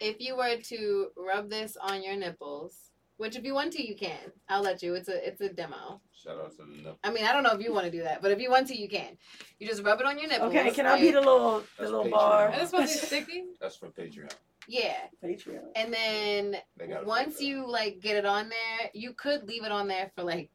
[0.00, 2.76] if you were to rub this on your nipples,
[3.16, 4.32] which if you want to, you can.
[4.48, 4.94] I'll let you.
[4.94, 6.00] It's a it's a demo.
[6.22, 6.98] Shout out to the nipple.
[7.04, 8.68] I mean, I don't know if you want to do that, but if you want
[8.68, 9.16] to, you can.
[9.58, 10.54] You just rub it on your nipples.
[10.54, 12.10] Okay, can I be the little the That's little Patreon.
[12.10, 12.52] bar?
[12.52, 13.44] Is this supposed to be sticky?
[13.60, 14.32] That's for Patreon.
[14.68, 15.62] Yeah, Patreon.
[15.74, 16.56] and then
[17.04, 20.50] once you like get it on there, you could leave it on there for like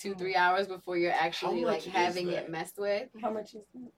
[0.00, 3.08] two three hours before you're actually like having it messed with.
[3.20, 3.90] How much is that?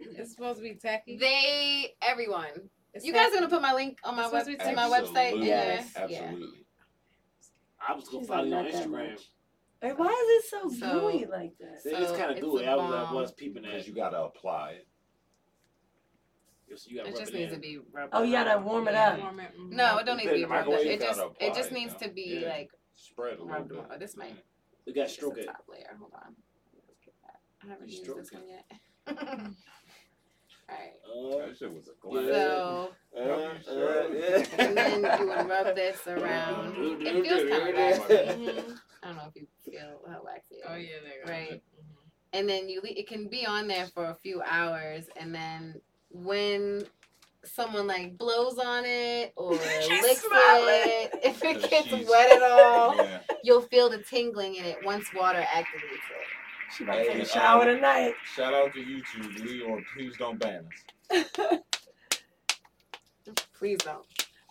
[0.00, 1.16] It's supposed to be tacky.
[1.18, 2.70] They everyone.
[2.94, 3.36] It's You guys tacky.
[3.36, 5.32] gonna put my link on my It's web to to my website?
[5.34, 5.92] in Yes.
[5.96, 6.02] Yeah.
[6.02, 6.66] Absolutely.
[7.88, 9.24] I was gonna She's follow like, you on not that Instagram.
[9.82, 11.82] Like, why is it so, So- gooey like that?
[11.82, 12.64] So it's kind of gooey.
[12.64, 13.14] a I was, I bomb.
[13.14, 13.94] was peeping at Because you.
[13.94, 14.86] you gotta apply it.
[16.76, 17.60] So you got It just it needs in.
[17.60, 18.10] to be rubbed.
[18.14, 19.18] Oh, you gotta warm it up.
[19.18, 19.70] Warm it, mhm.
[19.72, 20.68] No, it don't need to be in the rubbed.
[20.70, 22.40] It just it just needs you to be?
[22.42, 22.48] Yeah.
[22.48, 23.88] like Spread a little rubbed bit.
[23.88, 23.98] more.
[23.98, 24.36] This might.
[24.86, 25.46] We got Just stroke the it.
[25.46, 25.96] top layer.
[25.98, 26.34] Hold on.
[26.86, 27.40] Let's get that.
[27.62, 28.34] I haven't You used this it.
[28.34, 28.66] one yet.
[30.70, 30.92] Alright.
[31.04, 32.24] Uh, That shit was a glass.
[32.26, 34.44] So uh, uh, yeah.
[34.58, 36.76] and then you would rub this around.
[37.02, 38.74] It feels kind of waxy.
[39.02, 40.62] I don't know if you feel how waxy it is.
[40.68, 41.30] Oh yeah, there you go.
[41.32, 41.62] Right.
[41.62, 42.08] Mhm.
[42.32, 45.80] and then you le- it can be on there for a few hours and then
[46.12, 46.84] when
[47.54, 50.72] someone like blows on it or licks smiling.
[50.74, 53.18] it if it Cause gets she's- wet at all Yeah.
[53.42, 57.26] you'll feel the tingling in it once water activates it She about to take a
[57.26, 58.14] shower um, tonight.
[58.34, 60.64] Shout out to YouTube, Lee, or please don't ban
[61.12, 61.24] us.
[63.58, 64.04] Please don't.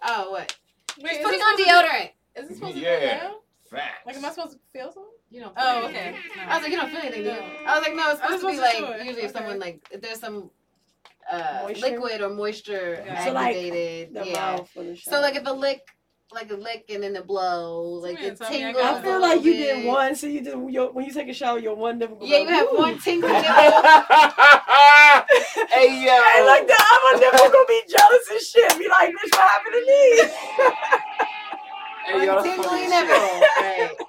[0.04, 0.56] Oh, what?
[1.02, 2.10] Wait, is Putting on supposed to- deodorant.
[2.36, 3.00] Is this supposed to Yeah.
[3.00, 3.36] be now?
[3.72, 4.06] Facts.
[4.06, 5.12] Like, am I supposed to feel something?
[5.32, 5.54] You don't.
[5.58, 6.16] Oh, feel okay.
[6.36, 6.44] No.
[6.44, 7.36] I was like, you don't feel anything, do you?
[7.66, 9.60] I was like, no, it's I supposed to be supposed like to usually if someone
[9.60, 10.50] like if there's some
[11.31, 13.26] uh liquid or moisture Yeah.
[13.26, 13.56] So, like.
[13.56, 14.34] The yeah.
[14.34, 15.14] mouth for the shower.
[15.15, 15.81] So like if a lick,
[16.31, 18.84] like a lick and then a blow, like Yeah, it tell me I tingles.
[18.85, 19.85] I feel like you did bit.
[19.88, 22.18] one, so you did your, when you take a shower, your one nipple.
[22.22, 23.45] Yeah, you have "Ooh." one tingle nipple.
[25.69, 26.15] hey yo.
[26.22, 28.77] Hey, like the other nipple gonna be jealous and shit.
[28.77, 30.01] Be like, bitch, what happened to me?
[32.06, 33.39] Hey, yo, One that's funny tingly nipple.
[33.60, 33.91] Right.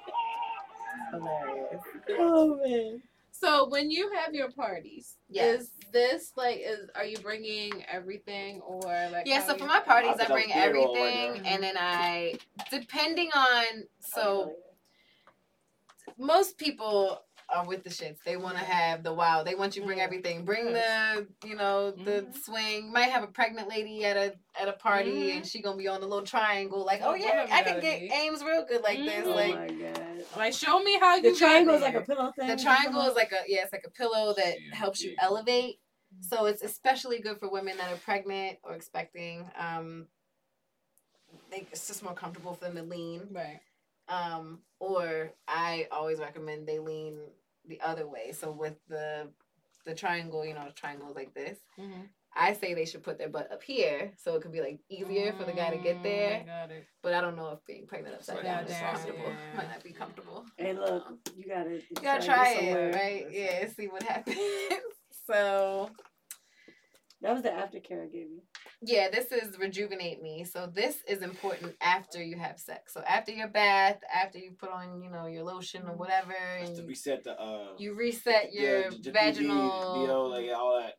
[1.11, 1.83] Hilarious.
[2.19, 3.01] oh man.
[3.41, 5.61] So when you have your parties, Yes.
[5.61, 10.17] is this like is are you bringing everything or like Yeah, so for my parties,
[10.19, 12.35] I I bring that was beer roll right everything, and then I,
[12.69, 13.65] depending on,
[13.99, 14.53] so
[16.19, 18.17] most people are with the shits.
[18.23, 19.43] They want to have the wow.
[19.43, 20.45] They want you to bring everything.
[20.45, 22.43] Bring the, you know, the Mhm.
[22.43, 22.91] swing.
[22.91, 25.37] Might have a pregnant lady at a at a party, Mhm.
[25.37, 26.83] and she gonna be on the little triangle.
[26.85, 28.09] Like, Oh, oh yeah, I can get be.
[28.11, 29.25] aims real good like this.
[29.25, 29.31] Mhm.
[29.31, 30.25] Oh Like my god.
[30.37, 32.47] like show me how you The triangle is like a pillow thing.
[32.47, 35.79] the triangle is like a yeah, it's like a pillow that Yeah, helps you elevate.
[36.21, 39.49] So it's especially good for women that are pregnant or expecting.
[39.57, 40.07] Um,
[41.49, 43.27] they, it's just more comfortable for them to lean.
[43.31, 43.59] right.
[44.07, 47.17] Um, or I always recommend they lean
[47.71, 48.31] the other way.
[48.33, 49.27] So with the
[49.85, 51.57] the triangle, you know, the triangle like this.
[51.79, 52.01] Mm-hmm.
[52.33, 55.33] I say they should put their butt up here, so it could be like easier
[55.33, 56.43] for the guy to get there.
[56.45, 56.85] Got it.
[57.03, 59.23] But I don't know if being pregnant upside Like down is down, comfortable.
[59.27, 59.57] yeah.
[59.57, 60.45] Might not be comfortable.
[60.57, 61.03] Hey, look,
[61.35, 61.71] you gotta.
[61.71, 62.91] You You gotta try get it, somewhere.
[62.93, 63.25] right?
[63.31, 64.37] Yeah, see what happens.
[65.27, 65.89] so
[67.21, 68.41] That was the aftercare I gave you.
[68.81, 70.43] yeah, this is rejuvenate me.
[70.43, 72.93] So this is important after you have sex.
[72.93, 76.69] So after your bath, after you put on, you know, your lotion or whatever, That's
[76.69, 79.71] and to you, reset the uh you reset your yeah, the vaginal.
[79.71, 80.93] BV, BO, like all that.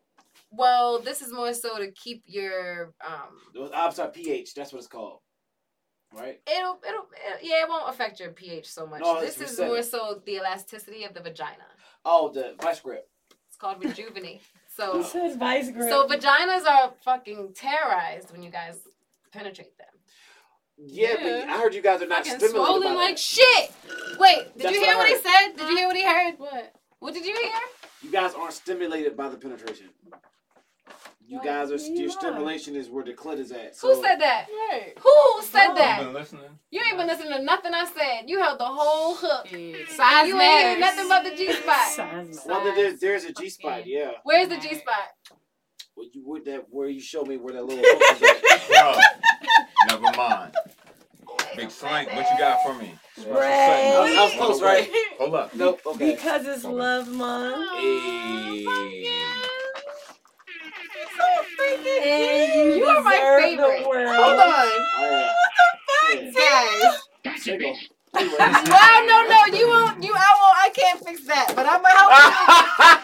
[0.52, 3.70] Well, this is more so to keep your um.
[3.74, 4.54] I'm sorry, pH.
[4.54, 5.18] That's what it's called.
[6.14, 6.40] Right.
[6.46, 9.00] It'll, it'll, it yeah, it won't affect your pH so much.
[9.00, 11.64] No, this is more so the elasticity of the vagina.
[12.04, 13.08] Oh, the vice grip.
[13.48, 14.42] It's called rejuvenate.
[14.76, 15.88] He So, says vice grip.
[15.90, 18.78] so vaginas are fucking terrorized when you guys
[19.30, 19.86] penetrate them.
[20.78, 21.40] Yeah, Yeah.
[21.44, 23.18] but I heard you guys are not Fucking stimulated swollen like that.
[23.18, 23.72] shit.
[24.18, 25.56] Wait, did That's you hear I what he said?
[25.56, 26.38] Did you hear what he heard?
[26.38, 26.74] What?
[27.00, 27.52] What did you hear?
[28.02, 29.90] You guys aren't stimulated by the penetration.
[31.32, 31.44] You Why?
[31.46, 33.74] guys are your stimulation is where the clit is at.
[33.80, 34.48] Who said that?
[34.70, 34.92] Right.
[35.00, 36.00] Who said I've that?
[36.00, 36.42] been listening.
[36.70, 38.24] You ain't been listening to nothing I said.
[38.28, 39.46] You held the whole hook.
[39.46, 39.88] Size you ain't
[40.28, 40.80] hear matters.
[40.80, 41.88] nothing but the G spot.
[41.88, 44.10] Size well, there- there's there's a G spot, yeah.
[44.24, 45.08] Where's the G spot?
[45.94, 48.22] Where you where that where you showed me where that little hook is
[48.70, 49.88] at.
[49.88, 50.54] Bro, never mind.
[51.56, 52.94] Big Slank, what you got for me?
[53.26, 53.42] Right.
[53.42, 54.90] I was- I was close, right?
[55.18, 55.54] Hold up.
[55.54, 55.80] Nope.
[55.86, 56.12] Okay.
[56.12, 57.78] Because it's love month.
[57.78, 59.01] Hey.
[61.62, 63.82] And You are my deserve favorite.
[63.82, 64.16] The world.
[64.16, 64.68] Hold on.
[64.98, 65.30] Oh,
[66.34, 66.92] yeah.
[67.24, 67.42] Guys.
[67.44, 67.76] Jiggle.
[68.14, 68.38] Anyways.
[68.38, 69.58] No, no, no.
[69.58, 70.02] You won't.
[70.04, 70.56] You, I won't.
[70.58, 71.52] I can't fix that.
[71.56, 72.10] But I'm gonna help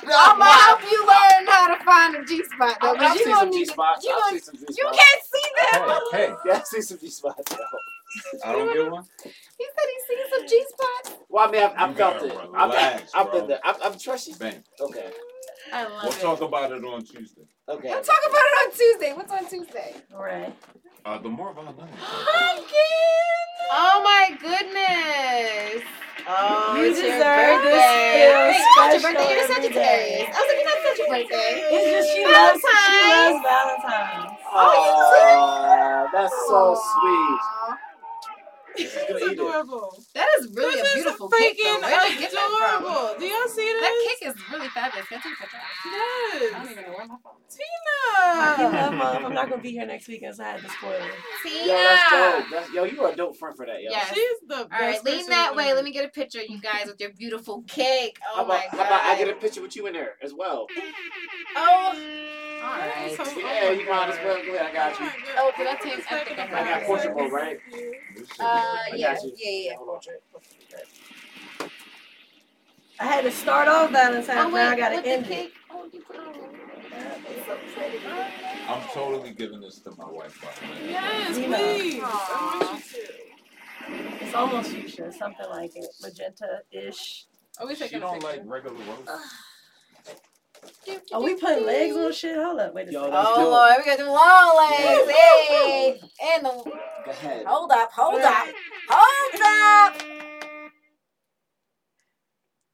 [0.05, 0.13] you.
[0.15, 2.77] I'm gonna help you learn how to find a G spot.
[2.81, 4.05] Though, I'll, 'cause I'll you see gonna some need G spots.
[4.05, 6.01] You, gonna- see some G you can't see them.
[6.13, 7.55] Hey, hey, Yeah, I'll see some G spots.
[8.45, 9.05] I don't get one.
[9.25, 11.21] He said he seen some G spots.
[11.31, 12.51] Well, I mean, I've, I've You felt gotta it.
[12.55, 13.61] I've, relax, I've been there.
[13.65, 14.35] I'm I'm trusting.
[14.37, 14.63] Bang.
[14.81, 15.11] Okay.
[15.73, 16.21] I love We'll it.
[16.21, 17.43] talk about it on Tuesday.
[17.69, 17.89] Okay.
[17.89, 19.13] We'll talk about it on Tuesday.
[19.15, 19.95] What's on Tuesday?
[20.15, 20.55] Right.
[21.05, 21.95] Uh, the more about Lennon.
[23.71, 25.83] Oh my goodness.
[26.31, 28.13] Oh, You it's your deserve this birthday.
[28.13, 29.29] feel Wait, it's not your birthday.
[29.33, 29.75] You're every Sagittarius.
[29.75, 30.29] day.
[30.29, 31.53] I was like, it's not such a birthday.
[31.73, 34.41] It's just she loves she loves Valentine's.
[34.53, 37.41] Oh, that's so sweet.
[38.79, 38.83] Aw.
[38.83, 39.33] She's gonna eat it.
[39.33, 40.03] adorable.
[40.15, 41.59] That is really This a is beautiful cake.
[41.59, 41.65] Though.
[41.65, 42.85] freaking Where'd get that from?
[42.85, 43.19] adorable.
[43.19, 43.81] Do y'all see this?
[43.83, 45.09] That cake is really fabulous.
[45.09, 45.59] Can I take a picture?
[45.59, 47.59] I don't even know where my phone is.
[47.59, 48.79] You Tina.
[48.79, 49.27] love mom.
[49.27, 51.67] I'm not gonna be here next weekend, so I had to spoil it.
[51.67, 52.51] Yo, that's dope.
[52.53, 53.91] That's, yo, you are a dope friend for that, yo.
[53.91, 54.15] Yes.
[54.15, 54.73] She's the best.
[54.73, 55.73] All right, lean that way.
[55.75, 58.19] Let me get a picture, you guys, with your beautiful cake.
[58.33, 58.87] Oh How about, my how god.
[58.87, 60.67] about I get a picture with you in there as well?
[61.57, 61.95] Oh.
[62.63, 63.17] All right.
[63.17, 64.37] So- Yeah, you might as well.
[64.45, 65.09] Go ahead, I got you.
[65.39, 66.13] Oh, did I take?
[66.13, 67.59] I I I got Portugal, right?
[68.41, 69.77] Uh, Uh, I yeah, yeah, yeah.
[69.77, 70.01] Hold on.
[73.01, 74.29] I had to start off Valentine's.
[74.31, 75.35] Oh now I gotta with end the it.
[75.35, 75.55] cake.
[75.71, 76.35] Oh, you put it on.
[77.31, 77.99] It's so pretty.
[78.69, 80.91] I'm totally giving this to my wife, by the way.
[80.93, 81.57] Yes, You know.
[81.59, 82.03] please.
[82.05, 82.61] Aw.
[82.61, 84.25] I want you to.
[84.25, 87.27] It's almost fuchsia, something like it, magenta-ish.
[87.61, 88.27] Are we She taking a don't picture?
[88.29, 89.09] like regular roses.
[91.13, 92.37] Are we putting legs on shit?
[92.37, 93.15] Hold up, wait a Yo, second.
[93.15, 93.51] that's Oh dope.
[93.53, 95.11] Lord, we got them long legs.
[95.13, 96.01] Hey,
[96.35, 96.73] and the Go
[97.11, 97.45] ahead.
[97.47, 98.47] hold up, hold up,
[98.89, 99.95] hold up.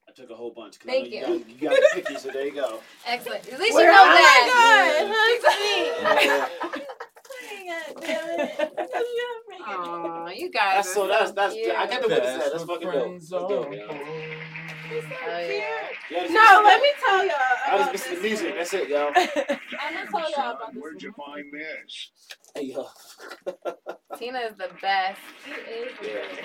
[0.09, 0.77] I took a whole bunch.
[0.83, 1.19] I Thank you.
[1.21, 2.81] You got, you got picky, so there you go.
[3.07, 3.49] Excellent.
[3.53, 4.15] At least Where- you know oh my
[6.25, 6.49] that.
[7.65, 7.79] Yeah.
[9.67, 10.85] Aw, you guys.
[10.85, 11.09] That's are so.
[11.09, 11.55] That's that's.
[11.55, 11.75] cute.
[11.75, 12.39] I got to witness that.
[12.39, 13.03] That's Best fucking of dope.
[13.03, 13.87] friends That's dope, are yo.
[13.91, 13.95] Oh,
[15.49, 15.89] yeah.
[16.11, 17.35] Yeah, No, let me tell y'all.
[17.67, 18.49] I About just missing the music.
[18.51, 18.59] one.
[18.59, 19.09] That's it, yo.
[19.09, 19.15] I'm
[19.95, 22.11] gonna tell y'all about Son, where'd you find this?
[22.55, 22.87] Hey, yo.
[24.19, 25.21] Tina is the best.
[25.45, 26.41] She is the best.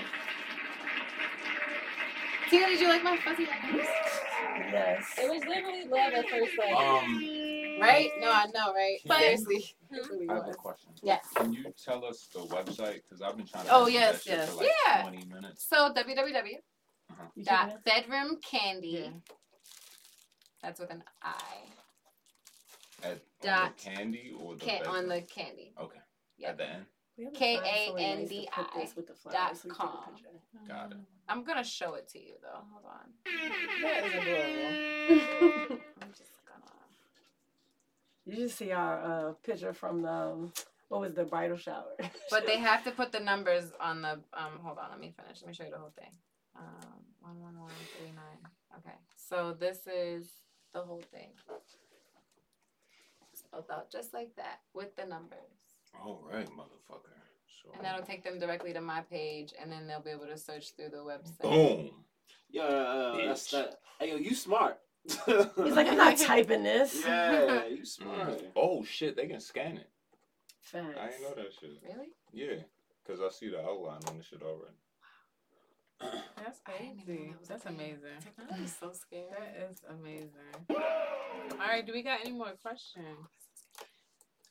[2.49, 3.87] Tina, did you like my fuzzy letters?
[4.71, 5.05] yes.
[5.17, 6.73] It was literally love at first sight.
[6.73, 7.25] Um,
[7.79, 8.09] Right?
[8.19, 8.97] No, I know, right?
[9.05, 9.63] But- Seriously.
[10.29, 10.89] I have a question.
[11.01, 11.25] Yes.
[11.35, 12.95] Can you tell us the website?
[13.03, 13.71] Because I've been trying to.
[13.73, 14.49] Oh, yes, yes.
[14.49, 15.01] For like Yeah.
[15.03, 15.63] 20 minutes.
[15.69, 16.61] So www.
[17.35, 18.81] You Dot Bedroom Kandi.
[19.03, 19.09] Yeah.
[20.61, 21.33] That's with an I.
[23.03, 25.73] At on Dot the candy or the Can- on the candy.
[25.79, 25.99] Okay.
[26.37, 26.49] Yep.
[26.49, 26.85] At the end.
[27.19, 29.07] We have to K find A somebody N nice D to put I this with
[29.07, 29.89] the flowers dot so we can com.
[30.15, 30.73] take a picture.
[30.73, 30.97] Got it.
[31.27, 32.61] I'm gonna show it to you though.
[32.71, 33.07] Hold on.
[33.83, 35.83] That is adorable.
[36.01, 36.71] I'm just gonna.
[38.25, 40.53] You should see our uh, picture from the um,
[40.87, 41.91] what was the bridal shower.
[42.31, 44.11] But they have to put the numbers on the.
[44.33, 44.89] Um, hold on.
[44.91, 45.41] Let me finish.
[45.41, 46.11] Let me show you the whole thing.
[46.55, 48.39] Um, one one one three nine.
[48.77, 48.95] Okay.
[49.17, 50.29] So this is
[50.73, 51.31] the whole thing.
[53.33, 55.68] Spelled out just like that with the numbers.
[56.01, 57.15] All right, motherfucker.
[57.63, 57.71] So.
[57.75, 60.73] And that'll take them directly to my page, and then they'll be able to search
[60.75, 61.41] through the website.
[61.41, 61.89] Boom.
[62.51, 63.79] Yeah, uh, that's that.
[63.99, 64.79] Hey, yo, you smart.
[65.03, 67.03] He's like, I'm not typing this.
[67.05, 68.41] yeah, you smart.
[68.41, 68.45] Mm.
[68.55, 69.89] Oh shit, they can scan it.
[70.61, 70.97] Facts.
[70.99, 71.71] I didn't know that shit.
[71.83, 72.09] Really?
[72.31, 72.63] Yeah,
[73.05, 74.75] because I see the outline on the shit already.
[76.37, 77.33] That's I didn't even know crazy.
[77.41, 78.19] that That's amazing.
[78.23, 79.25] Technology is so scary.
[79.31, 80.29] That is amazing.
[80.69, 83.05] All right, do we got any more questions?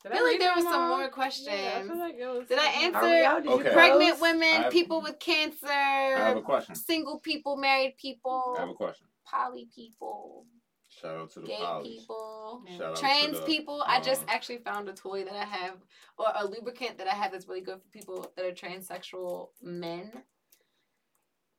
[0.03, 1.49] Did I feel like there was some more questions.
[1.51, 3.43] Yeah, I feel like it was Did I answer Are we?
[3.43, 3.73] Did you Okay.
[3.73, 4.21] Pregnant close?
[4.21, 6.75] women, have- people with cancer, I have a question.
[6.77, 9.07] single people, married people, I have a question.
[9.27, 10.47] poly people,
[10.89, 11.83] Shout out to the gay polys.
[11.85, 13.83] people, Shout out to trans the, people.
[13.87, 15.75] I just uh, actually found a toy that I have,
[16.17, 20.13] or a lubricant that I have that's really good for people that are transsexual men.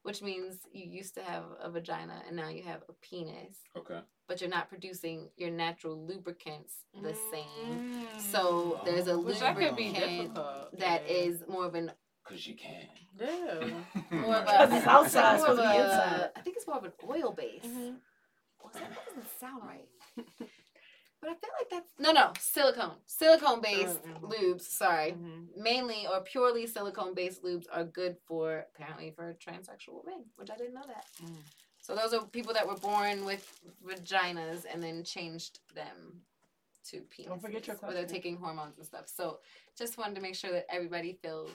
[0.04, 4.00] Which means you used to have a vagina and now you have a penis, Okay.
[4.28, 6.74] but you're not producing your natural lubricants
[7.04, 8.06] the same.
[8.16, 8.22] Mm.
[8.32, 10.80] So there's a Which that could be lubricant difficult.
[10.80, 11.14] that yeah.
[11.16, 11.92] is more of an
[12.24, 12.88] Cause you can.
[13.20, 13.68] Yeah.
[14.12, 16.30] more of a Because it's outside, more it's supposed to be inside.
[16.36, 17.66] I think it's more of an oil base.
[17.66, 17.96] Mhm.
[18.64, 19.88] Well, that doesn't sound right.
[21.22, 24.32] but I feel like that's no, no, silicone, silicone based Mm, mhm.
[24.32, 24.62] lubes.
[24.62, 25.56] Sorry, Mhm.
[25.58, 30.56] mainly or purely silicone based lubes are good for apparently for transsexual men, which I
[30.58, 31.06] didn't know that.
[31.24, 31.36] Mm.
[31.82, 36.24] So those are people that were born with vaginas and then changed them
[36.86, 37.28] to penises.
[37.28, 39.08] Don't forget your Or they're taking hormones and stuff.
[39.08, 39.40] So
[39.76, 41.52] just wanted to make sure that everybody feels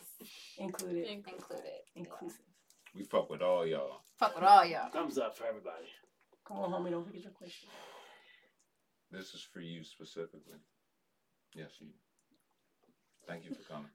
[0.58, 1.06] Included.
[1.08, 1.64] included.
[1.64, 2.02] Yeah.
[2.02, 2.44] Inclusive.
[2.94, 4.02] We fuck with all y'all.
[4.16, 4.90] Fuck with all y'all.
[4.90, 5.86] Thumbs up for everybody.
[6.44, 7.68] Come on, homie, don't forget your question.
[9.14, 10.58] This is for you specifically.
[11.54, 11.86] Yes, you.
[13.28, 13.86] Thank you for coming.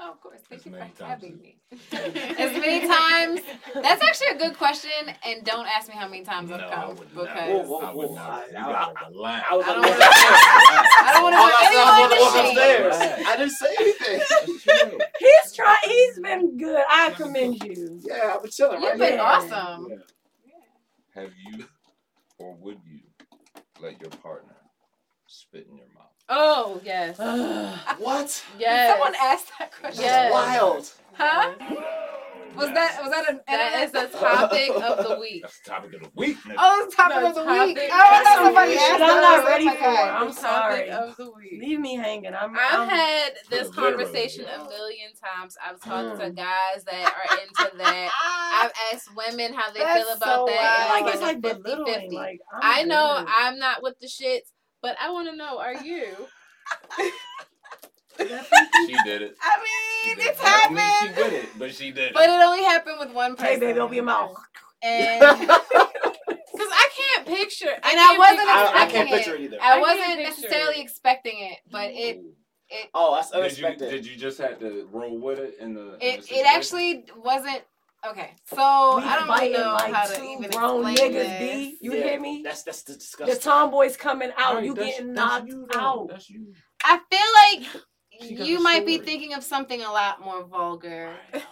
[0.00, 0.40] Oh, of course.
[0.48, 1.56] Thank As you many for times having me.
[1.92, 3.40] as many times.
[3.74, 4.90] That's actually a good question,
[5.26, 7.52] and don't ask me how many times no, I've come would because never.
[7.52, 8.14] Whoa, whoa, I would whoa.
[8.14, 8.30] never.
[8.30, 9.46] I- You I- gotta relax.
[9.50, 10.04] I was I on don't the wanna-
[11.02, 12.86] I don't want to All put I anyone in shame.
[12.86, 13.26] upstairs.
[13.26, 15.00] I didn't say anything.
[15.18, 15.76] He's trying.
[15.84, 16.84] He's been good.
[16.88, 18.00] I commend you.
[18.04, 19.22] Yeah, I've been chilling You've right been Yeah.
[19.22, 19.88] awesome.
[19.90, 21.22] Yeah.
[21.22, 21.64] Have you,
[22.38, 23.00] or would you,
[23.80, 24.51] let your partner
[25.52, 26.08] spit in your mouth?
[26.28, 27.18] Oh yes,
[27.98, 28.44] What?
[28.58, 28.90] yes.
[28.92, 30.04] Someone asked that question.
[30.04, 30.32] Yes.
[30.32, 30.90] Wild.
[31.14, 31.52] Huh?
[32.54, 35.40] Was that was that an That is internet- the topic of the week.
[35.40, 36.54] That's the topic of the week, nigga.
[36.58, 37.88] Oh, it's topic No, of the topic- week.
[37.90, 39.10] Oh, I That's thought some somebody weird asked shit that.
[39.10, 39.84] I'm not ready like, for.
[39.86, 40.02] okay.
[40.02, 40.88] I'm sorry.
[40.90, 41.62] topic of the week.
[41.62, 42.34] Leave me hanging.
[42.34, 42.54] I'm.
[42.54, 44.04] I've I'm had this Literally.
[44.04, 45.56] conversation a million times.
[45.66, 46.36] I've talked to Mm.
[46.36, 48.10] guys that are into that.
[48.52, 50.88] I've asked women how they That's feel about so that.
[50.90, 50.98] wild.
[50.98, 52.12] and like it's like a 50-50.
[52.12, 53.28] Like I'm I know good.
[53.34, 56.06] I'm not with the shits, but I want to know: Are you?
[58.18, 59.36] She did it.
[59.40, 60.44] I mean, it's it.
[60.44, 61.16] I mean happened.
[61.16, 62.14] she did it, but she did it.
[62.14, 63.54] But it only happened with one person.
[63.54, 64.34] Hey, baby, open your mouth.
[64.82, 67.70] And Because I can't picture.
[67.70, 69.58] And I can't wasn't picture- I, I expecting can't picture it either.
[69.62, 70.82] I I wasn't necessarily it.
[70.82, 72.34] expecting it, but it Ooh.
[72.94, 73.90] Oh, that's Did you, unexpected.
[73.90, 75.80] did you just have to roll with it in the?
[75.80, 77.62] in the it it actually wasn't
[78.08, 78.30] okay.
[78.46, 78.62] So we
[79.04, 81.14] I don't fighting really know like how to two even grown explain niggas.
[81.14, 81.38] this.
[81.70, 82.42] B, you Yeah, hear me?
[82.42, 83.34] That's that's the discussion.
[83.34, 84.56] The tomboys coming out.
[84.56, 86.08] Right, you that's- getting that's knocked you, out.
[86.08, 86.52] That's you.
[86.84, 87.82] I feel like
[88.48, 91.14] you a might be thinking of something a lot more vulgar.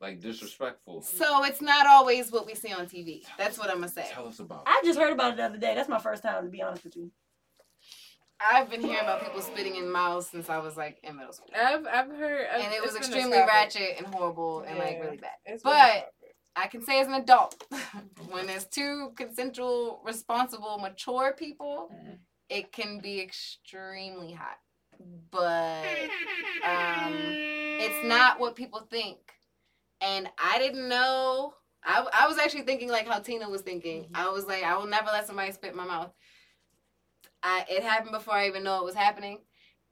[0.00, 1.02] Like disrespectful.
[1.02, 3.22] So it's not always what we see on TV.
[3.36, 4.06] That's what I'm gonna say.
[4.10, 4.62] Tell us about.
[4.66, 5.74] I just heard about it the other day.
[5.74, 7.10] That's my first time, to be honest with you.
[8.40, 11.48] I've been hearing about people spitting in mouths since I was like in middle school,
[11.54, 14.98] I've I've heard, and it was it's been a extremely ratchet and horrible and like
[15.00, 15.30] really bad.
[15.44, 16.12] It's been a But.
[16.56, 17.62] I can say as an adult,
[18.28, 22.18] when there's two consensual, responsible, mature people, Mhm.
[22.48, 24.58] it can be extremely hot.
[25.30, 25.84] But
[26.64, 27.36] um,
[27.78, 29.18] it's not what people think.
[30.00, 31.54] And I didn't know.
[31.84, 34.08] I, I was actually thinking like how Tina was thinking.
[34.12, 36.12] I was like, I will never let somebody spit in my mouth.
[37.42, 39.38] I, it happened before I even know it was happening.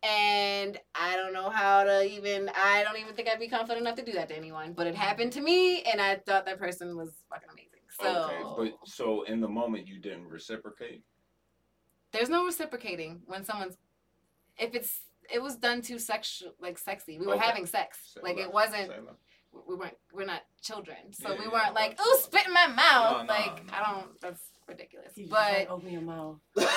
[0.03, 3.97] And I don't know how to even, I don't even think I'd be confident enough
[3.97, 4.73] to do that to anyone.
[4.73, 7.69] But it happened to me, and I thought that person was fucking amazing.
[8.01, 11.03] So Okay, but so in the moment you didn't reciprocate.
[12.13, 13.77] there's no reciprocating when someone's,
[14.57, 15.01] if it's,
[15.33, 17.19] it was done too sexual, like sexy.
[17.19, 17.45] We were Okay.
[17.45, 18.13] having sex.
[18.15, 18.93] Say like it wasn't,
[19.69, 21.13] we weren't, we're not children.
[21.13, 23.17] So Yeah, we weren't like, but- ooh, spit in my mouth.
[23.17, 23.73] No, no, like, no.
[23.75, 25.13] I don't, that's ridiculous.
[25.17, 26.37] You just But, like, open your mouth.
[26.57, 26.71] no, not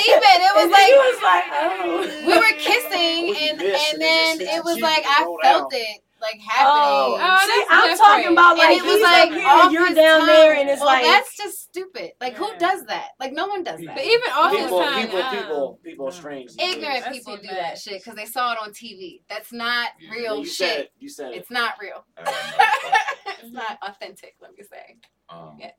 [0.00, 0.40] even.
[0.40, 2.00] It was And like, was like, oh.
[2.26, 5.80] we were kissing What and missed, and and then it was like I felt down.
[5.80, 6.72] it like happening.
[6.72, 8.00] Oh, Oh, see, I'm different.
[8.00, 10.26] talking about like and it was he's like up here off and you're down tongue.
[10.28, 12.12] there, and it's well, like that's just stupid.
[12.20, 13.08] Like who does that?
[13.20, 13.94] Like no one does that.
[13.96, 16.46] But even off his people, tongue, people, uh, people, people are strange.
[16.52, 16.74] these days.
[16.76, 19.20] Ignorant people too do that shit because they saw it on TV.
[19.28, 20.80] That's not Yeah, real you said shit.
[20.86, 20.92] it.
[20.98, 21.36] You said it.
[21.38, 22.04] It's not real.
[22.16, 23.32] I don't know.
[23.42, 24.36] it's not authentic.
[24.40, 24.96] Let me say.
[25.34, 25.70] Um, Yeah.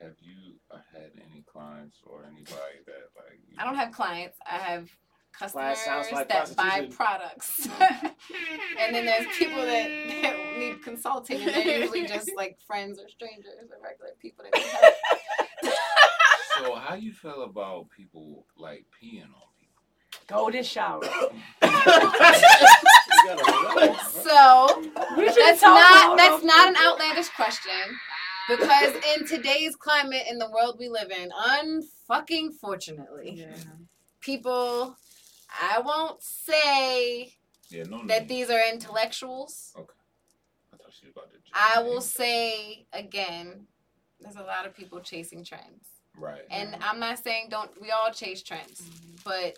[0.00, 3.38] Have you uh, had any clients or anybody that like?
[3.48, 4.36] You I don't have clients.
[4.44, 4.90] I have
[5.32, 7.66] customers sounds like that buy products.
[8.78, 9.88] and then there's people that,
[10.22, 14.58] that need consulting, and they're usually just like friends or strangers or regular people that
[14.58, 15.74] need help.
[16.58, 19.82] So how do you feel about people like peeing on people?
[20.26, 21.00] golden shower.
[23.24, 24.66] You gotta relax, bro.
[24.66, 27.70] So that's not that's not an outlandish question
[28.48, 33.46] because in today's climate in the world we live in, unfucking fortunately,
[34.20, 34.96] people.
[35.62, 37.34] I won't say
[37.68, 37.98] Yeah, no.
[38.06, 38.28] that names.
[38.28, 39.72] these are intellectuals.
[39.76, 39.94] Okay.
[40.72, 41.38] I thought she was about to.
[41.54, 43.66] I will name say again,
[44.20, 45.86] there's a lot of people chasing trends.
[46.18, 46.42] Right.
[46.50, 48.82] And I'm not saying don't we all chase trends,
[49.24, 49.56] but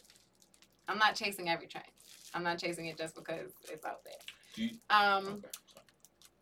[0.88, 1.86] I'm not chasing every trend.
[2.34, 4.14] I'm not chasing it just because it's out there.
[4.54, 5.48] Do you, Um, okay.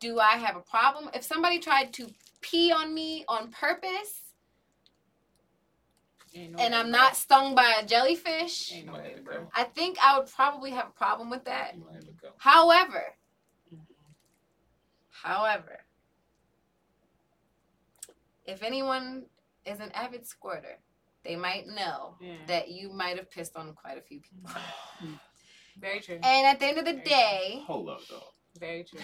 [0.00, 2.08] do I have a problem if somebody tried to
[2.44, 4.20] pee on me on purpose
[6.34, 8.72] and I'm not stung by a jellyfish?
[8.72, 9.46] Ain't no way, bro.
[9.54, 11.78] I think I would probably have a problem with that.
[11.78, 12.28] Might have to go.
[12.38, 13.04] However,
[13.72, 13.82] mm-hmm.
[15.10, 15.80] however,
[18.46, 19.26] if anyone
[19.64, 20.78] is an avid squirter,
[21.24, 22.34] they might know Yeah.
[22.48, 24.50] that you might have pissed on quite a few people.
[24.98, 25.14] Hmm.
[25.76, 26.20] Very true.
[26.22, 28.22] And at the end of the day, Hold up, though.
[28.60, 29.00] Very true.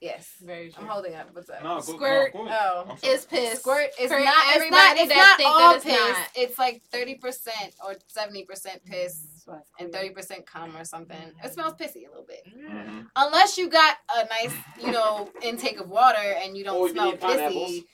[0.00, 0.82] Yes, Very true.
[0.82, 1.28] I'm holding up.
[1.32, 1.62] What's up?
[1.62, 2.32] No, go, Squirt.
[2.32, 2.86] Go, on, go.
[2.90, 3.60] Oh, is piss.
[3.60, 4.28] Squirt is For not.
[4.28, 4.56] It's not.
[4.56, 6.18] everybody It's that not think that it's piss.
[6.18, 6.28] not.
[6.36, 10.46] It's like thirty percent or seventy percent mm, piss That's why it's and thirty percent
[10.46, 11.16] cum or something.
[11.16, 11.44] Mm.
[11.44, 12.42] It smells pissy a little bit.
[12.46, 13.06] Mhm.
[13.16, 14.54] Unless you got a nice,
[14.84, 17.70] you know, intake of water and you don't oh, Or smell eat pineapples.
[17.70, 17.84] pissy.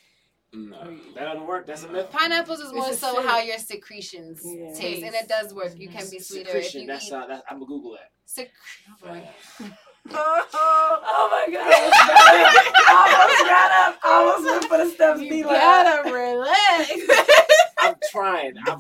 [0.57, 0.97] No.
[1.17, 1.67] That doesn't work.
[1.67, 2.11] That's a myth.
[2.13, 4.73] Pineapples is more so how your secretions Yeah.
[4.73, 5.73] taste, and it does work.
[5.77, 5.99] You mm-hmm.
[5.99, 7.11] can be sweeter if you That's eat.
[7.11, 7.29] not.
[7.29, 8.11] That's, I'm gonna Google that.
[8.25, 8.51] Sec-
[8.89, 9.29] oh boy.
[10.13, 11.65] Oh my god!
[11.67, 13.99] I almost got up.
[14.05, 15.21] I almost went for the steps.
[15.21, 16.91] You Be like, gotta relax.
[17.81, 18.53] I'm trying.
[18.67, 18.79] I'm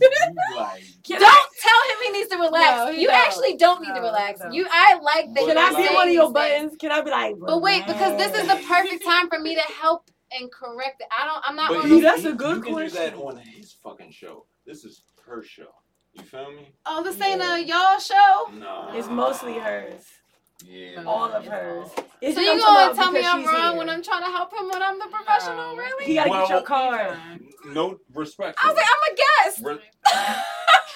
[0.57, 2.77] like, Don't I, tell him he needs to relax.
[2.79, 3.17] No, you don't.
[3.17, 4.41] actually don't need to relax.
[4.41, 4.51] no.
[4.51, 5.37] You, I like that.
[5.41, 6.33] Can you're I see one of your these things.
[6.33, 6.77] buttons?
[6.81, 7.35] Can I be like?
[7.39, 11.09] But wait, because this is the perfect time for me to help and correct it.
[11.19, 11.43] I don't.
[11.47, 11.69] I'm not.
[11.71, 14.47] but one you, those- That's a good you can do that on his fucking show.
[14.67, 15.69] This is her show.
[16.13, 16.69] You feel me?
[16.87, 17.57] oh, this ain't Yeah.
[17.57, 18.51] a y'all show.
[18.59, 18.91] No.
[18.93, 20.05] It's mostly hers.
[20.62, 21.05] Yeah.
[21.06, 21.89] All no, of it's hers.
[22.20, 23.78] It's So you I'm gonna tell me I'm wrong here.
[23.78, 25.74] when I'm trying to help him when I'm the professional?
[25.74, 25.76] No.
[25.76, 26.05] Really?
[26.05, 27.18] He gotta get your card.
[27.66, 28.59] No respect.
[28.62, 29.60] I was like, I'm a guest.
[29.64, 29.78] Re-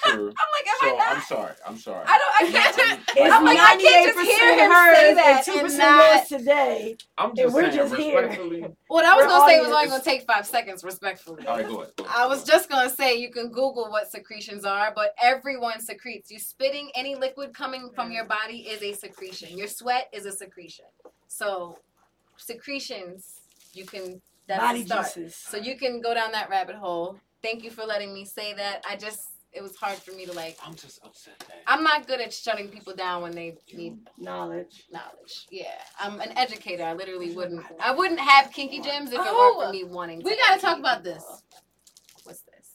[0.03, 0.29] True.
[0.29, 1.53] I'm like, am So I I'm sorry.
[1.67, 2.05] I'm sorry.
[2.07, 2.49] I don't.
[2.49, 2.79] I can't.
[2.79, 6.29] I'm- It's I'm like, I can't just hear him 98% say that and two percent
[6.29, 6.97] yours today.
[7.17, 8.71] I'm And just we're saying, just here.
[8.87, 11.45] What I was We're gonna say was only gonna take five seconds, respectfully.
[11.45, 11.93] All right, go ahead.
[11.97, 15.81] Go ahead, I was just gonna say you can Google what secretions are, but everyone
[15.81, 16.31] secretes.
[16.31, 19.48] You spitting any liquid coming from your body is a secretion.
[19.57, 20.85] Your sweat is a secretion.
[21.27, 21.77] So
[22.37, 23.41] secretions,
[23.73, 25.05] you can that's Body start.
[25.05, 25.35] juices.
[25.35, 27.17] So you can go down that rabbit hole.
[27.43, 28.83] Thank you for letting me say that.
[28.89, 30.57] I just it was hard for me to like.
[30.65, 31.57] I'm just upset that.
[31.67, 34.85] I'm not good at shutting people down when they need Knowledge.
[34.91, 35.47] knowledge.
[35.49, 35.65] Yeah,
[35.99, 36.83] I'm an educator.
[36.83, 37.63] I literally wouldn't.
[37.79, 40.21] I wouldn't have Kinki Gems if it Oh, weren't for oh, me wanting.
[40.23, 41.23] We gotta talk about this.
[42.23, 42.67] What's this?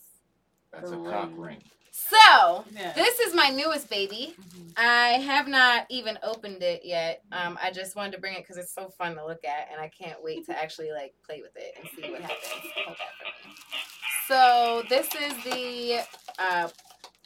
[0.73, 1.63] That's a cock ring.
[2.09, 2.93] So Yeah.
[2.95, 4.37] this is my newest baby.
[4.77, 7.23] I have not even opened it yet.
[7.31, 9.81] Um, I just wanted to bring it because it's so fun to look at, and
[9.81, 12.73] I can't wait to actually like play with it and see what happens.
[12.85, 13.55] Hold that for me.
[14.27, 16.05] So this is the
[16.39, 16.69] uh,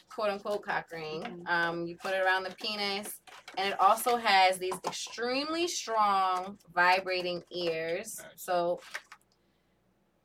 [0.09, 1.43] quote unquote cock ring.
[1.47, 3.19] Um, you put it around the penis,
[3.57, 8.21] and it also has these extremely strong vibrating ears.
[8.35, 8.79] So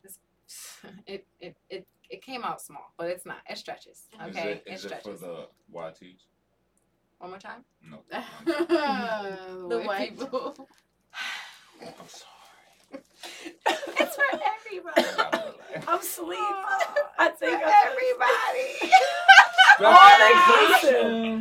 [1.07, 3.39] it, it it it came out small, but it's not.
[3.51, 4.03] It stretches.
[4.15, 5.21] Okay, Is Okay, it, is it for stretches.
[5.21, 6.21] the YTs?
[7.19, 7.65] One more time.
[7.83, 7.99] No.
[8.45, 10.19] the The white white.
[10.19, 10.55] people.
[11.83, 13.03] I'm sorry.
[13.67, 14.95] It's for everybody.
[14.97, 15.89] I gotta relax.
[15.89, 16.39] I'm asleep.
[16.41, 18.69] Oh, I think for I'm everybody.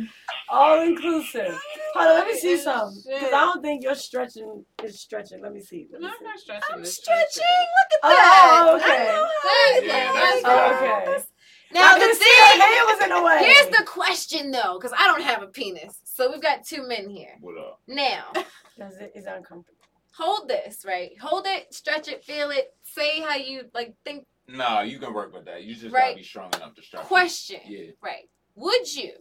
[0.00, 0.10] inclusive.
[0.54, 1.58] All inclusive.
[1.94, 2.90] Hold on, let me see some.
[3.06, 3.32] Because.
[3.32, 5.42] I don't think your stretching is stretching.
[5.42, 5.88] Let me see.
[5.92, 6.62] Let me I'm not stretching.
[6.72, 7.42] I'm this stretching.
[7.42, 8.82] Look at Oh, that.
[8.82, 9.08] okay.
[9.08, 11.24] I know how yeah, that's Oh, okay.
[11.72, 12.60] Now I the can see your thing.
[12.60, 13.52] hand was in the way.
[13.52, 16.00] Here's the question though, because I don't have a penis.
[16.04, 17.36] So we've got two men here.
[17.40, 17.80] What up?
[17.88, 18.32] Now,
[18.78, 19.78] Does it is uncomfortable.
[20.16, 21.10] hold this, right?
[21.20, 25.32] Hold it, stretch it, feel it, say how you like think Nah, you can work
[25.34, 25.64] with that.
[25.64, 26.08] You just Right.
[26.10, 27.02] gotta be strong enough to stretch.
[27.02, 27.08] it.
[27.08, 27.60] question.
[27.66, 27.90] Yeah.
[28.02, 28.28] Right.
[28.56, 29.12] Would you?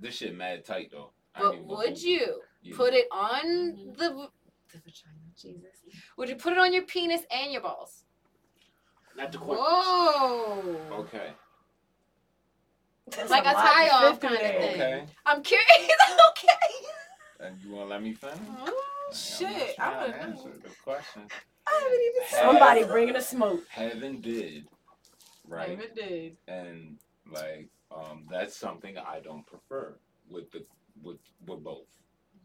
[0.00, 1.10] This shit mad tight though.
[1.34, 2.76] I But would gonna- you Yeah.
[2.76, 3.44] put it on
[3.96, 4.30] the
[4.72, 5.16] the vagina?
[5.36, 5.84] Jesus.
[6.16, 8.04] Would you put it on your penis and your balls?
[9.16, 9.58] Not the court.
[9.58, 10.76] Whoa.
[11.00, 11.32] Okay.
[13.08, 14.74] That's Like a lot to tie off kind of thing.
[14.74, 15.06] Okay.
[15.26, 15.68] I'm curious.
[16.30, 16.48] okay.
[17.40, 18.38] And you wanna let me finish?
[18.48, 19.74] Oh, I'm shit.
[19.76, 20.26] trying I to don't know.
[20.26, 21.22] answer the question.
[21.66, 23.66] I haven't even said Somebody bringing the smoke.
[23.68, 24.68] Heaven did.
[25.46, 25.70] Right.
[25.70, 26.36] Heaven did.
[26.46, 26.98] and
[27.30, 29.96] like um that's something I don't prefer
[30.28, 30.64] with the
[31.02, 31.86] with with both.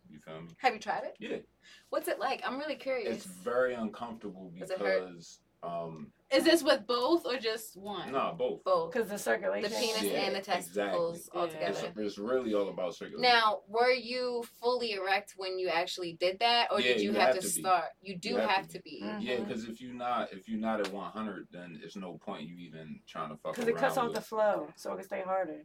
[0.09, 0.47] You feel me?
[0.59, 1.15] Have you tried it?
[1.19, 1.37] Yeah.
[1.89, 2.41] What's it like?
[2.45, 3.17] I'm really curious.
[3.17, 5.07] It's very uncomfortable Does it hurt?
[5.09, 8.11] because um Is this with both or just one?
[8.11, 8.63] no both.
[8.63, 8.91] Both.
[8.93, 9.69] Because the circulation.
[9.69, 11.39] The penis Yeah, and the testicles exactly.
[11.39, 11.69] all Yeah.
[11.69, 12.01] It's, together.
[12.01, 13.21] it's really all about circulation.
[13.21, 17.19] Now, were you fully erect when you actually did that, or Yeah, did you, you
[17.19, 17.61] have, have to, to be.
[17.61, 17.85] start?
[18.01, 19.01] You do You have have, to to be.
[19.03, 19.17] Mm.
[19.21, 22.57] yeah, because if you're not if you're not at 100, then it's no point you
[22.57, 25.63] even trying to fuck Because it cuts off the flow, so it can stay harder.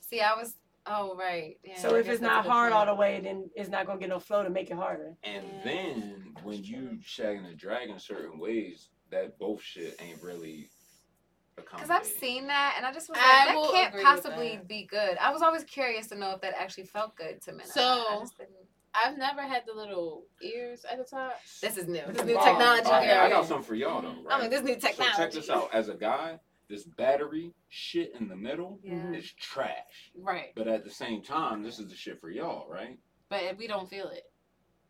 [0.00, 0.54] See, I was.
[0.86, 1.56] Oh right.
[1.64, 4.10] Yeah, so I if it's not hard all the way, then it's not gonna get
[4.10, 5.14] no flow to make it harder.
[5.22, 5.64] And Yeah.
[5.64, 10.68] then when you shagging a dragon certain ways, that both shit ain't really
[11.56, 14.68] Because I've seen that, and I just was like, I that can't possibly that.
[14.68, 15.16] be good.
[15.18, 17.60] I was always curious to know if that actually felt good to men.
[17.66, 18.22] or not.
[18.22, 18.44] I So-
[18.96, 21.40] I've never had the little ears at the top.
[21.60, 21.94] this is new.
[21.94, 22.44] This This is new bomb.
[22.44, 22.86] technology.
[22.88, 23.18] Okay, here.
[23.20, 24.22] I got something for y'all though.
[24.22, 24.38] Right?
[24.38, 25.16] I mean, this new technology.
[25.16, 25.74] So check this out.
[25.74, 26.38] As a guy,
[26.68, 29.10] this battery shit in the middle Yeah.
[29.12, 30.12] is trash.
[30.16, 30.52] Right.
[30.54, 32.96] But at the same time, this is the shit for y'all, right?
[33.28, 34.24] But we don't feel it.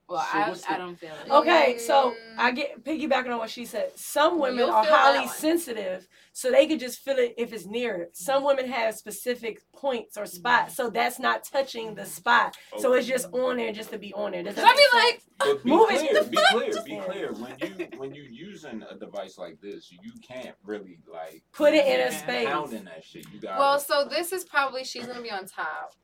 [0.07, 1.31] Well, So I, what's the- I don't feel it.
[1.31, 2.35] Okay, so Mm.
[2.39, 3.93] I get piggybacking on what she said.
[3.99, 7.95] Some women You'll are highly sensitive, so they can just feel it if it's near
[7.97, 8.17] it.
[8.17, 12.55] Some women have specific points or spots, so that's not touching the spot.
[12.79, 14.43] So it's just on there just to be on there.
[14.43, 15.25] Does Cause that I be like, sense?
[15.39, 16.47] But be Move clear, The be fuck?
[16.51, 17.33] clear, Just- be clear.
[17.33, 21.87] When you when you using a device like this, you can't really like Put it
[21.87, 22.47] in a space.
[22.47, 23.25] Pounding that shit.
[23.33, 25.95] You got Well, so this is probably she's gonna be on top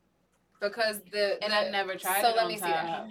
[0.61, 3.07] because the and the- I've never tried So it let me see that.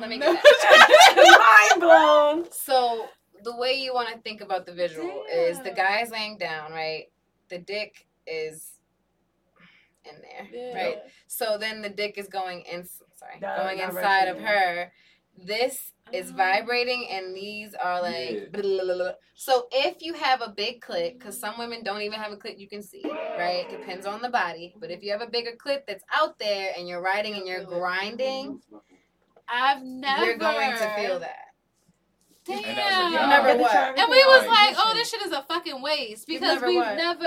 [0.00, 1.68] Let me get that.
[1.72, 2.52] Mind blown.
[2.52, 3.06] So
[3.42, 7.06] the way you want to think about the visual is the guy's laying down, right?
[7.48, 8.72] The dick is
[10.04, 10.74] in there, Yeah.
[10.84, 10.98] right?
[11.26, 12.84] So then the dick is going in.
[13.16, 14.92] Sorry, Di- going inside of her.
[15.36, 16.34] This is Oh.
[16.36, 18.30] vibrating, and these are like.
[18.30, 18.44] Yeah.
[18.52, 19.12] blah, blah, blah, blah.
[19.34, 22.58] So if you have a big clit, because some women don't even have a clit
[22.58, 23.02] you can see,
[23.38, 23.66] right?
[23.70, 24.74] Depends on the body.
[24.78, 27.64] But if you have a bigger clit that's out there and you're riding and you're
[27.64, 28.60] grinding,
[29.48, 30.24] I've never.
[30.26, 31.46] you're going to feel that.
[32.44, 32.58] Damn.
[32.64, 33.98] And as a You guy- never had what?
[33.98, 36.96] And we was like, oh, this shit is a fucking waste because never we've what?
[36.96, 37.26] never.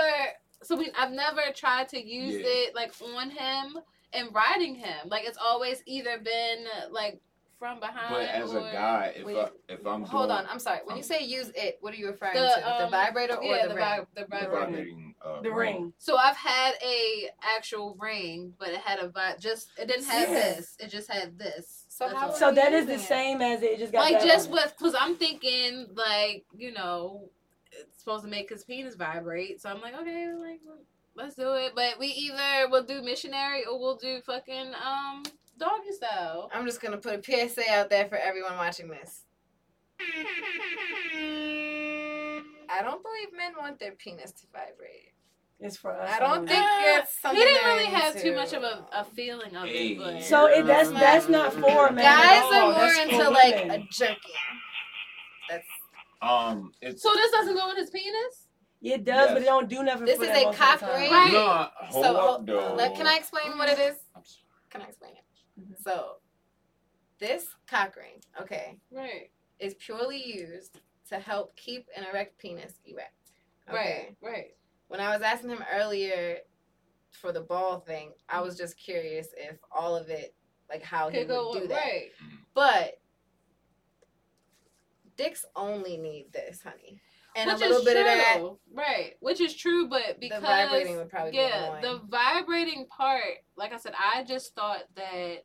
[0.62, 2.42] So we, I've never tried to use Yeah.
[2.46, 3.78] it like on him
[4.12, 5.08] and riding him.
[5.08, 7.20] Like it's always either been like
[7.58, 8.10] from behind.
[8.10, 10.80] But as a guy, if I, if I'm Hold doing on, I'm sorry.
[10.84, 12.60] When you um, say use it, what are you referring The, to?
[12.60, 13.84] the um, vibrator or yeah, the, the, ring?
[13.84, 14.50] vi- the the vibrator.
[14.50, 15.92] vibrating uh, The ring.
[15.98, 20.28] So I've had a actual ring, but it had a vi- just it didn't have
[20.28, 20.34] Yeah.
[20.34, 20.76] this.
[20.78, 21.84] It just had this.
[21.88, 22.32] So That's how.
[22.32, 23.00] So that is the it?
[23.00, 24.62] same as it just got like just on it.
[24.64, 27.28] with because I'm thinking like you know
[27.72, 29.60] it's supposed to make his penis vibrate.
[29.60, 30.60] So I'm like okay, like
[31.16, 31.72] let's do it.
[31.74, 35.22] But we either will do missionary or we'll do fucking um
[35.58, 36.50] doggy style.
[36.54, 39.22] I'm just gonna put a PSA out there for everyone watching this.
[42.70, 45.12] I don't believe men want their penis to vibrate.
[45.60, 46.10] It's for us.
[46.12, 46.48] I don't only.
[46.48, 49.92] think Uh, it's He didn't really have too much of a, a feeling of Hey.
[49.92, 49.98] it.
[49.98, 52.04] But So it, that's that's not for men.
[52.04, 52.52] at Guys all.
[52.54, 53.70] are more That's into like women.
[53.82, 54.34] a jerking.
[55.48, 55.66] That's
[56.20, 58.43] Um, it's so this doesn't go in his penis.
[58.84, 60.04] It does, but it don't do nothing.
[60.04, 61.10] This for is them a most of cock ring.
[61.10, 61.32] Right.
[61.32, 62.16] No, hold so.
[62.16, 63.96] up, hold- let- can I explain what it is?
[64.14, 64.44] I'm sorry.
[64.70, 65.24] Can I explain it?
[65.60, 65.82] Mhm.
[65.82, 66.16] So,
[67.18, 69.30] this cock ring, okay, Right.
[69.58, 73.14] is purely used to help keep an erect penis erect.
[73.68, 73.76] Okay.
[74.20, 74.30] Right.
[74.32, 74.56] Right.
[74.88, 76.40] When I was asking him earlier
[77.12, 80.34] for the ball thing, I was just curious if all of it
[80.68, 81.74] like how he Could go would do that.
[81.76, 82.10] right.
[82.52, 83.00] But
[85.16, 87.00] dicks only need this, honey,
[87.36, 88.36] and Which a little bit of that.
[88.38, 88.58] true.
[88.72, 89.14] Right.
[89.20, 93.72] Which is true, but because the vibrating would probably yeah, be the vibrating part, like
[93.72, 95.44] I said, I just thought that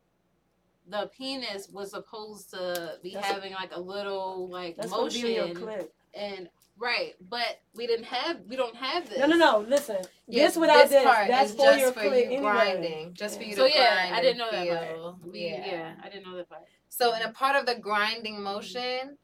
[0.87, 5.37] the penis was supposed to be That's having like a little like That's gonna be
[5.37, 9.19] in your motion and right, but we didn't have we don't have this.
[9.19, 9.65] No, no, no.
[9.67, 9.97] Listen,
[10.27, 12.41] Yes, this without this part that's for just your for you anyway.
[12.41, 15.15] grinding, just for you So yeah, I didn't know that.
[15.31, 15.65] We, yeah.
[15.65, 15.93] yeah.
[16.03, 16.63] I didn't know that part.
[16.89, 18.43] So in a part of the grinding mm-hmm.
[18.43, 19.17] motion,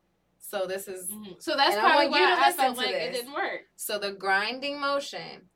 [0.48, 1.42] so this is Mhm.
[1.42, 3.68] So that's probably you why to I felt like it didn't work.
[3.76, 5.50] so the grinding motion,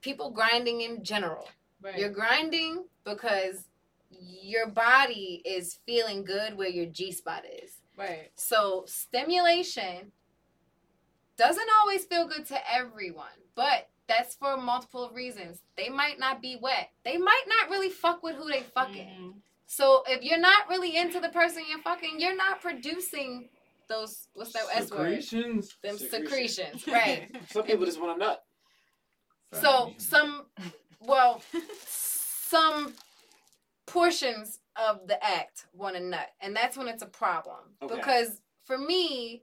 [0.00, 1.48] people grinding in general.
[1.80, 1.98] Right.
[1.98, 3.68] You're grinding because
[4.10, 7.80] your body is feeling good where your G spot is.
[7.96, 8.30] right.
[8.34, 10.12] So stimulation
[11.36, 15.60] doesn't always feel good to everyone, but that's for multiple reasons.
[15.76, 16.90] They might not be wet.
[17.04, 19.08] They might not really fuck with who they fucking.
[19.34, 19.40] Mhm.
[19.66, 23.48] So if you're not really into the person you're fucking, you're not producing
[23.88, 25.22] those what's that S word?
[25.22, 25.76] Secretions.
[25.82, 26.78] Them Secretion.
[26.78, 27.30] secretions, right?
[27.50, 28.42] Some people just want a nut.
[29.52, 30.46] So some,
[31.00, 31.40] well,
[31.86, 32.92] some
[33.86, 37.58] portions of the act want a nut, and that's when it's a problem.
[37.82, 37.94] Okay.
[37.94, 39.42] Because for me,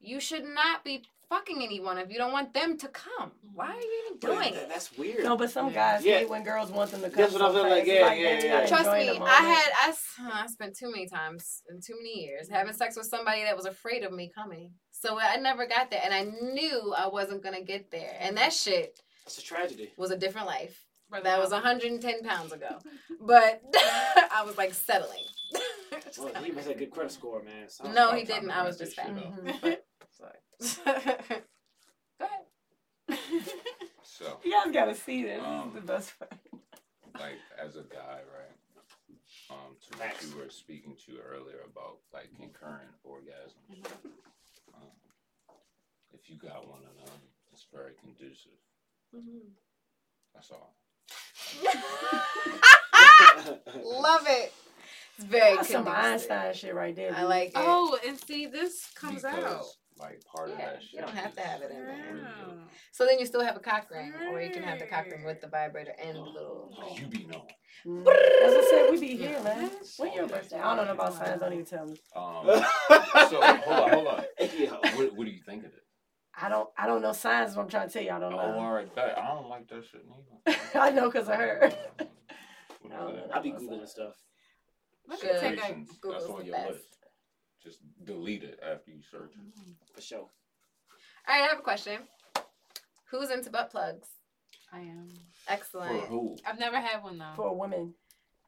[0.00, 3.32] you should not be fucking anyone if you don't want them to come.
[3.54, 4.68] Why are you even doing that- it?
[4.68, 5.24] That's weird.
[5.24, 5.72] No, but some Yeah.
[5.74, 6.18] guys Yeah.
[6.18, 7.16] hate when girls want them to come.
[7.16, 8.66] That's what I'm feeling like, yeah, Like, yeah, they're yeah.
[8.66, 9.30] Trust me, I moment.
[9.30, 13.56] had I spent too many times in too many years having sex with somebody that
[13.56, 14.74] was afraid of me coming.
[14.90, 18.14] So I never got there, and I knew I wasn't gonna get there.
[18.20, 19.90] And that shit It's a tragedy.
[19.96, 20.86] was a different life.
[21.08, 22.78] Brother That was 110 pounds ago.
[23.20, 23.62] But
[24.38, 25.24] I was like settling.
[26.12, 27.68] Just Well, he must have a good credit score, man.
[27.68, 28.50] So- No, he didn't.
[28.50, 29.16] I was just shit fat.
[29.16, 29.34] up.
[29.34, 29.78] Mhm.
[30.10, 30.38] Sorry.
[32.18, 32.46] Go ahead.
[34.02, 35.42] So, You guys gotta see this.
[35.42, 36.32] Um, this is the best part.
[37.18, 38.56] like, as a guy, right?
[39.50, 43.86] Um, to what you were speaking to earlier about like concurrent orgasms.
[44.74, 44.90] Um,
[46.12, 47.20] if you got one of them,
[47.52, 48.52] it's very conducive.
[50.34, 50.74] That's all.
[53.84, 54.52] Love it.
[55.16, 56.04] It's very That's some conducive.
[56.04, 57.12] Einstein shit right there.
[57.14, 57.28] I dude.
[57.28, 57.52] like it.
[57.56, 59.64] Oh, and see, this comes because, out.
[59.98, 61.96] like, part of Yeah, that you don't have to have it in there.
[62.10, 62.28] really Wow.
[62.46, 62.58] good.
[62.92, 65.24] So then you still have a cock ring, or you can have the cock ring
[65.24, 66.72] with the vibrator and the little.
[66.98, 67.42] You be knowing.
[67.86, 68.06] Mm.
[68.42, 69.42] As I said, we be here, Yeah.
[69.42, 69.70] man.
[69.96, 70.58] When your birthday?
[70.60, 71.40] I don't know about science.
[71.40, 71.96] Don't even tell me.
[72.14, 72.46] Um,
[73.30, 74.24] so hold on, hold on.
[74.94, 75.82] What, what do you think of it?
[76.40, 76.68] I don't.
[76.78, 77.50] I don't know science.
[77.50, 78.10] Is what I'm trying to tell you.
[78.10, 78.58] I don't Oh, know.
[78.58, 79.18] all right, bet.
[79.18, 80.58] I don't like that shit neither.
[80.74, 81.72] I know 'cause of her.
[82.80, 83.34] What I don't is know.
[83.34, 84.14] I be googling stuff.
[85.08, 85.40] Let me Good.
[85.40, 86.70] take a Secretions, That's Google's on the your best.
[86.70, 86.84] list.
[87.62, 89.74] Just delete it after you search it.
[89.94, 90.18] For sure.
[90.20, 90.28] All
[91.28, 92.00] right, I have a question.
[93.10, 94.08] Who's into butt plugs?
[94.72, 95.08] I am.
[95.46, 96.04] For Excellent.
[96.08, 96.36] who?
[96.46, 97.32] I've never had one though.
[97.36, 97.94] For a woman.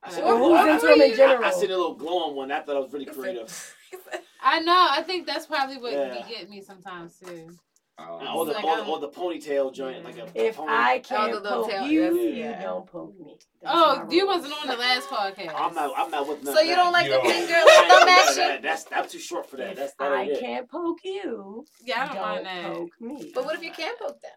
[0.02, 1.44] I Uh, said, Or well, who's I- into them in I, general?
[1.44, 2.50] I seen a little glow on one.
[2.50, 3.76] I thought it was really creative.
[4.42, 4.86] I know.
[4.90, 6.14] I think that's probably what Yeah.
[6.22, 7.50] be getting me sometimes too.
[7.96, 10.72] Um, Or the, like, or, or the ponytail joint, like a If pony.
[10.72, 13.36] I Oh, can't the little poke tail, you, yes, you don't poke me.
[13.62, 15.52] That's Oh, you wasn't on the last podcast.
[15.56, 15.92] I'm not.
[15.96, 16.76] I'm not with none So you that.
[16.76, 17.22] don't like Yo.
[17.22, 18.36] the finger I ain't lick with them none of action?
[18.48, 18.62] that.
[18.62, 19.70] That's I'm too short for that.
[19.70, 22.72] If That's that I can't poke you, Yeah, I don't, don't mind that.
[22.72, 23.30] poke me.
[23.32, 24.30] But what if you can't poke them?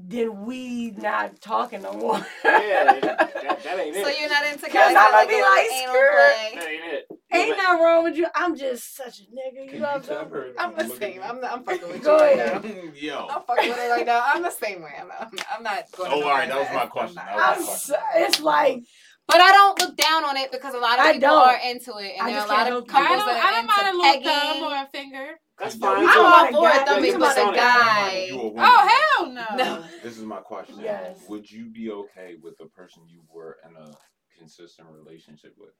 [0.00, 2.24] Then we not talking no more.
[2.44, 4.04] Yeah, that, that ain't it.
[4.04, 6.50] So you're not into 'Cause guys I'ma that like be a little like, anal play?
[6.54, 7.08] that ain't it.
[7.30, 8.26] Ain't nothing wrong with you.
[8.34, 9.66] I'm just such a nigga.
[9.72, 10.30] You know what I'm saying?
[10.30, 10.46] her?
[10.58, 11.20] I'm the same.
[11.22, 12.68] I'm, I'm fucking with Go you right now.
[12.94, 13.26] Yo.
[13.28, 14.22] I'm fucking with her right now.
[14.24, 14.92] I'm the same way.
[15.00, 15.34] I'm not.
[15.54, 16.12] I'm not oh, going.
[16.12, 17.14] Oh, to all right, that was my I'm question.
[17.16, 17.28] not.
[17.58, 18.82] I'm so, it's like
[19.26, 21.48] But I don't look down on it because a lot of I people don't.
[21.48, 22.94] are into it, and I there are a lot of help it.
[22.94, 24.62] I couples don't, that I don't mind a into little thumb pegging.
[24.62, 25.40] or a finger.
[25.58, 25.96] That's fine.
[25.98, 26.20] I'm too.
[26.20, 27.12] all talking for it, about a though, guy.
[27.12, 28.26] because a guy.
[28.28, 28.64] You a woman.
[28.64, 29.56] Oh hell no.
[29.56, 29.84] No.
[30.02, 30.76] This is my question.
[30.80, 31.18] Yes.
[31.28, 33.90] Would you be okay with the person you were in a
[34.38, 35.74] consistent relationship with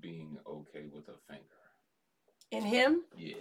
[0.00, 1.44] being okay with a finger?
[2.50, 3.02] in him.
[3.16, 3.34] Yeah.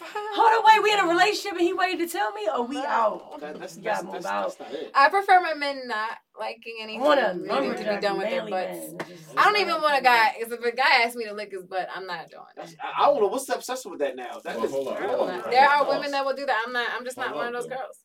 [0.00, 0.82] Hold on, wait.
[0.82, 3.40] We in a relationship and he waited to tell me, or we out?
[3.40, 4.58] That, that's, You that's, gotta that's, out.
[4.58, 4.90] that's not it.
[4.94, 8.18] I prefer my men not liking anything I anything want a needing to be done
[8.18, 9.08] with their manly butts.
[9.08, 10.34] Just- I don't even want a guy.
[10.38, 12.76] Because If a guy asks me to lick his butt, I'm not doing it.
[12.82, 14.40] I, I don't know what's the obsession with that now.
[14.44, 15.50] That Well, is hold on, hold on.
[15.50, 16.64] There are women that will do that.
[16.66, 16.88] I'm not.
[16.94, 17.76] I'm just not Hold one of those though.
[17.76, 17.98] girls.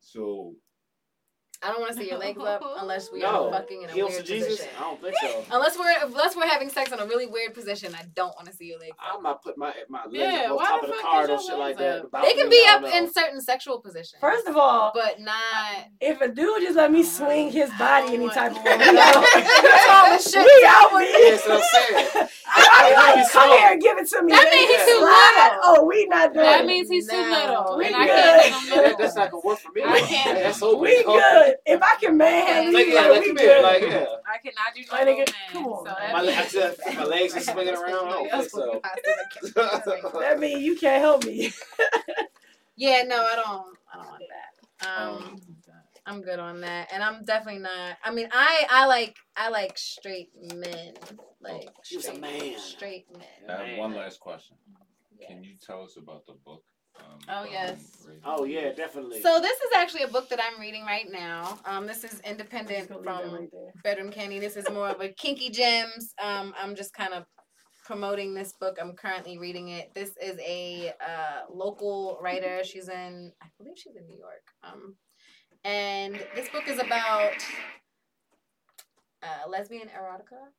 [0.00, 0.54] So
[1.62, 3.46] I don't want to see your legs up unless we no.
[3.48, 4.48] are fucking in a Heels weird Jesus?
[4.56, 4.70] position.
[4.78, 5.44] I don't think so.
[5.52, 8.54] Unless we're unless we're having sex in a really weird position, I don't want to
[8.54, 8.92] see your legs.
[8.98, 9.16] up.
[9.16, 11.38] I'm not putting my my legs Yeah, up on top the of the car or
[11.40, 12.04] shit like that.
[12.12, 12.22] up?
[12.22, 15.86] They can be up in certain sexual positions, First of all, but not.
[16.00, 19.88] if a dude just let me uh, swing his body any type of way, That's
[19.88, 20.44] all the shit.
[20.44, 20.90] we out.
[20.92, 21.62] Yeah, that's what I'm
[22.12, 22.28] saying.
[22.48, 23.56] I, I that'd Come slow.
[23.58, 24.32] here and give it to me.
[24.32, 25.60] That means he's too little.
[25.64, 27.92] Oh, we not doing That means he's too little, We good.
[27.94, 28.98] can't give him Yeah, little.
[28.98, 29.82] that's not gonna work for me.
[29.84, 30.38] I can't.
[30.38, 30.80] That's open.
[30.80, 31.55] We good.
[31.64, 33.62] If I can manhandle Like, you, yeah, like, we good.
[33.62, 34.06] like, yeah.
[34.26, 35.26] I cannot do My no man.
[35.52, 38.08] come on, So My, means- I said, my legs are swinging around.
[38.08, 38.82] I don't think so.
[40.20, 41.52] That means you can't help me.
[42.78, 43.76] Yeah, no, I don't.
[43.92, 44.86] I don't want that.
[44.86, 45.40] Um, Um,
[46.04, 47.96] I'm good on that, and I'm definitely not.
[48.04, 50.92] I mean, I I like I like straight men,
[51.40, 52.58] like She was a straight, man.
[52.58, 53.48] straight men.
[53.58, 54.56] I have one last question.
[55.18, 55.28] Yeah.
[55.28, 56.62] Can you tell us about the book?
[57.00, 58.06] Um, Oh, yes.
[58.24, 59.20] Oh yeah, definitely.
[59.20, 61.58] So this is actually a book that I'm reading right now.
[61.64, 63.82] Um, this is independent Just gonna leave that from right.
[63.82, 64.40] Bedroom Kandi.
[64.40, 66.14] This is more of a Kinki Gems.
[66.22, 67.24] Um, I'm just kind of
[67.84, 68.78] promoting this book.
[68.80, 69.92] I'm currently reading it.
[69.94, 72.62] This is a uh, local writer.
[72.64, 74.42] She's in, I believe she's in New York.
[74.64, 74.96] Um,
[75.64, 77.32] and this book is about
[79.22, 80.50] uh, lesbian erotica.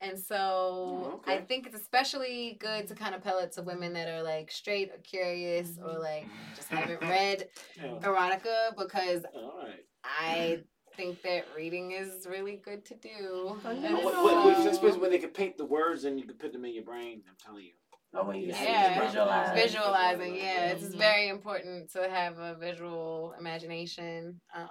[0.00, 1.34] And so Oh, okay.
[1.36, 4.50] I think it's especially good to kind of appeal it to women that are like
[4.50, 7.98] straight or curious or like just haven't read Yeah.
[8.02, 9.84] erotica because All right.
[10.04, 10.60] I
[10.96, 13.08] think that reading is really good to do.
[13.20, 13.94] Oh, And.
[13.94, 16.36] What, What- what, what, so- just when they can paint the words and you can
[16.36, 17.72] put them in your brain, I'm telling you.
[18.14, 18.98] Oh, when you see Yeah.
[19.02, 19.52] it, visualize.
[19.54, 20.96] visualizing, yeah, it's Mhm.
[20.96, 24.68] very important to have a visual imagination um,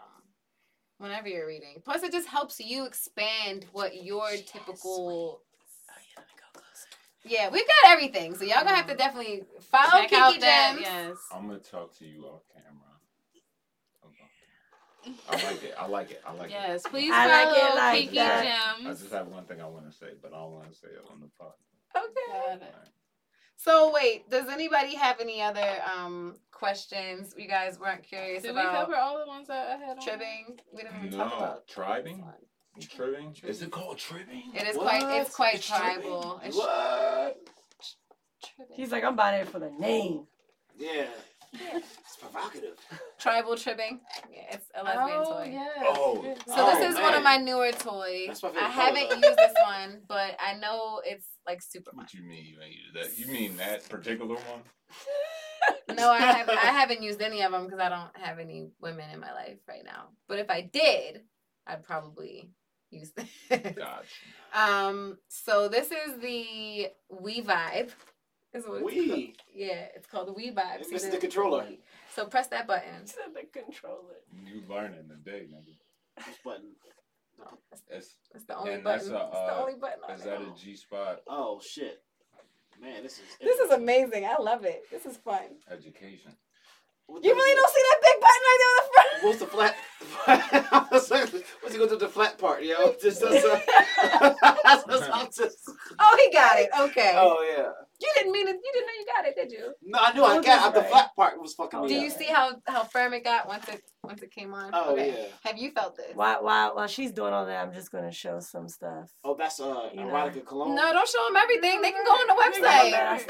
[0.98, 1.82] whenever you're reading.
[1.84, 5.40] Plus, it just helps you expand what your typical.
[5.40, 5.46] Oh,
[7.28, 9.00] yeah, we've got everything, so y'all gonna have to mm.
[9.00, 10.82] definitely follow Check out Kinki that, Gems.
[10.86, 11.18] yes.
[11.34, 12.76] I'm gonna talk to you off camera.
[15.04, 15.42] about.
[15.42, 15.74] I like it.
[15.78, 16.22] I like it.
[16.26, 16.52] I like it.
[16.52, 18.76] Yes, please I like it follow like Kinki that.
[18.80, 20.88] I just have one thing I want to say, but I don't want to say
[20.88, 21.54] it on the pod.
[21.98, 22.66] Okay.
[23.64, 23.76] Got it.
[23.76, 27.34] So wait, does anybody have any other um questions?
[27.38, 30.04] You guys weren't curious Did we cover all the ones that I had on?
[30.04, 30.58] tribbing?
[30.74, 32.18] We didn't even talk about tribbing?
[32.18, 32.34] this one.
[33.14, 33.36] Tribbing?
[33.44, 34.54] Is it called tribbing?
[34.54, 34.88] It is What?
[35.02, 35.22] quite.
[35.22, 36.42] It's quite It's tribal.
[36.44, 37.38] It's What?
[38.44, 38.76] tribbing.
[38.76, 40.28] He's like, I'm buying it for the name.
[40.78, 41.06] Yeah.
[41.54, 42.78] It's provocative.
[43.18, 44.02] tribal tribbing.
[44.30, 45.50] Yeah, it's a lesbian Oh, toy.
[45.54, 45.70] yes.
[45.84, 46.22] Oh.
[46.22, 46.38] Good.
[46.48, 48.28] So Oh, this is one of my newer toys.
[48.28, 52.00] That's my I haven't used this one, but I know it's like super fun.
[52.06, 53.18] What you mean you ain't use that?
[53.18, 54.62] You mean that particular one?
[55.96, 56.58] No, I haven't.
[56.58, 59.58] I haven't used any of them because I don't have any women in my life
[59.68, 60.10] right now.
[60.28, 61.22] But if I did,
[61.66, 62.52] I'd probably
[62.92, 63.30] use this.
[63.50, 64.04] Gotcha.
[64.54, 67.92] Um, so this is the We Vibe.
[68.54, 69.08] Is what it's We?
[69.10, 69.24] called.
[69.54, 70.78] Yeah, it's called the We Vibe.
[70.78, 71.66] And See the- the controller.
[72.14, 73.06] So press that button.
[73.06, 74.16] Said the controller.
[74.46, 76.26] You learning today, nigga.
[76.26, 76.72] This button.
[77.90, 79.10] It's, It's the only And button.
[79.12, 80.00] that's a, it's the uh, only button.
[80.08, 82.02] on is that a G spot Oh shit.
[82.82, 83.38] Man, this is.
[83.40, 84.26] This is amazing.
[84.26, 84.84] I love it.
[84.92, 85.44] This is fun.
[85.72, 86.32] education?
[87.08, 89.24] What You really don't see that big button right there on the front?
[89.24, 89.76] What's the flat?
[90.28, 91.32] I was like,
[91.62, 92.94] What's he going to do the flat part, yo?
[93.02, 93.62] Just that's, uh,
[94.42, 96.70] that's, that's, that's just, Oh, he got it.
[96.78, 97.14] Okay.
[97.16, 97.85] Oh yeah.
[98.02, 98.56] You didn't mean it.
[98.64, 99.74] You didn't know you got it, did you?
[99.84, 100.74] No, I knew I Oh, got it.
[100.74, 100.90] the right.
[100.90, 101.88] flat part was fucking me.
[101.88, 102.04] Do up.
[102.04, 104.72] you see how how firm it got once it once it came on?
[104.74, 105.14] Oh okay.
[105.18, 105.26] yeah.
[105.50, 106.14] Have you felt this?
[106.16, 109.12] While, while, while she's doing all that, I'm just going to show some stuff.
[109.24, 110.08] Oh, that's uh You know.
[110.08, 110.76] erotica cologne.
[110.76, 111.82] No, don't show them everything.
[111.82, 113.26] They can go on the Oh, website.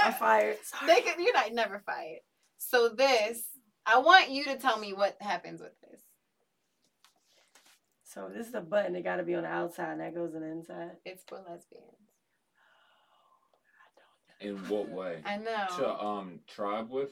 [0.04, 0.56] I'm fired.
[0.64, 0.86] Sorry.
[0.94, 1.22] they can.
[1.22, 2.20] You're not never fired.
[2.58, 3.42] So this,
[3.84, 6.00] I want you to tell me what happens with this.
[8.04, 10.34] So this is a button that got to be on the outside, and that goes
[10.34, 10.90] on the inside.
[11.04, 12.01] It's for lesbians.
[14.42, 15.18] In what way?
[15.24, 15.66] I know.
[15.78, 17.10] To um tribe with?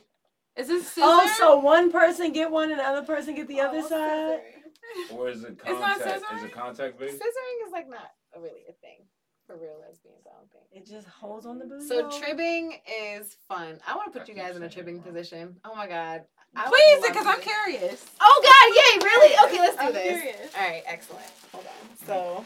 [0.57, 1.07] Is this scissor?
[1.07, 4.41] Oh, so one person get one and the other person get the other Oh, side?
[4.41, 5.17] scissoring.
[5.17, 6.25] Or is it It's not contact?
[6.37, 7.15] Is it contact based?
[7.15, 9.07] Scissoring is like not a really a thing
[9.47, 10.27] for real lesbians.
[10.27, 10.65] I don't think.
[10.73, 11.87] It just holds on the booty.
[11.87, 12.21] So hole?
[12.21, 13.79] tribbing is fun.
[13.87, 15.57] I want to put you guys in a tribbing position.
[15.65, 16.23] Oh my god.
[16.57, 18.05] I Please, because I'm curious.
[18.21, 19.47] Oh god, yay, really?
[19.47, 19.87] Okay, let's do this.
[19.87, 20.21] I'm this.
[20.21, 20.55] curious.
[20.57, 21.27] All right, excellent.
[21.53, 22.07] Hold on.
[22.07, 22.45] So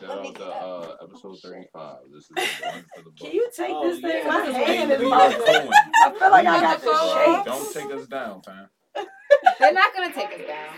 [0.00, 1.96] Shout Let me out to uh, episode 35.
[2.12, 2.34] This is the
[2.70, 3.16] one for the book.
[3.20, 4.10] Can you take Oh, this thing?
[4.24, 4.28] yeah.
[4.28, 5.36] My hand is till you locked.
[5.36, 5.70] get Cohen.
[6.04, 7.34] I feel like I got the the phone.
[7.44, 7.44] shakes.
[7.44, 8.68] Don't take us down, fam.
[9.60, 10.74] they're not gonna take us down.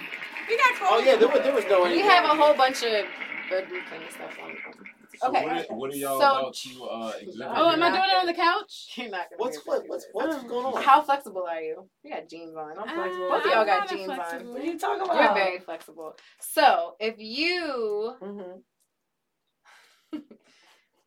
[0.49, 0.91] We got clothes.
[0.93, 1.85] Oh yeah, there was there was no.
[1.85, 3.05] We have a whole bunch of
[3.49, 4.57] bedroom cleaning stuff on.
[5.21, 5.45] So Okay.
[5.45, 7.49] what, are, what are y'all So- about to uh, exhibit?
[7.55, 8.93] Oh, am I doing it on the couch?
[8.97, 9.39] You're not gonna.
[9.39, 10.83] What's be what what's what's Um, going on?
[10.83, 11.89] How flexible are you?
[12.03, 12.77] You got jeans on.
[12.79, 13.29] I'm flexible.
[13.29, 14.53] Both of y'all got kinda jeans on.
[14.53, 15.23] What are you talking about?
[15.23, 16.17] You're very flexible.
[16.41, 18.63] So if you Mhm.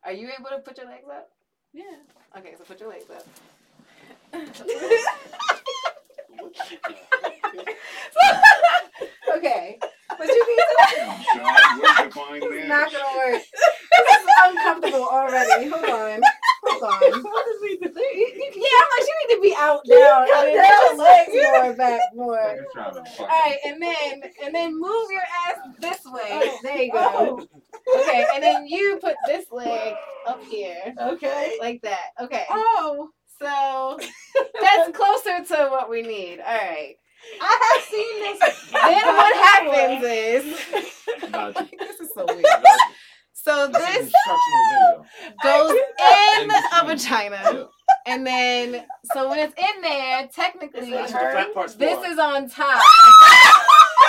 [0.04, 1.28] Are you able to put your legs up?
[1.72, 1.82] Yeah.
[2.38, 3.26] Okay, so put your legs up.
[9.36, 9.78] okay,
[10.18, 10.64] but you need to.
[11.34, 13.42] Sean, where's the fine It's not gonna work.
[13.42, 15.68] This is uncomfortable already.
[15.68, 16.20] Hold on.
[16.80, 17.22] Hold on.
[17.32, 17.92] What is we doing?
[17.94, 21.74] Yeah, I'm like, you need to be out down and then put your legs more
[21.74, 22.36] back more.
[22.38, 26.22] Niggas trying to fucking- All right, and then and then move your ass this way.
[26.32, 26.58] Oh.
[26.62, 27.46] There you go.
[27.88, 28.00] Oh.
[28.00, 29.94] Okay, and then you put this leg
[30.26, 31.56] up here, Okay.
[31.60, 32.10] like that.
[32.20, 32.44] Okay.
[32.50, 33.10] Oh.
[33.40, 33.98] So
[34.62, 36.40] that's closer to what we need.
[36.40, 36.94] All right.
[37.40, 38.70] I have seen this.
[38.70, 40.44] Then what happens is
[41.78, 42.44] this is so weird.
[43.46, 43.66] Got you.
[43.66, 45.06] So That's this instructional video.
[45.42, 47.64] goes in In a vagina, Yeah.
[48.06, 51.78] and then so when it's in there, technically That's the fat part's for.
[51.78, 52.82] this is on top.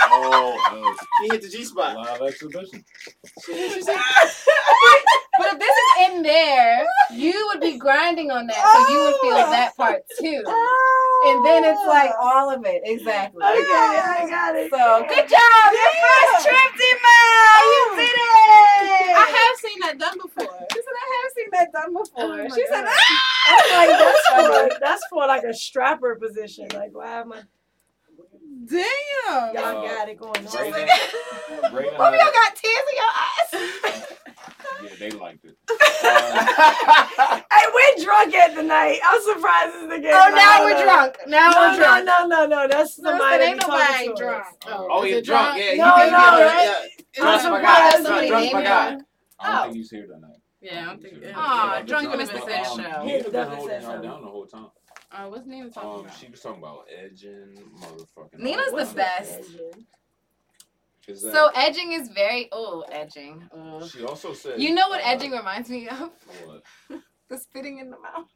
[0.10, 1.98] Oh, He hit the G spot.
[1.98, 2.84] live exhibition.
[5.38, 9.16] But if this is in there, you would be grinding on that, so you would
[9.22, 9.52] feel oh.
[9.52, 10.42] that part too.
[10.46, 11.36] Oh.
[11.36, 13.42] And then it's like all of it, exactly.
[13.44, 14.72] Oh, okay, I got it.
[14.72, 17.18] So good job, your first trip, Dima.
[17.68, 18.77] You did it.
[19.16, 20.68] I have seen that done before.
[20.72, 22.24] She said I have seen that done before.
[22.24, 23.28] Oh my she said, ah!
[23.50, 26.68] I'm like, that's for, that's for like a strapper position.
[26.74, 27.42] Like, why am I?
[28.66, 28.84] Damn.
[29.30, 30.44] Y'all got it going on.
[30.44, 33.12] Ravynn, Ravynn Both y'all got tears in your
[33.94, 34.14] eyes.
[34.84, 35.58] yeah, they liked it.
[35.70, 35.78] Um,
[37.52, 39.00] Hey, we're drunk at the night.
[39.04, 40.12] I'm surprised this nigga.
[40.14, 41.18] Oh, now we're drunk.
[41.28, 42.06] Now No, we're drunk.
[42.06, 42.62] no, no, no.
[42.64, 42.68] no.
[42.68, 43.36] That's No, somebody.
[43.44, 44.46] it ain't be talking nobody drunk.
[44.68, 45.58] Oh, is you're it drunk.
[45.58, 46.90] Yeah, you No, no, right?
[47.18, 47.24] Yeah.
[47.24, 47.92] I'm surprised guy.
[48.04, 48.66] somebody Drunk named my you.
[48.66, 48.88] guy.
[48.88, 49.64] I don't Oh.
[49.64, 50.32] think he's here tonight.
[50.62, 51.24] Yeah, I don't think.
[51.36, 52.42] Aw, drunk But, Mr.
[52.42, 53.02] um, Fish show.
[53.06, 54.68] He been holding her down the whole time.
[55.12, 56.18] Uh, what's Nina talking Um, about?
[56.18, 58.40] she was talking about edging, motherfucking.
[58.40, 59.40] Nina's all the best.
[61.08, 63.48] Is that- So edging is very oh edging.
[63.54, 63.88] Oh.
[63.88, 64.62] she also said.
[64.62, 66.10] You know what uh, edging reminds me of?
[66.46, 66.64] What?
[67.30, 68.30] The spitting in the mouth.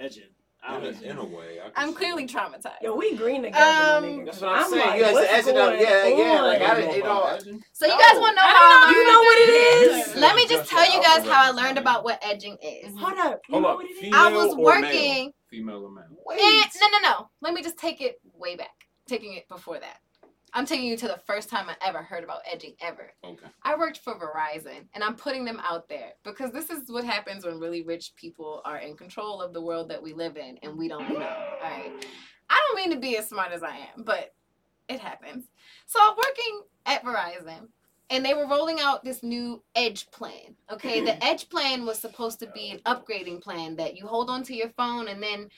[0.00, 0.24] Edging.
[0.64, 2.30] I In a, in a way, I can I'm clearly it.
[2.30, 2.82] traumatized.
[2.82, 3.64] Yo, we green together,
[4.06, 4.24] Um, my.
[4.24, 4.86] That's what I'm, saying.
[4.88, 5.68] like, you guys what's edging up.
[5.70, 6.24] going Yeah, yeah.
[6.38, 6.42] on?
[6.46, 7.20] Like I You didn't, you know.
[7.22, 7.62] about edging?
[7.72, 9.50] So you guys want to know how I don't You know what it
[10.08, 10.16] is.
[10.24, 12.96] Let me just tell you guys how I learned about what edging is.
[12.98, 13.40] Hold up.
[13.48, 13.76] You Hold know up.
[13.76, 14.00] what it is?
[14.00, 15.30] Female I was or male?
[15.50, 16.04] Female or male?
[16.32, 17.30] Eh, no, no, no.
[17.42, 18.70] Let me just take it way back.
[19.08, 19.98] Taking it before that.
[20.54, 23.12] I'm taking you to the first time I ever heard about edging ever.
[23.24, 23.46] Okay.
[23.62, 27.46] I worked for Verizon and I'm putting them out there because this is what happens
[27.46, 30.76] when really rich people are in control of the world that we live in and
[30.76, 31.14] we don't know.
[31.14, 31.92] All right.
[32.50, 34.34] I don't mean to be as smart as I am, but
[34.88, 35.46] it happens.
[35.86, 37.68] So I'm working at Verizon
[38.10, 40.54] and they were rolling out this new Edge plan.
[40.70, 41.00] Okay.
[41.00, 44.68] the Edge plan was supposed to be an upgrading plan that you hold onto your
[44.76, 45.48] phone and then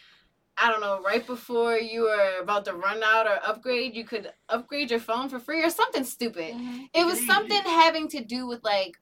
[0.56, 4.32] I don't know, right before you were about to run out or upgrade, you could
[4.48, 6.54] upgrade your phone for free or something stupid.
[6.94, 8.94] It was something having to do with like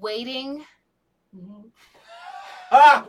[0.00, 0.64] waiting.
[1.36, 1.70] Mhm.
[2.72, 3.06] Ah!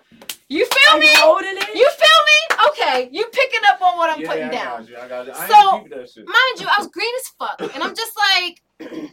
[0.49, 1.05] You feel Are me?
[1.07, 1.75] you holding it?
[1.75, 2.67] You feel me?
[2.69, 4.79] Okay, you picking up on what I'm yeah, putting I down.
[4.81, 5.33] Got you, I got you.
[5.33, 6.25] I So, that shit.
[6.25, 8.61] Mind you, I was green as fuck, and I'm just like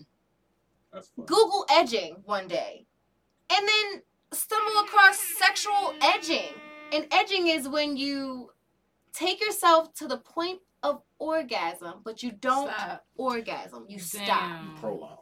[0.93, 1.11] That's.
[1.17, 2.87] Google edging one day,
[3.51, 4.03] and then
[4.33, 6.53] stumble across sexual edging.
[6.93, 8.51] And edging is when you
[9.15, 13.05] take yourself to the point of orgasm, but you don't Stop.
[13.17, 13.87] orgasm.
[13.89, 14.27] You stop.
[14.27, 14.77] Damn.
[14.77, 15.17] Prolong.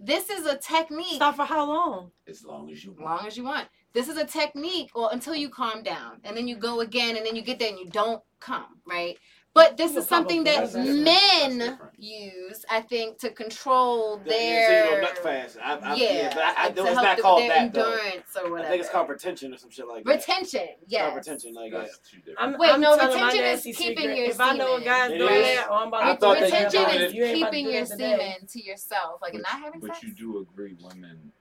[0.00, 1.14] This is a technique.
[1.14, 2.10] Stop for how long?
[2.28, 3.16] As long as you as want.
[3.18, 3.68] long as you want.
[3.92, 7.24] This is a technique, well, until you calm down, and then you go again, and
[7.24, 9.16] then you get there and you don't come, right?
[9.54, 14.72] But this is something that That's men That's use, I think, to control Yeah, so
[14.72, 15.18] you their nut.
[15.62, 17.72] I, I, yeah, yeah, but I, I, to it's help not called with their that
[17.72, 17.80] though.
[17.84, 18.66] endurance or whatever.
[18.66, 20.10] I think it's called retention or some shit like that.
[20.16, 20.60] retention.
[20.82, 21.02] It's Yes.
[21.04, 21.54] called retention.
[21.54, 22.04] Like That's that.
[22.10, 22.38] too different.
[22.40, 24.16] I'm, Wait, I'm no, retention is keeping secret.
[24.18, 24.84] your If I know a semen.
[24.84, 26.84] guy's doing that, or oh, I'm about I to thought do that you that, retention
[26.90, 29.34] doing is it- you ain't about to keeping do your it semen to yourself, like,
[29.34, 31.32] not having but you do agree women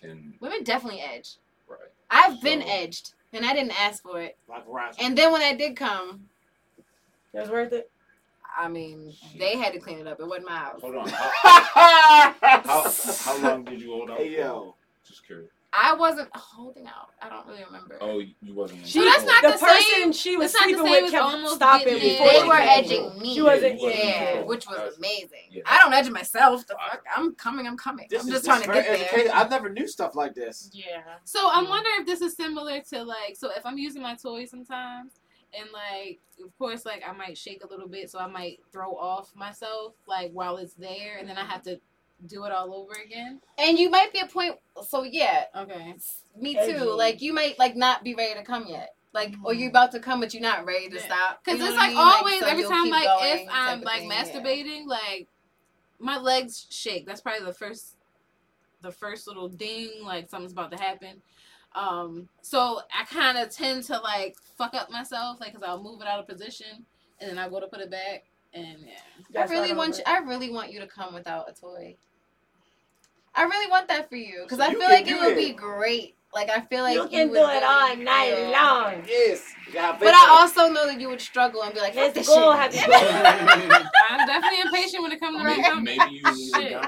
[0.00, 1.36] can Women definitely edge.
[1.68, 1.78] right.
[2.10, 4.36] I've been edged, and I didn't ask for it.
[4.48, 4.96] Like Verizon.
[5.00, 6.28] And then when I did come,
[7.34, 7.90] It was worth it.
[8.58, 10.20] I mean, they had to clean it up.
[10.20, 10.80] It wasn't my house.
[10.82, 11.08] Hold on.
[11.08, 12.90] How, how,
[13.24, 14.18] how long did you hold out?
[14.18, 14.40] Hey for?
[14.40, 14.74] yo.
[15.06, 15.50] Just curious.
[15.74, 17.08] I wasn't holding out.
[17.22, 17.96] I don't really remember.
[18.02, 18.86] Oh, you wasn't.
[18.86, 21.54] So that's not the the person same- she was it's sleeping with as kept almost
[21.54, 23.34] stopping getting before they were edging me.
[23.34, 23.80] She wasn't.
[23.80, 24.42] Yeah, Yeah, Yeah.
[24.42, 25.48] which was That's- amazing.
[25.50, 25.62] yeah.
[25.64, 26.66] I don't edge myself.
[26.66, 27.66] The fuck, I'm coming.
[27.66, 28.06] I'm coming.
[28.10, 28.98] This I'm just this trying to very get there.
[29.06, 29.30] educated.
[29.32, 30.68] I never knew stuff like this.
[30.74, 31.00] Yeah.
[31.24, 31.70] So I'm Yeah.
[31.70, 35.12] wondering if this is similar to like, so if I'm using my toy sometimes,
[35.58, 38.96] and like, of course, like I might shake a little bit, so I might throw
[38.96, 41.80] off myself like while it's there, and then I have to
[42.26, 43.40] do it all over again.
[43.58, 44.56] And you might be a point.
[44.86, 45.94] So yeah, Okay.
[46.38, 46.78] me Edgy.
[46.78, 46.84] too.
[46.84, 48.94] Like you might like not be ready to come yet.
[49.12, 49.76] Like or you're mm-hmm.
[49.76, 51.04] about to come, but you're not ready to Yeah.
[51.04, 51.44] stop.
[51.44, 51.96] Because it's like mean?
[51.96, 54.24] Like, always, so every time, like if I'm like thing, yeah.
[54.24, 55.28] masturbating, like
[55.98, 57.06] my legs shake.
[57.06, 57.96] That's probably the first,
[58.80, 61.20] the first little ding, like something's about to happen.
[61.74, 66.00] Um, so I kind of tend to like fuck up myself, like because I'll move
[66.00, 66.84] it out of position
[67.20, 68.78] and then I go to put it back, and
[69.32, 69.42] yeah.
[69.42, 70.02] I really want you.
[70.06, 71.94] I really want you to come without a toy.
[73.34, 75.36] I really want that for you because So I you feel like it do would
[75.36, 76.14] be great.
[76.34, 78.60] Like I feel like you can would do it really- all night yeah.
[78.62, 79.04] long.
[79.06, 79.52] Yes.
[79.68, 82.52] You But I also know that you would struggle and be like, Let's this go.
[82.52, 83.86] shit." Happy birthday.
[84.10, 85.82] I'm definitely impatient when it comes to Maybe, that.
[85.82, 86.80] maybe you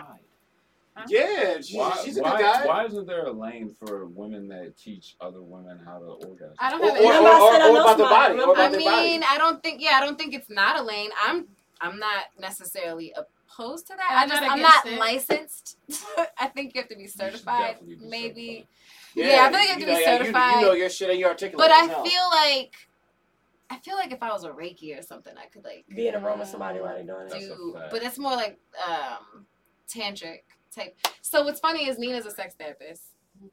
[0.96, 1.36] need a Shit.
[1.36, 1.42] guide.
[1.48, 2.66] Yeah, she's, Why, she's a why, good guy.
[2.66, 6.54] why isn't there a lane for women that teach other women how to orgasm?
[6.58, 7.06] I don't Or, have or, any.
[7.06, 8.34] or, or, or know about the body.
[8.34, 8.60] Or remember?
[8.60, 9.02] I about the body.
[9.08, 9.80] mean, I don't think.
[9.82, 11.10] Yeah, I don't think it's not a lane.
[11.22, 11.46] I'm.
[11.80, 14.08] I'm not necessarily opposed to that.
[14.10, 14.42] I'm I just.
[14.42, 14.98] not I'm not it.
[14.98, 15.76] licensed.
[16.38, 17.72] I think you have to be certified.
[17.74, 18.66] definitely be Maybe.
[19.16, 19.32] certified.
[19.32, 20.54] Yeah, I feel like you have to be know, yeah, you- certified.
[20.60, 21.58] You, know your shit and you articulate.
[21.68, 22.04] But I hell.
[22.04, 22.74] feel like.
[23.70, 26.14] I feel like if I was a Reiki or something, I could like Be in
[26.14, 27.48] a room with somebody while they're doing That's it.
[27.48, 27.76] do.
[27.90, 29.46] But it's more like um
[29.88, 30.40] tantric
[30.74, 30.96] type.
[31.22, 33.02] So what's funny is Nina's a sex therapist.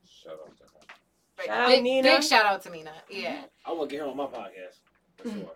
[0.05, 0.69] Shout out to her.
[1.37, 1.47] Right.
[1.47, 2.03] Shout out, big, Nina.
[2.09, 2.91] big shout out to Nina.
[3.09, 3.43] Yeah.
[3.65, 4.79] I want to get her on my podcast
[5.17, 5.41] for Mm.
[5.41, 5.51] sure.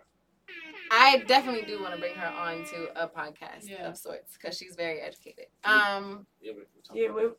[0.90, 3.88] I definitely do want to bring her on to a podcast Yeah.
[3.88, 5.46] of sorts because she's very educated.
[5.64, 6.62] Um, Yeah, we,
[6.92, 7.36] we Yeah, about we, that.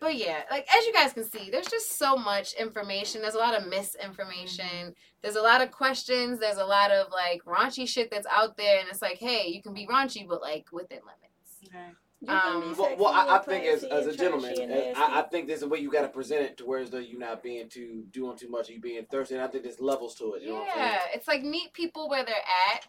[0.00, 3.22] but yeah, like as you guys can see, there's just so much information.
[3.22, 4.94] There's a lot of misinformation.
[5.22, 6.38] There's a lot of questions.
[6.40, 9.62] There's a lot of like raunchy shit that's out there, and it's like, hey, you
[9.62, 11.58] can be raunchy, but like within limits.
[11.68, 11.90] Okay.
[12.20, 14.96] You can be Um, Well, well, I, I think as, as a gentleman, trashy and
[14.96, 16.90] uh, I, I think there's a way you got to present it to where as
[16.90, 19.34] though you're not being too doing too much, you being thirsty.
[19.34, 20.42] And I think there's levels to it.
[20.42, 20.78] You know what I'm?
[20.78, 22.34] Yeah, it's like meet people where they're
[22.74, 22.86] at,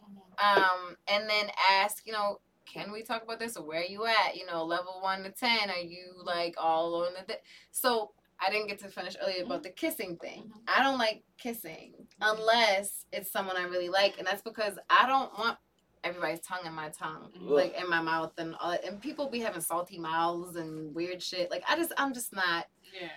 [0.57, 4.06] um, and then ask, you know, can we talk about this or where are you
[4.06, 4.35] at?
[4.35, 7.26] You know, level one to ten, are you like all on the?
[7.26, 7.39] Th-
[7.72, 10.49] so I didn't get to finish earlier about the kissing thing.
[10.68, 15.38] I don't like kissing unless it's someone I really like, and that's because I don't
[15.38, 15.57] want
[16.03, 17.49] everybody's tongue in my tongue, Mhm.
[17.49, 18.84] like in my mouth, and all that.
[18.85, 21.51] And people be having salty mouths and weird shit.
[21.51, 22.67] Like I just, I'm just not.
[22.99, 23.09] Yeah.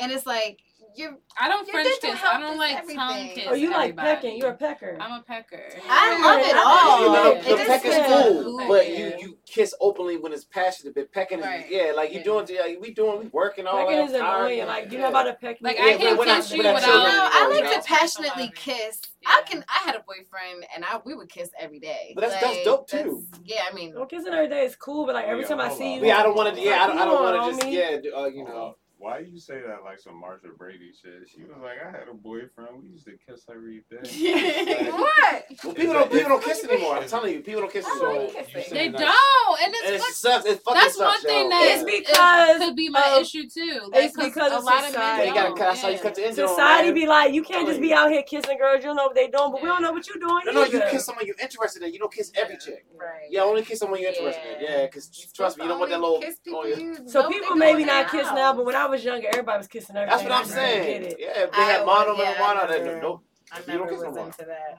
[0.00, 0.60] And it's like
[0.96, 1.16] you're.
[1.38, 2.18] I don't French kiss.
[2.24, 2.96] I don't like everything.
[2.96, 3.46] tongue kiss.
[3.48, 4.08] Oh, you like everybody.
[4.08, 4.38] pecking.
[4.38, 4.96] You're a pecker.
[5.00, 5.60] I'm a pecker.
[5.88, 7.00] I love it all.
[7.00, 10.44] You know, the It peck is cool, feels but you you kiss openly when it's
[10.44, 10.94] passionate.
[10.94, 12.24] But pecking is yeah, like you Yeah.
[12.24, 14.08] doing yeah, we doing we working all Pecking that.
[14.08, 14.66] is annoying.
[14.66, 15.58] Like, you know about a peck?
[15.60, 16.88] Like Yeah, I can when I- kiss you when without.
[16.90, 19.02] children, No, I like you to passionately kiss.
[19.22, 19.28] Yeah.
[19.30, 19.64] I can.
[19.68, 22.12] I had a boyfriend, and I we would kiss every day.
[22.14, 23.26] But that's- that's dope, that's- too.
[23.44, 25.68] Yeah, I mean, Well, kissing every day is cool, but like every Yeah, time I
[25.74, 26.60] see you, Yeah, I don't want to.
[26.60, 28.76] Yeah, I don't, I don't want to just yeah, uh, you know.
[29.00, 29.10] On.
[29.10, 31.28] Why you say that like some Marsha Brady shit?
[31.28, 32.82] She was like, I had a boyfriend.
[32.82, 34.90] We used to kiss every day.
[34.90, 35.44] what?
[35.64, 36.96] Well, people don't people don't kiss anymore.
[36.98, 38.32] I'm telling you, people don't kiss I anymore.
[38.34, 40.44] like you They that's- don't, and And it's it fuck- sucks.
[40.46, 41.48] It fucking that's sucks, one thing yo.
[41.50, 43.90] that It's because is- could be my of- issue too.
[43.94, 45.18] it's 'cause because a of lot of society.
[45.18, 45.76] men you gotta don't, cut.
[45.80, 46.48] That's you cut the engine.
[46.48, 48.78] society on, be like, you can't just be out here kissing girls.
[48.82, 50.42] You don't know what they doing, but we don't know what you're doing.
[50.46, 51.92] No, no, you kiss someone you're interested in.
[51.92, 52.84] You don't kiss every chick.
[52.98, 53.28] Right.
[53.30, 54.62] Yeah, only kiss someone you're interested in.
[54.62, 54.68] Yeah.
[54.78, 56.20] Yeah, because trust me, you don't want that little.
[56.20, 56.76] Kiss people yeah.
[56.76, 59.96] you So people maybe not kiss now, but when I was younger, everybody was kissing
[59.96, 60.28] everything.
[60.28, 61.02] That's what I'm I saying.
[61.02, 61.16] get it.
[61.20, 63.24] Yeah, if they I had mono would- yeah, marijuana, I they never- nope.
[63.50, 64.26] I You never don't kiss was no more.
[64.26, 64.78] into that.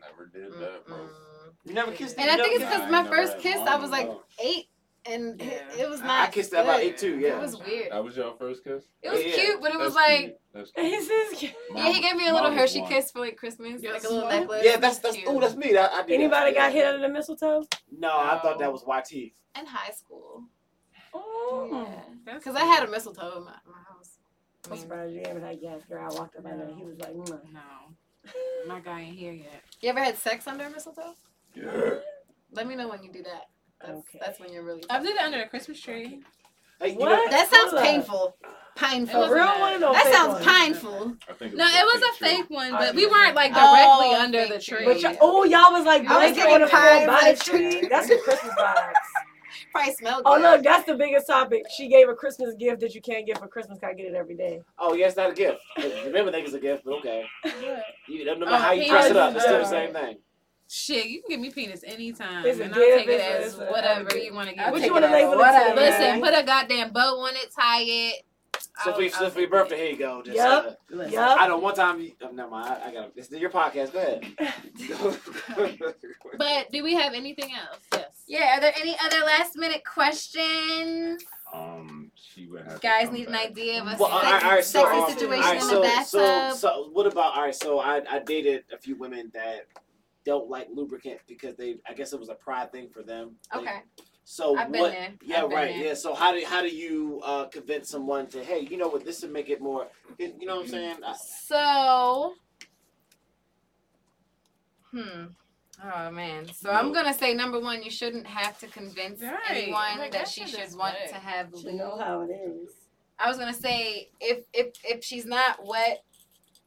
[0.00, 0.96] Never did that, bro.
[1.64, 2.16] You never kissed.
[2.18, 4.08] And I think it's never because my first kiss, I was like
[4.42, 4.66] eight,
[5.06, 5.82] and it, Yeah.
[5.84, 6.28] it was I- not.
[6.28, 7.36] I kissed at about eight too, yeah.
[7.36, 7.90] It was weird.
[7.90, 8.84] That was your first kiss?
[9.02, 9.34] It was Yeah, yeah.
[9.34, 10.20] cute, but it was That's like.
[10.20, 10.36] cute.
[10.52, 10.86] That's cute.
[10.86, 11.42] he says,
[11.74, 12.90] Yeah, he gave me a little was Hershey one.
[12.92, 14.40] kiss for like Christmas, Yes, like a little one.
[14.40, 14.62] necklace.
[14.64, 15.16] Yeah, that's that's.
[15.16, 15.26] Cute.
[15.28, 15.72] Oh, that's me.
[15.72, 16.14] That, I did that.
[16.14, 16.70] anybody got Yeah.
[16.70, 17.64] hit under the mistletoe?
[17.98, 19.34] No, I thought that was YT.
[19.58, 20.44] in high school.
[21.14, 21.88] Oh.
[22.26, 24.18] That's Because I had a mistletoe in my, my house.
[24.64, 26.02] I I'm mean, surprised you haven't had gas, girl.
[26.10, 26.68] I walked up by there.
[26.76, 27.52] He was like, mm.
[27.52, 28.34] No,
[28.66, 29.62] my guy ain't here yet.
[29.80, 31.14] you ever had sex under a mistletoe?
[31.54, 31.96] Yeah.
[32.52, 33.48] Let me know when you do that.
[33.80, 34.18] That's, Okay.
[34.24, 34.82] that's when you're really.
[34.88, 36.20] I did it under a Christmas tree.
[36.80, 37.08] Hey, you What?
[37.10, 38.36] know- That sounds Hold painful.
[38.76, 39.28] Painful.
[39.28, 39.88] Real one that.
[39.88, 41.16] or that sounds painful.
[41.28, 42.28] I No, it was a tree.
[42.36, 44.78] fake one, Oh, but we weren't like Oh, directly under the tree.
[44.78, 44.86] tree.
[44.86, 47.38] But you, oh, y'all was like I was blanket on the getting floor by the
[47.44, 47.80] tree.
[47.82, 47.90] church.
[47.90, 48.92] That's the Christmas vibes.
[49.72, 51.62] Probably smelled Oh look, that's the biggest topic.
[51.76, 53.78] She gave a Christmas gift that you can't get for Christmas.
[53.82, 54.60] I get it every day.
[54.78, 55.60] Oh, yeah, it's not a gift.
[56.04, 57.24] Remember, think it's a gift, but okay.
[58.08, 60.18] You, no matter Oh, how you dress it up, it's still the same thing.
[60.68, 63.52] Shit, you can give me penis anytime, It's and I'll take it it's a- as
[63.52, 64.24] it's a- whatever everything.
[64.24, 64.72] you want to I'll give.
[64.72, 65.74] What you want to label it whatever.
[65.80, 68.22] Listen, put a goddamn bow on it, tie it.
[68.82, 70.22] So for, I'll- so I'll for your birthday, here you go.
[70.22, 70.66] Just, Yup.
[70.66, 71.12] uh, Listen.
[71.12, 71.40] Yup.
[71.40, 72.10] I know one time.
[72.22, 72.66] Oh, never mind.
[72.82, 73.30] I, I got this.
[73.30, 73.92] is your podcast.
[73.92, 74.24] Go ahead.
[76.36, 77.78] But do we have anything else?
[77.92, 78.24] Yes.
[78.26, 81.22] Yeah, are there any other last minute questions?
[81.52, 84.32] Um, she would have to Guys come need an idea of a Well, all sex,
[84.32, 86.06] right, all right, so, sexy um, situation all right, in so, the bathtub.
[86.10, 87.36] So, so what about?
[87.36, 89.66] All right, so I, I dated a few women that
[90.24, 93.36] don't like lubricant because they, I guess it was a pride thing for them.
[93.54, 93.78] Like, okay,
[94.26, 94.92] So I've been what?
[94.92, 95.12] there.
[95.22, 95.74] Yeah, I've been right.
[95.74, 95.84] there.
[95.88, 95.94] Yeah.
[95.94, 99.22] So how do how do you uh, convince someone to hey, you know what, this
[99.22, 99.88] would make it more,
[100.18, 100.96] you know what I'm saying?
[101.46, 102.32] So,
[104.90, 105.24] hmm.
[105.84, 106.46] Oh man.
[106.54, 109.32] So I'm gonna say number one, you shouldn't have to convince Right.
[109.50, 111.08] anyone Like, that that she should want wet.
[111.10, 112.70] to have You know how it is.
[113.18, 116.02] I was gonna say if if if she's not wet,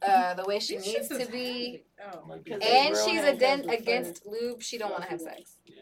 [0.00, 1.82] uh, the way she needs to be.
[2.00, 2.24] Oh.
[2.26, 2.74] Might be Because better.
[2.86, 5.56] and she's handguns aden- against lube, she don't want to have sex.
[5.66, 5.77] Yeah.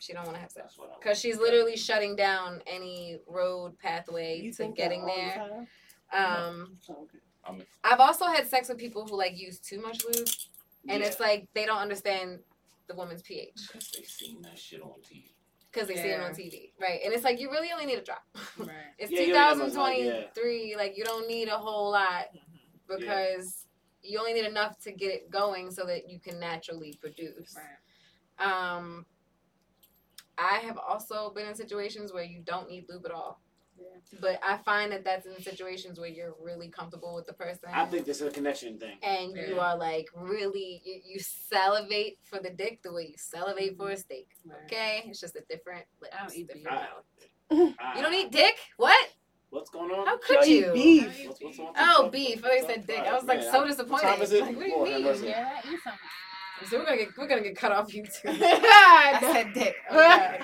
[0.00, 0.98] She don't want to have sex that's what I.
[0.98, 5.66] because she's literally shutting down any road pathway You to getting that all
[6.10, 6.26] the there.
[6.26, 7.18] Um, okay.
[7.44, 10.28] I'm, I've also had sex with people who like use too much lube,
[10.88, 11.06] and yeah.
[11.06, 12.38] it's like they don't understand
[12.88, 13.68] the woman's pH.
[13.72, 15.24] Because they seen that shit on TV.
[15.70, 17.00] because they see it on TV, right?
[17.04, 18.24] And it's like you really only need a drop.
[18.58, 18.70] Right.
[18.98, 20.76] It's Yeah, you only have a 2023.
[20.76, 22.28] Like you don't need a whole lot
[22.88, 23.66] because
[24.02, 27.56] you only need enough to get it going so that you can naturally produce.
[28.38, 29.04] Um,
[30.40, 33.40] I have also been in situations where you don't need lube at all.
[34.20, 37.68] But I find that that's in situations where you're really comfortable with the person.
[37.72, 38.96] I think this is a connection thing.
[39.02, 43.76] and you are like really you, you salivate for the dick the way you salivate
[43.76, 44.28] for a steak.
[44.66, 45.84] Okay, it's just a different.
[46.02, 46.64] Lips, I don't eat different
[47.50, 47.60] beef.
[47.60, 47.76] mouth.
[47.80, 48.56] Ah, You don't eat dick?
[48.76, 49.08] What?
[49.50, 50.06] What's going on?
[50.06, 50.72] How could Yo, you?
[50.74, 51.26] eat beef.
[51.28, 51.66] What's, what's on?
[51.78, 52.38] Oh, beef.
[52.38, 53.00] I thought you said dick.
[53.00, 54.06] I was like Man, so What disappointed.
[54.08, 54.40] time is it?
[54.42, 55.04] Like, what do you Lord have mean?
[55.10, 55.26] mercy.
[55.26, 56.00] Yeah, eat something.
[56.68, 58.38] So we're gonna get we're gonna get cut off YouTube.
[58.42, 59.74] I said dick.
[59.90, 60.38] God.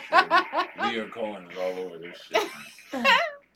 [0.93, 2.48] Leah Cohen is all over this shit.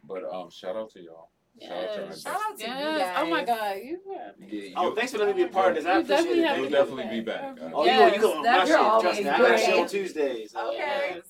[0.09, 1.28] But um, shout out to y'all.
[1.62, 2.23] Shout out to Yes.
[2.23, 3.16] Shout out to you Yes.
[3.20, 3.45] Oh my.
[3.45, 3.77] God.
[3.82, 5.87] You Yeah, you, Oh, thanks for letting me be a part of this.
[5.87, 6.47] I You appreciate definitely it.
[6.47, 7.57] have Thank You'll definitely be back.
[7.74, 8.77] Oh, Yes, you, you come on my that's- shit.
[8.77, 9.28] you're always Trust me.
[9.28, 9.89] I got shit on great.
[9.91, 10.55] Tuesdays.
[10.57, 11.20] Okay.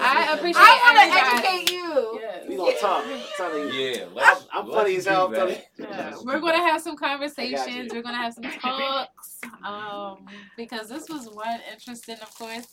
[0.00, 0.80] I appreciate it.
[0.82, 2.20] I want to educate you.
[2.48, 2.56] We Yes.
[2.56, 3.04] gonna talk.
[3.40, 3.74] I'm you.
[3.74, 5.36] Yeah, let's, I'm let's funny as hell, I'm that.
[5.38, 5.86] telling you.
[5.90, 7.92] Yeah, we're gonna have some conversations.
[7.92, 9.08] We're gonna have some talks.
[9.64, 10.26] Um,
[10.56, 12.16] because this was one interesting.
[12.16, 12.66] Of course,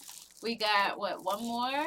[0.43, 1.85] we got what one more.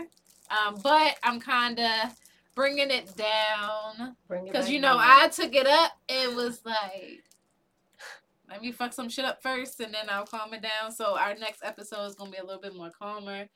[0.50, 2.12] Um, but I'm kinda
[2.54, 5.04] bringing it down because you know down.
[5.04, 5.92] I took it up.
[6.08, 7.24] It was like.
[8.50, 10.90] Let me fuck some shit up first, and then I'll calm it down.
[10.90, 13.46] So our next episode is gonna be a little bit more calmer.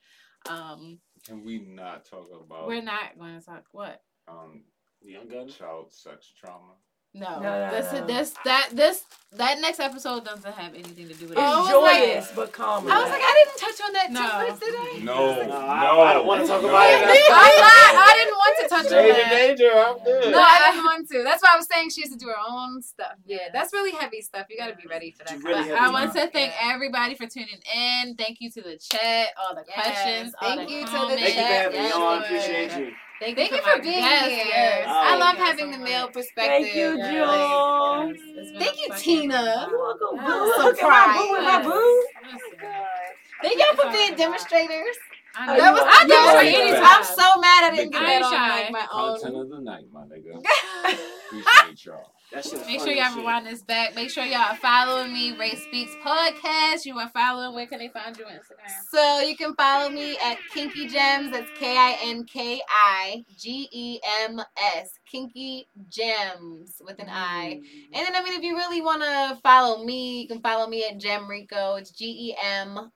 [0.48, 4.02] Um, Can we not talk about we're not going to talk what.
[4.28, 4.64] um
[5.00, 5.48] Young gun.
[5.48, 6.74] child sex trauma?
[7.14, 8.06] No, No, no, this no.
[8.06, 11.40] this that this that next episode doesn't have anything to do with it.
[11.40, 12.86] It's was like- joyous but calm.
[12.90, 15.04] I was like, I didn't touch on that too much, did I?
[15.04, 16.96] No, No, no, I- I don't wanna talk about it.
[16.96, 19.30] I'm not, I didn't want to touch on Danger, that.
[19.30, 19.72] danger.
[19.72, 20.32] I'm good.
[20.32, 21.22] No, I didn't want to.
[21.22, 23.12] That's why I was saying she used to do her own stuff.
[23.26, 24.46] Yeah, that's really heavy stuff.
[24.50, 25.42] You got to be ready for that.
[25.42, 26.20] Really of I want be.
[26.20, 26.72] to thank Yeah.
[26.74, 28.14] everybody for tuning in.
[28.16, 30.96] Thank you to the chat, all the Yes, questions, all thank the you to the
[30.98, 31.22] comments.
[31.22, 32.22] Thank you for chat, having me on.
[32.24, 32.92] Appreciate you.
[33.22, 34.46] Thank, Thank you to for my being guests, here.
[34.48, 34.86] yes.
[34.88, 36.48] Oh, I love Thank having so the male perspective.
[36.50, 38.48] Thank you, Yes, yes.
[38.58, 39.66] Thank you, Tina.
[39.70, 40.24] You're welcome.
[40.26, 40.54] Boo.
[40.64, 41.64] Look at my boo with my Yes.
[41.64, 41.70] boo.
[41.70, 42.58] Oh Listen.
[42.62, 44.96] Oh Thank y'all for being demonstrators.
[45.34, 45.64] I That know.
[45.64, 46.08] That was I Yes.
[46.08, 46.74] demonstrated.
[46.74, 46.82] Yes.
[46.84, 48.48] I'm so mad I didn't get I that ain't on shy.
[48.48, 49.42] like my Content own.
[49.42, 50.42] of the night, my nigga.
[51.26, 52.12] Appreciate y'all.
[52.32, 53.94] That shit Make sure y'all rewind this back.
[53.94, 56.86] Make sure y'all are following me, Ray Speaks Podcast.
[56.86, 57.54] You are following.
[57.54, 58.70] Where can they find you on Instagram?
[58.90, 61.32] So you can follow me at Kinki Gems.
[61.32, 64.40] That's K I N K I G E M
[64.76, 64.98] S.
[65.12, 67.60] Kinki Gems with an I.
[67.62, 67.98] Mm.
[67.98, 70.86] And then I mean, if you really want to follow me, you can follow me
[70.88, 71.74] at Gem Rico.
[71.74, 72.90] It's G E M R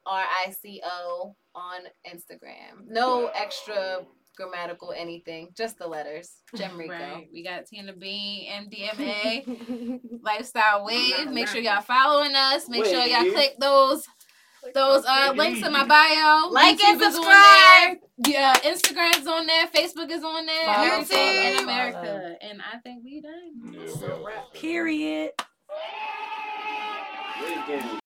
[0.46, 2.86] I C O on Instagram.
[2.88, 4.06] No extra
[4.36, 6.30] grammatical anything, just the letters.
[6.54, 6.92] Gem Rico.
[6.92, 7.28] Right.
[7.32, 11.30] We got Tina B, MDMA, Lifestyle Wave.
[11.30, 12.68] Make sure y'all following us.
[12.68, 14.06] Make sure y'all click those
[14.74, 16.48] those uh links in my bio.
[16.50, 17.98] Like and YouTube is on subscribe.
[18.26, 19.66] Yeah, Instagram's on there.
[19.68, 20.66] Facebook is on there.
[20.66, 22.36] Follow, Everything in America.
[22.40, 23.72] And I think we done.
[23.72, 23.80] Yeah,
[24.24, 24.32] we.
[24.54, 25.32] Period.
[27.42, 28.00] Wait, again.